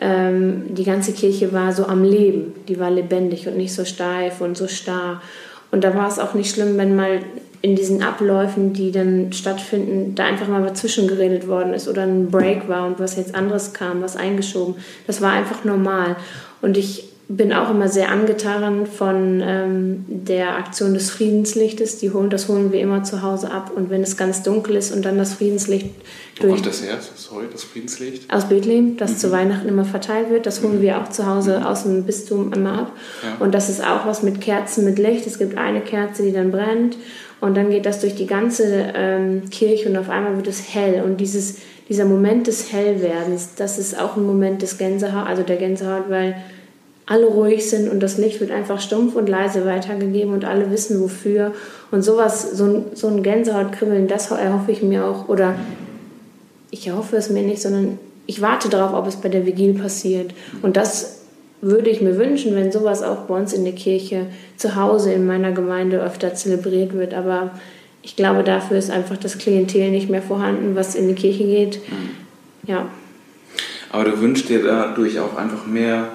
ähm, 0.00 0.66
die 0.74 0.84
ganze 0.84 1.12
Kirche 1.12 1.52
war 1.52 1.72
so 1.72 1.86
am 1.86 2.04
Leben. 2.04 2.54
Die 2.68 2.78
war 2.78 2.92
lebendig 2.92 3.48
und 3.48 3.56
nicht 3.56 3.74
so 3.74 3.84
steif 3.84 4.40
und 4.40 4.56
so 4.56 4.68
starr. 4.68 5.20
Und 5.72 5.82
da 5.82 5.96
war 5.96 6.06
es 6.06 6.20
auch 6.20 6.34
nicht 6.34 6.54
schlimm, 6.54 6.78
wenn 6.78 6.94
mal 6.94 7.20
in 7.62 7.76
diesen 7.76 8.02
Abläufen, 8.02 8.72
die 8.72 8.90
dann 8.90 9.32
stattfinden, 9.32 10.14
da 10.16 10.24
einfach 10.24 10.48
mal 10.48 10.64
was 10.64 10.80
zwischengeredet 10.80 11.46
worden 11.46 11.72
ist 11.74 11.88
oder 11.88 12.02
ein 12.02 12.28
Break 12.28 12.68
war 12.68 12.86
und 12.86 12.98
was 12.98 13.16
jetzt 13.16 13.36
anderes 13.36 13.72
kam, 13.72 14.02
was 14.02 14.16
eingeschoben. 14.16 14.74
Das 15.06 15.20
war 15.20 15.30
einfach 15.32 15.64
normal. 15.64 16.16
Und 16.60 16.76
ich 16.76 17.12
bin 17.28 17.52
auch 17.52 17.70
immer 17.70 17.88
sehr 17.88 18.10
angetan 18.10 18.86
von 18.86 19.40
ähm, 19.42 20.04
der 20.08 20.56
Aktion 20.56 20.92
des 20.92 21.10
Friedenslichtes. 21.10 21.98
Die 21.98 22.10
holen, 22.10 22.30
das 22.30 22.48
holen 22.48 22.72
wir 22.72 22.80
immer 22.80 23.04
zu 23.04 23.22
Hause 23.22 23.50
ab. 23.50 23.70
Und 23.74 23.90
wenn 23.90 24.02
es 24.02 24.16
ganz 24.16 24.42
dunkel 24.42 24.76
ist 24.76 24.92
und 24.92 25.04
dann 25.04 25.16
das 25.16 25.34
Friedenslicht 25.34 25.86
Wo 26.36 26.42
durch. 26.42 26.54
kommt 26.54 26.66
das 26.66 26.82
her? 26.82 26.98
Sorry, 27.14 27.46
das 27.50 27.62
Friedenslicht? 27.62 28.32
Aus 28.32 28.48
Bethlehem, 28.48 28.96
das 28.96 29.12
mhm. 29.12 29.16
zu 29.18 29.30
Weihnachten 29.30 29.68
immer 29.68 29.84
verteilt 29.84 30.30
wird. 30.30 30.46
Das 30.46 30.62
holen 30.62 30.78
mhm. 30.78 30.82
wir 30.82 31.00
auch 31.00 31.08
zu 31.08 31.26
Hause 31.26 31.60
mhm. 31.60 31.66
aus 31.66 31.84
dem 31.84 32.04
Bistum 32.04 32.52
immer 32.52 32.80
ab. 32.80 32.92
Ja. 33.22 33.44
Und 33.44 33.54
das 33.54 33.68
ist 33.68 33.82
auch 33.82 34.04
was 34.04 34.22
mit 34.22 34.40
Kerzen, 34.40 34.84
mit 34.84 34.98
Licht. 34.98 35.26
Es 35.26 35.38
gibt 35.38 35.56
eine 35.56 35.80
Kerze, 35.80 36.24
die 36.24 36.32
dann 36.32 36.50
brennt. 36.50 36.96
Und 37.42 37.56
dann 37.56 37.70
geht 37.70 37.86
das 37.86 37.98
durch 37.98 38.14
die 38.14 38.28
ganze 38.28 38.92
ähm, 38.94 39.50
Kirche 39.50 39.88
und 39.88 39.96
auf 39.96 40.08
einmal 40.08 40.36
wird 40.36 40.46
es 40.46 40.72
hell. 40.72 41.02
Und 41.02 41.16
dieses, 41.16 41.56
dieser 41.88 42.04
Moment 42.04 42.46
des 42.46 42.72
Hellwerdens, 42.72 43.56
das 43.56 43.80
ist 43.80 44.00
auch 44.00 44.16
ein 44.16 44.24
Moment 44.24 44.62
des 44.62 44.78
Gänsehaut, 44.78 45.26
also 45.26 45.42
der 45.42 45.56
Gänsehaut, 45.56 46.04
weil 46.08 46.36
alle 47.04 47.26
ruhig 47.26 47.68
sind 47.68 47.90
und 47.90 47.98
das 47.98 48.16
Licht 48.16 48.40
wird 48.40 48.52
einfach 48.52 48.80
stumpf 48.80 49.16
und 49.16 49.28
leise 49.28 49.66
weitergegeben 49.66 50.32
und 50.32 50.44
alle 50.44 50.70
wissen 50.70 51.00
wofür. 51.00 51.52
Und 51.90 52.02
sowas, 52.02 52.52
so 52.52 52.64
ein, 52.64 52.84
so 52.94 53.08
ein 53.08 53.24
Gänsehautkribbeln, 53.24 54.06
das 54.06 54.30
erhoffe 54.30 54.70
ich 54.70 54.84
mir 54.84 55.04
auch. 55.04 55.28
Oder 55.28 55.56
ich 56.70 56.86
erhoffe 56.86 57.16
es 57.16 57.28
mir 57.28 57.42
nicht, 57.42 57.60
sondern 57.60 57.98
ich 58.26 58.40
warte 58.40 58.68
darauf, 58.68 58.94
ob 58.96 59.08
es 59.08 59.16
bei 59.16 59.28
der 59.28 59.46
Vigil 59.46 59.74
passiert. 59.74 60.32
Und 60.62 60.76
das 60.76 61.21
würde 61.62 61.90
ich 61.90 62.02
mir 62.02 62.18
wünschen, 62.18 62.54
wenn 62.56 62.72
sowas 62.72 63.02
auch 63.02 63.22
bei 63.22 63.36
uns 63.36 63.52
in 63.52 63.64
der 63.64 63.72
Kirche 63.72 64.26
zu 64.56 64.74
Hause 64.74 65.12
in 65.12 65.24
meiner 65.24 65.52
Gemeinde 65.52 66.02
öfter 66.02 66.34
zelebriert 66.34 66.92
wird. 66.92 67.14
Aber 67.14 67.52
ich 68.02 68.16
glaube, 68.16 68.42
dafür 68.42 68.76
ist 68.76 68.90
einfach 68.90 69.16
das 69.16 69.38
Klientel 69.38 69.90
nicht 69.90 70.10
mehr 70.10 70.22
vorhanden, 70.22 70.74
was 70.74 70.96
in 70.96 71.08
die 71.08 71.14
Kirche 71.14 71.44
geht. 71.44 71.80
Mhm. 71.88 72.68
Ja. 72.68 72.86
Aber 73.90 74.04
du 74.04 74.20
wünschst 74.20 74.48
dir 74.48 74.64
dadurch 74.64 75.20
auch 75.20 75.36
einfach 75.36 75.66
mehr, 75.66 76.08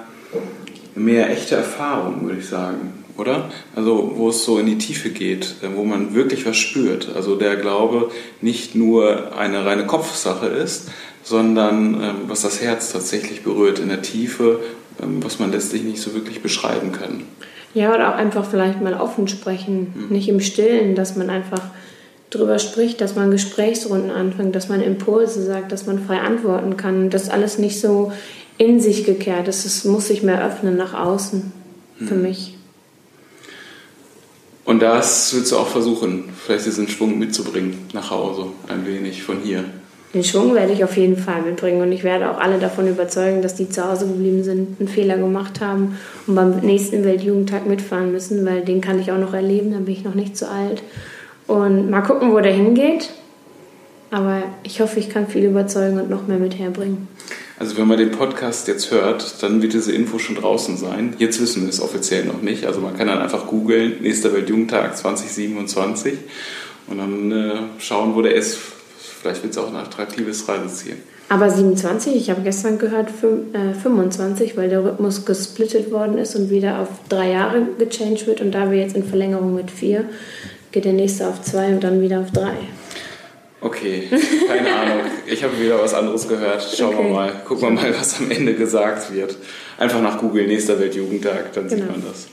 mehr 0.94 1.30
echte 1.30 1.56
Erfahrung, 1.56 2.26
würde 2.26 2.40
ich 2.40 2.46
sagen, 2.46 2.92
oder? 3.16 3.50
Also, 3.74 4.12
wo 4.16 4.28
es 4.28 4.44
so 4.44 4.58
in 4.58 4.66
die 4.66 4.78
Tiefe 4.78 5.10
geht, 5.10 5.54
äh, 5.62 5.68
wo 5.74 5.84
man 5.84 6.14
wirklich 6.14 6.44
was 6.44 6.56
spürt. 6.58 7.08
Also, 7.16 7.36
der 7.36 7.56
Glaube 7.56 8.10
nicht 8.42 8.74
nur 8.74 9.36
eine 9.36 9.64
reine 9.64 9.86
Kopfsache 9.86 10.46
ist, 10.46 10.90
sondern 11.22 11.94
ähm, 11.94 12.16
was 12.26 12.42
das 12.42 12.60
Herz 12.60 12.92
tatsächlich 12.92 13.42
berührt 13.42 13.78
in 13.78 13.88
der 13.88 14.02
Tiefe 14.02 14.60
was 14.98 15.38
man 15.38 15.52
letztlich 15.52 15.82
nicht 15.82 16.00
so 16.00 16.14
wirklich 16.14 16.42
beschreiben 16.42 16.92
kann. 16.92 17.22
Ja, 17.74 17.94
oder 17.94 18.10
auch 18.10 18.16
einfach 18.16 18.48
vielleicht 18.48 18.80
mal 18.80 18.94
offen 18.94 19.28
sprechen, 19.28 19.92
mhm. 19.94 20.14
nicht 20.14 20.28
im 20.28 20.40
Stillen, 20.40 20.94
dass 20.94 21.16
man 21.16 21.30
einfach 21.30 21.62
drüber 22.30 22.58
spricht, 22.58 23.00
dass 23.00 23.14
man 23.16 23.30
Gesprächsrunden 23.30 24.10
anfängt, 24.10 24.54
dass 24.54 24.68
man 24.68 24.82
Impulse 24.82 25.42
sagt, 25.42 25.72
dass 25.72 25.86
man 25.86 26.04
frei 26.04 26.20
antworten 26.20 26.76
kann, 26.76 27.10
dass 27.10 27.30
alles 27.30 27.58
nicht 27.58 27.80
so 27.80 28.12
in 28.58 28.80
sich 28.80 29.04
gekehrt 29.04 29.48
ist. 29.48 29.64
Es 29.64 29.84
muss 29.84 30.08
sich 30.08 30.22
mehr 30.22 30.44
öffnen 30.44 30.76
nach 30.76 30.94
außen 30.94 31.52
für 31.98 32.14
mhm. 32.14 32.22
mich. 32.22 32.54
Und 34.64 34.80
das 34.80 35.32
willst 35.34 35.52
du 35.52 35.56
auch 35.56 35.68
versuchen, 35.68 36.24
vielleicht 36.44 36.66
diesen 36.66 36.88
Schwung 36.88 37.18
mitzubringen 37.18 37.78
nach 37.94 38.10
Hause, 38.10 38.48
ein 38.68 38.86
wenig 38.86 39.22
von 39.22 39.38
hier. 39.40 39.64
Den 40.14 40.24
Schwung 40.24 40.54
werde 40.54 40.72
ich 40.72 40.82
auf 40.84 40.96
jeden 40.96 41.18
Fall 41.18 41.42
mitbringen 41.42 41.82
und 41.82 41.92
ich 41.92 42.02
werde 42.02 42.30
auch 42.30 42.38
alle 42.38 42.58
davon 42.58 42.88
überzeugen, 42.88 43.42
dass 43.42 43.54
die 43.54 43.68
zu 43.68 43.86
Hause 43.86 44.06
geblieben 44.06 44.42
sind, 44.42 44.80
einen 44.80 44.88
Fehler 44.88 45.18
gemacht 45.18 45.60
haben 45.60 45.98
und 46.26 46.34
beim 46.34 46.60
nächsten 46.60 47.04
Weltjugendtag 47.04 47.66
mitfahren 47.66 48.10
müssen, 48.10 48.46
weil 48.46 48.62
den 48.62 48.80
kann 48.80 48.98
ich 48.98 49.12
auch 49.12 49.18
noch 49.18 49.34
erleben, 49.34 49.72
da 49.72 49.78
bin 49.78 49.92
ich 49.92 50.04
noch 50.04 50.14
nicht 50.14 50.36
zu 50.36 50.48
alt. 50.48 50.82
Und 51.46 51.90
mal 51.90 52.00
gucken, 52.00 52.32
wo 52.32 52.40
der 52.40 52.52
hingeht. 52.52 53.10
Aber 54.10 54.42
ich 54.62 54.80
hoffe, 54.80 54.98
ich 54.98 55.10
kann 55.10 55.28
viel 55.28 55.44
überzeugen 55.44 56.00
und 56.00 56.08
noch 56.08 56.26
mehr 56.26 56.38
mit 56.38 56.58
herbringen. 56.58 57.08
Also 57.58 57.76
wenn 57.76 57.86
man 57.86 57.98
den 57.98 58.10
Podcast 58.10 58.68
jetzt 58.68 58.90
hört, 58.90 59.42
dann 59.42 59.60
wird 59.60 59.74
diese 59.74 59.92
Info 59.92 60.18
schon 60.18 60.36
draußen 60.36 60.76
sein. 60.78 61.14
Jetzt 61.18 61.40
wissen 61.42 61.62
wir 61.62 61.68
es 61.68 61.80
offiziell 61.82 62.24
noch 62.24 62.40
nicht. 62.40 62.64
Also 62.64 62.80
man 62.80 62.96
kann 62.96 63.08
dann 63.08 63.18
einfach 63.18 63.46
googeln, 63.46 63.96
nächster 64.00 64.32
Weltjugendtag 64.32 64.96
2027 64.96 66.14
und 66.86 66.98
dann 66.98 67.32
äh, 67.32 67.52
schauen, 67.78 68.14
wo 68.14 68.22
der 68.22 68.34
ist 68.34 68.58
Vielleicht 69.20 69.42
wird 69.42 69.52
es 69.52 69.58
auch 69.58 69.68
ein 69.68 69.76
attraktives 69.76 70.48
Reiseziel. 70.48 70.96
Aber 71.28 71.50
27, 71.50 72.16
ich 72.16 72.30
habe 72.30 72.40
gestern 72.42 72.78
gehört 72.78 73.10
25, 73.10 74.52
äh, 74.52 74.56
weil 74.56 74.68
der 74.70 74.82
Rhythmus 74.82 75.26
gesplittet 75.26 75.90
worden 75.90 76.16
ist 76.16 76.34
und 76.36 76.50
wieder 76.50 76.80
auf 76.80 76.88
drei 77.08 77.32
Jahre 77.32 77.66
gechanged 77.78 78.26
wird. 78.26 78.40
Und 78.40 78.52
da 78.52 78.70
wir 78.70 78.78
jetzt 78.78 78.96
in 78.96 79.04
Verlängerung 79.04 79.54
mit 79.54 79.70
vier, 79.70 80.04
geht 80.72 80.86
der 80.86 80.94
nächste 80.94 81.28
auf 81.28 81.42
zwei 81.42 81.68
und 81.68 81.84
dann 81.84 82.00
wieder 82.00 82.20
auf 82.20 82.30
drei. 82.30 82.54
Okay, 83.60 84.08
keine 84.46 84.72
Ahnung. 84.72 85.00
Ich 85.26 85.42
habe 85.42 85.60
wieder 85.60 85.80
was 85.80 85.92
anderes 85.92 86.28
gehört. 86.28 86.62
Schauen 86.62 86.94
okay. 86.94 87.04
wir 87.04 87.12
mal. 87.12 87.32
Gucken 87.44 87.62
wir 87.62 87.70
mal, 87.82 87.94
was 87.98 88.20
am 88.20 88.30
Ende 88.30 88.54
gesagt 88.54 89.12
wird. 89.12 89.36
Einfach 89.76 90.00
nach 90.00 90.18
Google, 90.18 90.46
nächster 90.46 90.78
Weltjugendtag, 90.78 91.52
dann 91.52 91.68
genau. 91.68 91.82
sieht 91.82 91.90
man 91.90 92.02
das. 92.08 92.28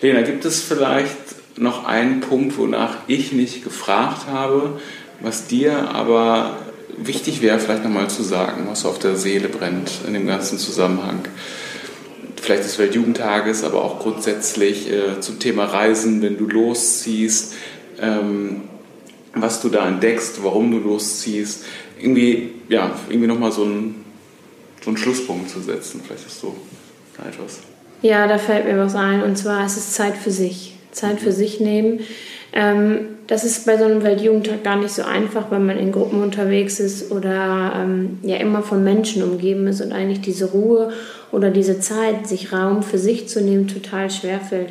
Lena, 0.00 0.22
gibt 0.22 0.44
es 0.44 0.60
vielleicht 0.62 1.16
noch 1.58 1.86
einen 1.86 2.20
Punkt, 2.20 2.58
wonach 2.58 2.96
ich 3.06 3.32
nicht 3.32 3.62
gefragt 3.62 4.26
habe, 4.26 4.80
was 5.22 5.46
dir 5.46 5.90
aber 5.90 6.58
wichtig 6.96 7.42
wäre, 7.42 7.58
vielleicht 7.58 7.84
nochmal 7.84 8.10
zu 8.10 8.22
sagen, 8.22 8.66
was 8.68 8.84
auf 8.84 8.98
der 8.98 9.16
Seele 9.16 9.48
brennt 9.48 9.90
in 10.06 10.14
dem 10.14 10.26
ganzen 10.26 10.58
Zusammenhang. 10.58 11.20
Vielleicht 12.40 12.64
des 12.64 12.78
Weltjugendtages, 12.78 13.62
aber 13.62 13.84
auch 13.84 14.00
grundsätzlich 14.00 14.90
äh, 14.90 15.20
zum 15.20 15.38
Thema 15.38 15.64
Reisen, 15.64 16.22
wenn 16.22 16.36
du 16.36 16.48
losziehst, 16.48 17.54
ähm, 18.00 18.62
was 19.34 19.62
du 19.62 19.68
da 19.68 19.86
entdeckst, 19.86 20.42
warum 20.42 20.72
du 20.72 20.78
losziehst. 20.78 21.64
Irgendwie, 22.00 22.50
ja, 22.68 22.96
irgendwie 23.08 23.28
nochmal 23.28 23.52
so 23.52 23.62
einen, 23.62 24.04
so 24.82 24.90
einen 24.90 24.96
Schlusspunkt 24.96 25.50
zu 25.50 25.60
setzen. 25.60 26.00
Vielleicht 26.04 26.26
ist 26.26 26.40
so 26.40 26.56
etwas. 27.18 27.60
Ja, 28.02 28.26
da 28.26 28.38
fällt 28.38 28.64
mir 28.64 28.76
was 28.76 28.96
ein. 28.96 29.22
Und 29.22 29.38
zwar 29.38 29.64
ist 29.64 29.76
es 29.76 29.92
Zeit 29.92 30.16
für 30.16 30.32
sich. 30.32 30.74
Zeit 30.90 31.20
für 31.20 31.32
sich 31.32 31.60
nehmen 31.60 32.00
Ähm, 32.52 33.06
das 33.28 33.44
ist 33.44 33.64
bei 33.64 33.78
so 33.78 33.84
einem 33.84 34.02
Weltjugendtag 34.02 34.62
gar 34.62 34.76
nicht 34.76 34.92
so 34.92 35.02
einfach, 35.02 35.50
wenn 35.50 35.64
man 35.64 35.78
in 35.78 35.90
Gruppen 35.90 36.22
unterwegs 36.22 36.80
ist 36.80 37.10
oder 37.10 37.72
ähm, 37.76 38.18
ja 38.22 38.36
immer 38.36 38.62
von 38.62 38.84
Menschen 38.84 39.22
umgeben 39.22 39.66
ist 39.66 39.80
und 39.80 39.92
eigentlich 39.92 40.20
diese 40.20 40.50
Ruhe 40.50 40.92
oder 41.30 41.50
diese 41.50 41.80
Zeit, 41.80 42.26
sich 42.26 42.52
Raum 42.52 42.82
für 42.82 42.98
sich 42.98 43.28
zu 43.28 43.40
nehmen, 43.40 43.68
total 43.68 44.10
schwerfällt. 44.10 44.68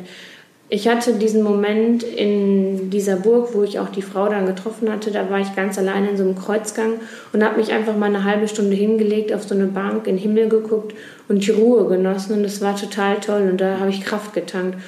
Ich 0.74 0.88
hatte 0.88 1.12
diesen 1.12 1.42
Moment 1.42 2.02
in 2.02 2.88
dieser 2.88 3.16
Burg, 3.16 3.50
wo 3.52 3.62
ich 3.62 3.78
auch 3.78 3.90
die 3.90 4.00
Frau 4.00 4.30
dann 4.30 4.46
getroffen 4.46 4.90
hatte. 4.90 5.10
Da 5.10 5.28
war 5.28 5.38
ich 5.38 5.54
ganz 5.54 5.76
allein 5.76 6.08
in 6.08 6.16
so 6.16 6.22
einem 6.22 6.34
Kreuzgang 6.34 6.94
und 7.34 7.44
habe 7.44 7.58
mich 7.58 7.72
einfach 7.72 7.94
mal 7.94 8.06
eine 8.06 8.24
halbe 8.24 8.48
Stunde 8.48 8.74
hingelegt, 8.74 9.34
auf 9.34 9.42
so 9.42 9.54
eine 9.54 9.66
Bank, 9.66 10.06
in 10.06 10.16
den 10.16 10.22
Himmel 10.22 10.48
geguckt 10.48 10.94
und 11.28 11.46
die 11.46 11.50
Ruhe 11.50 11.86
genossen. 11.88 12.36
Und 12.36 12.42
das 12.42 12.62
war 12.62 12.74
total 12.74 13.16
toll 13.20 13.50
und 13.50 13.60
da 13.60 13.80
habe 13.80 13.90
ich 13.90 14.02
Kraft 14.02 14.32
getankt. 14.32 14.78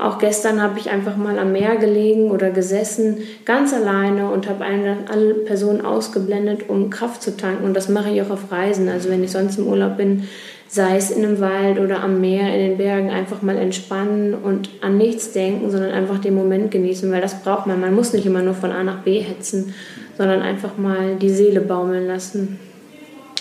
Auch 0.00 0.18
gestern 0.18 0.62
habe 0.62 0.78
ich 0.78 0.90
einfach 0.90 1.16
mal 1.16 1.38
am 1.38 1.52
Meer 1.52 1.76
gelegen 1.76 2.30
oder 2.30 2.50
gesessen, 2.50 3.18
ganz 3.44 3.72
alleine 3.72 4.30
und 4.30 4.48
habe 4.48 4.64
alle 4.64 5.34
Personen 5.34 5.80
ausgeblendet, 5.84 6.68
um 6.68 6.90
Kraft 6.90 7.22
zu 7.22 7.36
tanken. 7.36 7.64
Und 7.64 7.74
das 7.74 7.88
mache 7.88 8.10
ich 8.10 8.22
auch 8.22 8.30
auf 8.30 8.52
Reisen. 8.52 8.88
Also 8.88 9.10
wenn 9.10 9.24
ich 9.24 9.32
sonst 9.32 9.58
im 9.58 9.66
Urlaub 9.66 9.96
bin, 9.96 10.28
sei 10.68 10.96
es 10.96 11.10
in 11.10 11.24
einem 11.24 11.40
Wald 11.40 11.80
oder 11.80 12.02
am 12.02 12.20
Meer, 12.20 12.54
in 12.54 12.60
den 12.60 12.78
Bergen, 12.78 13.10
einfach 13.10 13.42
mal 13.42 13.56
entspannen 13.56 14.34
und 14.34 14.68
an 14.82 14.98
nichts 14.98 15.32
denken, 15.32 15.70
sondern 15.70 15.90
einfach 15.90 16.18
den 16.18 16.34
Moment 16.34 16.70
genießen, 16.70 17.10
weil 17.10 17.22
das 17.22 17.42
braucht 17.42 17.66
man. 17.66 17.80
Man 17.80 17.94
muss 17.94 18.12
nicht 18.12 18.26
immer 18.26 18.42
nur 18.42 18.54
von 18.54 18.70
A 18.70 18.84
nach 18.84 18.98
B 18.98 19.20
hetzen, 19.20 19.74
sondern 20.16 20.42
einfach 20.42 20.76
mal 20.76 21.16
die 21.16 21.30
Seele 21.30 21.60
baumeln 21.60 22.06
lassen. 22.06 22.58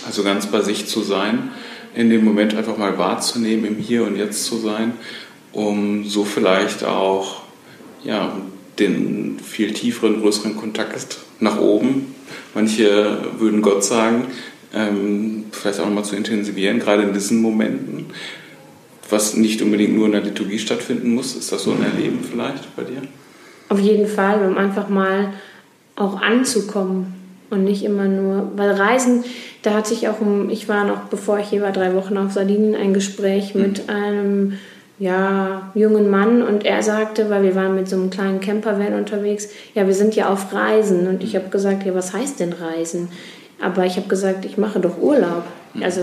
Also 0.05 0.23
ganz 0.23 0.47
bei 0.47 0.61
sich 0.61 0.87
zu 0.87 1.01
sein, 1.01 1.49
in 1.93 2.09
dem 2.09 2.23
Moment 2.23 2.55
einfach 2.55 2.77
mal 2.77 2.97
wahrzunehmen, 2.97 3.65
im 3.65 3.75
Hier 3.75 4.03
und 4.05 4.15
Jetzt 4.15 4.45
zu 4.45 4.55
sein, 4.57 4.93
um 5.53 6.03
so 6.03 6.25
vielleicht 6.25 6.83
auch 6.83 7.41
ja, 8.03 8.31
den 8.79 9.39
viel 9.39 9.73
tieferen, 9.73 10.21
größeren 10.21 10.55
Kontakt 10.55 11.17
nach 11.39 11.59
oben, 11.59 12.15
manche 12.53 13.17
würden 13.37 13.61
Gott 13.61 13.83
sagen, 13.83 14.27
ähm, 14.73 15.45
vielleicht 15.51 15.79
auch 15.79 15.85
nochmal 15.85 16.05
zu 16.05 16.15
intensivieren, 16.15 16.79
gerade 16.79 17.03
in 17.03 17.13
diesen 17.13 17.41
Momenten, 17.41 18.07
was 19.09 19.35
nicht 19.35 19.61
unbedingt 19.61 19.95
nur 19.95 20.07
in 20.07 20.11
der 20.11 20.21
Liturgie 20.21 20.59
stattfinden 20.59 21.15
muss. 21.15 21.35
Ist 21.35 21.51
das 21.51 21.63
so 21.63 21.71
ein 21.71 21.83
Erleben 21.83 22.19
vielleicht 22.29 22.75
bei 22.75 22.83
dir? 22.83 23.01
Auf 23.69 23.79
jeden 23.79 24.07
Fall, 24.07 24.45
um 24.47 24.57
einfach 24.57 24.89
mal 24.89 25.33
auch 25.95 26.21
anzukommen 26.21 27.13
und 27.49 27.63
nicht 27.63 27.83
immer 27.83 28.05
nur, 28.05 28.51
weil 28.55 28.71
Reisen, 28.71 29.23
da 29.61 29.73
hatte 29.73 29.93
ich 29.93 30.07
auch, 30.07 30.17
ich 30.49 30.67
war 30.69 30.85
noch, 30.85 31.05
bevor 31.05 31.39
ich 31.39 31.47
hier 31.47 31.61
war, 31.61 31.71
drei 31.71 31.93
Wochen 31.95 32.17
auf 32.17 32.31
Sardinien, 32.31 32.75
ein 32.75 32.93
Gespräch 32.93 33.55
mhm. 33.55 33.61
mit 33.61 33.89
einem 33.89 34.53
ja, 34.99 35.71
jungen 35.75 36.09
Mann 36.09 36.41
und 36.41 36.65
er 36.65 36.81
sagte, 36.81 37.29
weil 37.29 37.43
wir 37.43 37.55
waren 37.55 37.75
mit 37.75 37.87
so 37.87 37.95
einem 37.95 38.09
kleinen 38.09 38.39
Campervan 38.39 38.93
unterwegs, 38.93 39.49
ja, 39.75 39.85
wir 39.85 39.93
sind 39.93 40.15
ja 40.15 40.29
auf 40.29 40.51
Reisen 40.53 41.07
und 41.07 41.23
ich 41.23 41.35
habe 41.35 41.49
gesagt, 41.49 41.85
ja, 41.85 41.93
was 41.93 42.13
heißt 42.13 42.39
denn 42.39 42.53
Reisen? 42.53 43.09
Aber 43.61 43.85
ich 43.85 43.97
habe 43.97 44.07
gesagt, 44.07 44.45
ich 44.45 44.57
mache 44.57 44.79
doch 44.79 44.99
Urlaub. 44.99 45.43
Mhm. 45.73 45.83
Also, 45.83 46.01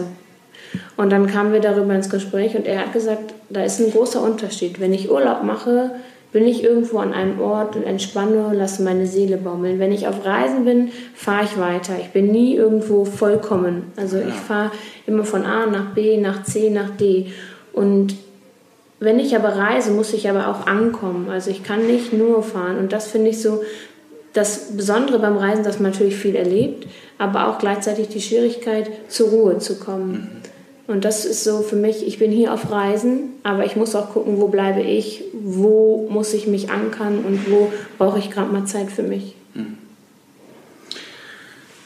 und 0.97 1.11
dann 1.11 1.27
kamen 1.27 1.53
wir 1.53 1.61
darüber 1.61 1.95
ins 1.95 2.11
Gespräch 2.11 2.57
und 2.57 2.67
er 2.67 2.81
hat 2.81 2.93
gesagt, 2.93 3.35
da 3.51 3.65
ist 3.65 3.81
ein 3.81 3.91
großer 3.91 4.23
Unterschied. 4.23 4.81
Wenn 4.81 4.93
ich 4.93 5.11
Urlaub 5.11 5.43
mache, 5.43 5.91
bin 6.33 6.47
ich 6.49 6.65
irgendwo 6.65 6.99
an 6.99 7.13
einem 7.13 7.41
Ort 7.41 7.77
und 7.77 7.85
entspanne, 7.85 8.53
lasse 8.53 8.83
meine 8.83 9.07
Seele 9.07 9.37
baumeln. 9.37 9.79
Wenn 9.79 9.93
ich 9.93 10.09
auf 10.09 10.25
Reisen 10.25 10.65
bin, 10.65 10.91
fahre 11.15 11.45
ich 11.45 11.59
weiter. 11.59 11.95
Ich 12.01 12.11
bin 12.11 12.33
nie 12.33 12.57
irgendwo 12.57 13.05
vollkommen. 13.05 13.93
Also 13.97 14.19
ja. 14.19 14.27
ich 14.29 14.35
fahre 14.35 14.73
immer 15.07 15.25
von 15.25 15.45
A 15.45 15.67
nach 15.67 15.95
B, 15.95 16.17
nach 16.17 16.43
C, 16.43 16.71
nach 16.71 16.91
D. 16.91 17.27
Und 17.73 18.17
wenn 19.05 19.19
ich 19.19 19.37
aber 19.37 19.51
reise, 19.51 19.91
muss 19.91 20.13
ich 20.13 20.29
aber 20.29 20.49
auch 20.49 20.67
ankommen. 20.67 21.29
Also 21.31 21.51
ich 21.51 21.63
kann 21.63 21.87
nicht 21.87 22.13
nur 22.13 22.43
fahren. 22.43 22.79
Und 22.79 22.93
das 22.93 23.09
finde 23.09 23.31
ich 23.31 23.41
so 23.41 23.63
das 24.33 24.77
Besondere 24.77 25.19
beim 25.19 25.37
Reisen, 25.37 25.65
dass 25.65 25.79
man 25.81 25.93
natürlich 25.93 26.17
viel 26.17 26.35
erlebt, 26.35 26.87
aber 27.19 27.49
auch 27.49 27.59
gleichzeitig 27.59 28.09
die 28.09 28.21
Schwierigkeit, 28.21 28.91
zur 29.09 29.31
Ruhe 29.31 29.59
zu 29.59 29.79
kommen. 29.79 30.13
Mhm. 30.13 30.45
Und 30.87 31.05
das 31.05 31.25
ist 31.25 31.45
so 31.45 31.63
für 31.63 31.77
mich, 31.77 32.07
ich 32.07 32.19
bin 32.19 32.31
hier 32.31 32.53
auf 32.53 32.71
Reisen, 32.71 33.35
aber 33.43 33.65
ich 33.65 33.75
muss 33.75 33.95
auch 33.95 34.11
gucken, 34.11 34.39
wo 34.39 34.49
bleibe 34.49 34.83
ich, 34.83 35.25
wo 35.33 36.07
muss 36.11 36.35
ich 36.35 36.47
mich 36.47 36.71
ankern 36.71 37.25
und 37.25 37.51
wo 37.51 37.73
brauche 37.97 38.19
ich 38.19 38.31
gerade 38.31 38.53
mal 38.53 38.67
Zeit 38.67 38.91
für 38.91 39.03
mich. 39.03 39.35
Mhm. 39.55 39.79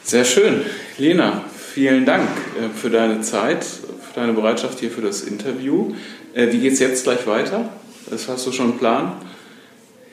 Sehr 0.03 0.25
schön. 0.25 0.63
Lena, 0.97 1.43
vielen 1.55 2.05
Dank 2.05 2.27
äh, 2.57 2.75
für 2.75 2.89
deine 2.89 3.21
Zeit, 3.21 3.65
für 4.09 4.19
deine 4.19 4.33
Bereitschaft 4.33 4.79
hier 4.79 4.91
für 4.91 5.01
das 5.01 5.21
Interview. 5.21 5.93
Äh, 6.33 6.51
wie 6.51 6.59
geht 6.59 6.73
es 6.73 6.79
jetzt 6.79 7.03
gleich 7.03 7.25
weiter? 7.27 7.69
Das 8.09 8.27
hast 8.27 8.45
du 8.47 8.51
schon 8.51 8.71
einen 8.71 8.77
Plan? 8.79 9.13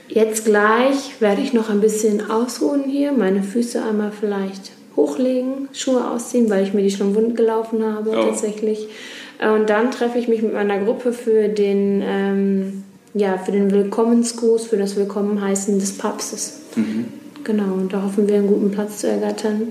Jetzt 0.08 0.44
gleich 0.44 1.20
werde 1.20 1.42
ich 1.42 1.52
noch 1.52 1.68
ein 1.68 1.80
bisschen 1.80 2.30
ausruhen 2.30 2.84
hier, 2.84 3.12
meine 3.12 3.42
Füße 3.42 3.82
einmal 3.82 4.12
vielleicht 4.12 4.72
hochlegen, 4.94 5.68
Schuhe 5.72 6.08
ausziehen, 6.08 6.48
weil 6.48 6.62
ich 6.62 6.74
mir 6.74 6.82
die 6.82 6.90
schon 6.90 7.14
wund 7.14 7.36
gelaufen 7.36 7.84
habe 7.84 8.10
oh. 8.10 8.22
tatsächlich. 8.28 8.88
Und 9.40 9.68
dann 9.68 9.90
treffe 9.90 10.18
ich 10.18 10.28
mich 10.28 10.42
mit 10.42 10.54
meiner 10.54 10.78
Gruppe 10.78 11.12
für 11.12 11.48
den, 11.48 12.02
ähm, 12.04 12.84
ja, 13.14 13.36
für 13.36 13.52
den 13.52 13.70
Willkommensgruß, 13.70 14.66
für 14.66 14.78
das 14.78 14.96
Willkommenheißen 14.96 15.78
des 15.78 15.98
Papstes. 15.98 16.60
Mhm. 16.76 17.06
Genau, 17.44 17.74
und 17.74 17.92
da 17.92 18.02
hoffen 18.02 18.28
wir, 18.28 18.36
einen 18.36 18.46
guten 18.46 18.70
Platz 18.70 18.98
zu 18.98 19.08
ergattern. 19.08 19.68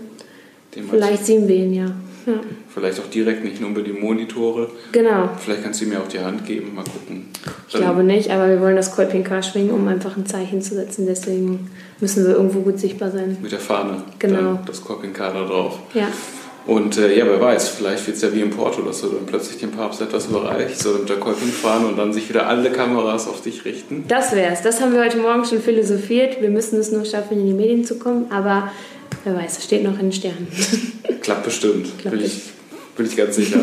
Vielleicht 0.72 1.26
sehen 1.26 1.48
wir 1.48 1.56
ihn 1.56 1.74
ja. 1.74 1.92
Ja. 2.26 2.34
Vielleicht 2.74 3.00
auch 3.00 3.10
direkt, 3.10 3.44
nicht 3.44 3.62
nur 3.62 3.72
über 3.72 3.82
die 3.82 3.94
Monitore. 3.94 4.70
Genau. 4.92 5.30
Vielleicht 5.44 5.64
kannst 5.64 5.82
du 5.82 5.86
mir 5.86 6.00
auch 6.00 6.08
die 6.08 6.20
Hand 6.20 6.46
geben, 6.46 6.74
mal 6.76 6.84
gucken. 6.84 7.28
Ich 7.68 7.74
Dann 7.74 7.82
glaube 7.82 8.04
nicht, 8.04 8.30
aber 8.30 8.50
wir 8.50 8.62
wollen 8.62 8.76
das 8.76 8.96
Kolpinka 8.96 9.42
schwingen, 9.42 9.72
um 9.72 9.88
einfach 9.88 10.18
ein 10.18 10.26
Zeichen 10.26 10.62
zu 10.62 10.76
setzen. 10.76 11.06
Deswegen 11.08 11.70
müssen 12.00 12.26
wir 12.26 12.36
irgendwo 12.36 12.62
gut 12.62 12.80
sichtbar 12.80 13.12
sein. 13.12 13.38
Mit 13.42 13.52
der 13.52 13.60
Fahne. 13.60 14.04
Genau. 14.20 14.60
Das 14.66 14.84
Kolpinka 14.84 15.32
da 15.32 15.46
drauf. 15.46 15.80
Ja. 15.94 16.08
Und 16.68 16.98
äh, 16.98 17.16
ja, 17.16 17.26
wer 17.28 17.40
weiß, 17.40 17.70
vielleicht 17.70 18.08
wird 18.08 18.18
es 18.18 18.24
ja 18.24 18.34
wie 18.34 18.42
in 18.42 18.50
Porto, 18.50 18.82
dass 18.82 19.02
du 19.02 19.10
dann 19.10 19.28
plötzlich 19.28 19.60
den 19.60 19.70
Papst 19.70 20.02
etwas 20.02 20.26
überreichst 20.26 20.86
oder 20.88 21.00
mit 21.00 21.10
der 21.10 21.18
Kolping 21.18 21.50
fahren 21.50 21.86
und 21.86 21.96
dann 21.96 22.12
sich 22.12 22.28
wieder 22.28 22.48
alle 22.48 22.72
Kameras 22.72 23.28
auf 23.28 23.42
dich 23.42 23.66
richten. 23.66 24.06
Das 24.08 24.36
wär's. 24.36 24.64
Das 24.64 24.82
haben 24.82 24.92
wir 24.92 25.04
heute 25.04 25.18
Morgen 25.18 25.46
schon 25.46 25.62
philosophiert. 25.62 26.42
Wir 26.42 26.50
müssen 26.50 26.80
es 26.80 26.92
nur 26.92 27.06
schaffen, 27.06 27.40
in 27.40 27.46
die 27.46 27.54
Medien 27.54 27.86
zu 27.86 28.00
kommen, 28.00 28.32
aber 28.32 28.72
wer 29.24 29.36
weiß, 29.36 29.58
es 29.58 29.64
steht 29.64 29.84
noch 29.84 29.94
in 29.94 30.10
den 30.10 30.12
Sternen. 30.12 30.48
Klappt 31.22 31.44
bestimmt. 31.44 31.98
Klappt 32.00 32.18
will 32.18 32.26
ich 32.26 32.42
bin 32.96 33.06
ich 33.06 33.16
ganz 33.16 33.36
sicher. 33.36 33.60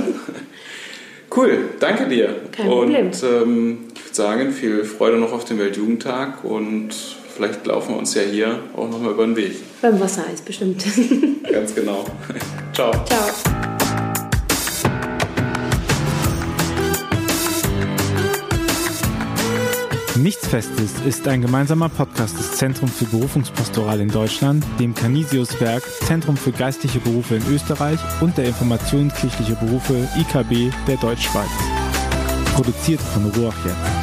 cool, 1.34 1.70
danke 1.80 2.08
dir. 2.08 2.36
Kein 2.52 2.66
Problem. 2.66 3.06
Und 3.06 3.22
ähm, 3.22 3.78
ich 3.94 4.04
würde 4.04 4.14
sagen, 4.14 4.52
viel 4.52 4.84
Freude 4.84 5.18
noch 5.18 5.32
auf 5.32 5.44
den 5.44 5.58
Weltjugendtag 5.58 6.44
und 6.44 6.90
vielleicht 7.34 7.66
laufen 7.66 7.94
wir 7.94 7.98
uns 7.98 8.14
ja 8.14 8.22
hier 8.22 8.58
auch 8.76 8.90
nochmal 8.90 9.12
über 9.12 9.24
den 9.24 9.36
Weg. 9.36 9.56
Beim 9.80 9.98
Wassereis 9.98 10.40
bestimmt. 10.42 10.84
ganz 11.50 11.74
genau. 11.74 12.04
Ciao. 12.74 12.92
Ciao. 13.06 13.71
Nichts 20.22 20.46
Festes 20.46 21.00
ist 21.04 21.26
ein 21.26 21.42
gemeinsamer 21.42 21.88
Podcast 21.88 22.38
des 22.38 22.52
Zentrums 22.52 22.96
für 22.96 23.06
Berufungspastoral 23.06 23.98
in 23.98 24.08
Deutschland, 24.08 24.64
dem 24.78 24.94
Canisius-Werk 24.94 25.82
Zentrum 26.04 26.37
für 26.37 26.52
geistliche 26.52 27.00
Berufe 27.00 27.35
in 27.35 27.46
Österreich 27.52 27.98
und 28.20 28.38
der 28.38 28.44
Informationskirchliche 28.44 29.56
Berufe 29.56 30.08
IKB 30.16 30.72
der 30.87 30.96
Deutschschweiz. 30.98 31.50
Produziert 32.54 33.00
von 33.00 33.32
Ruach 33.32 33.56
jetzt. 33.64 34.01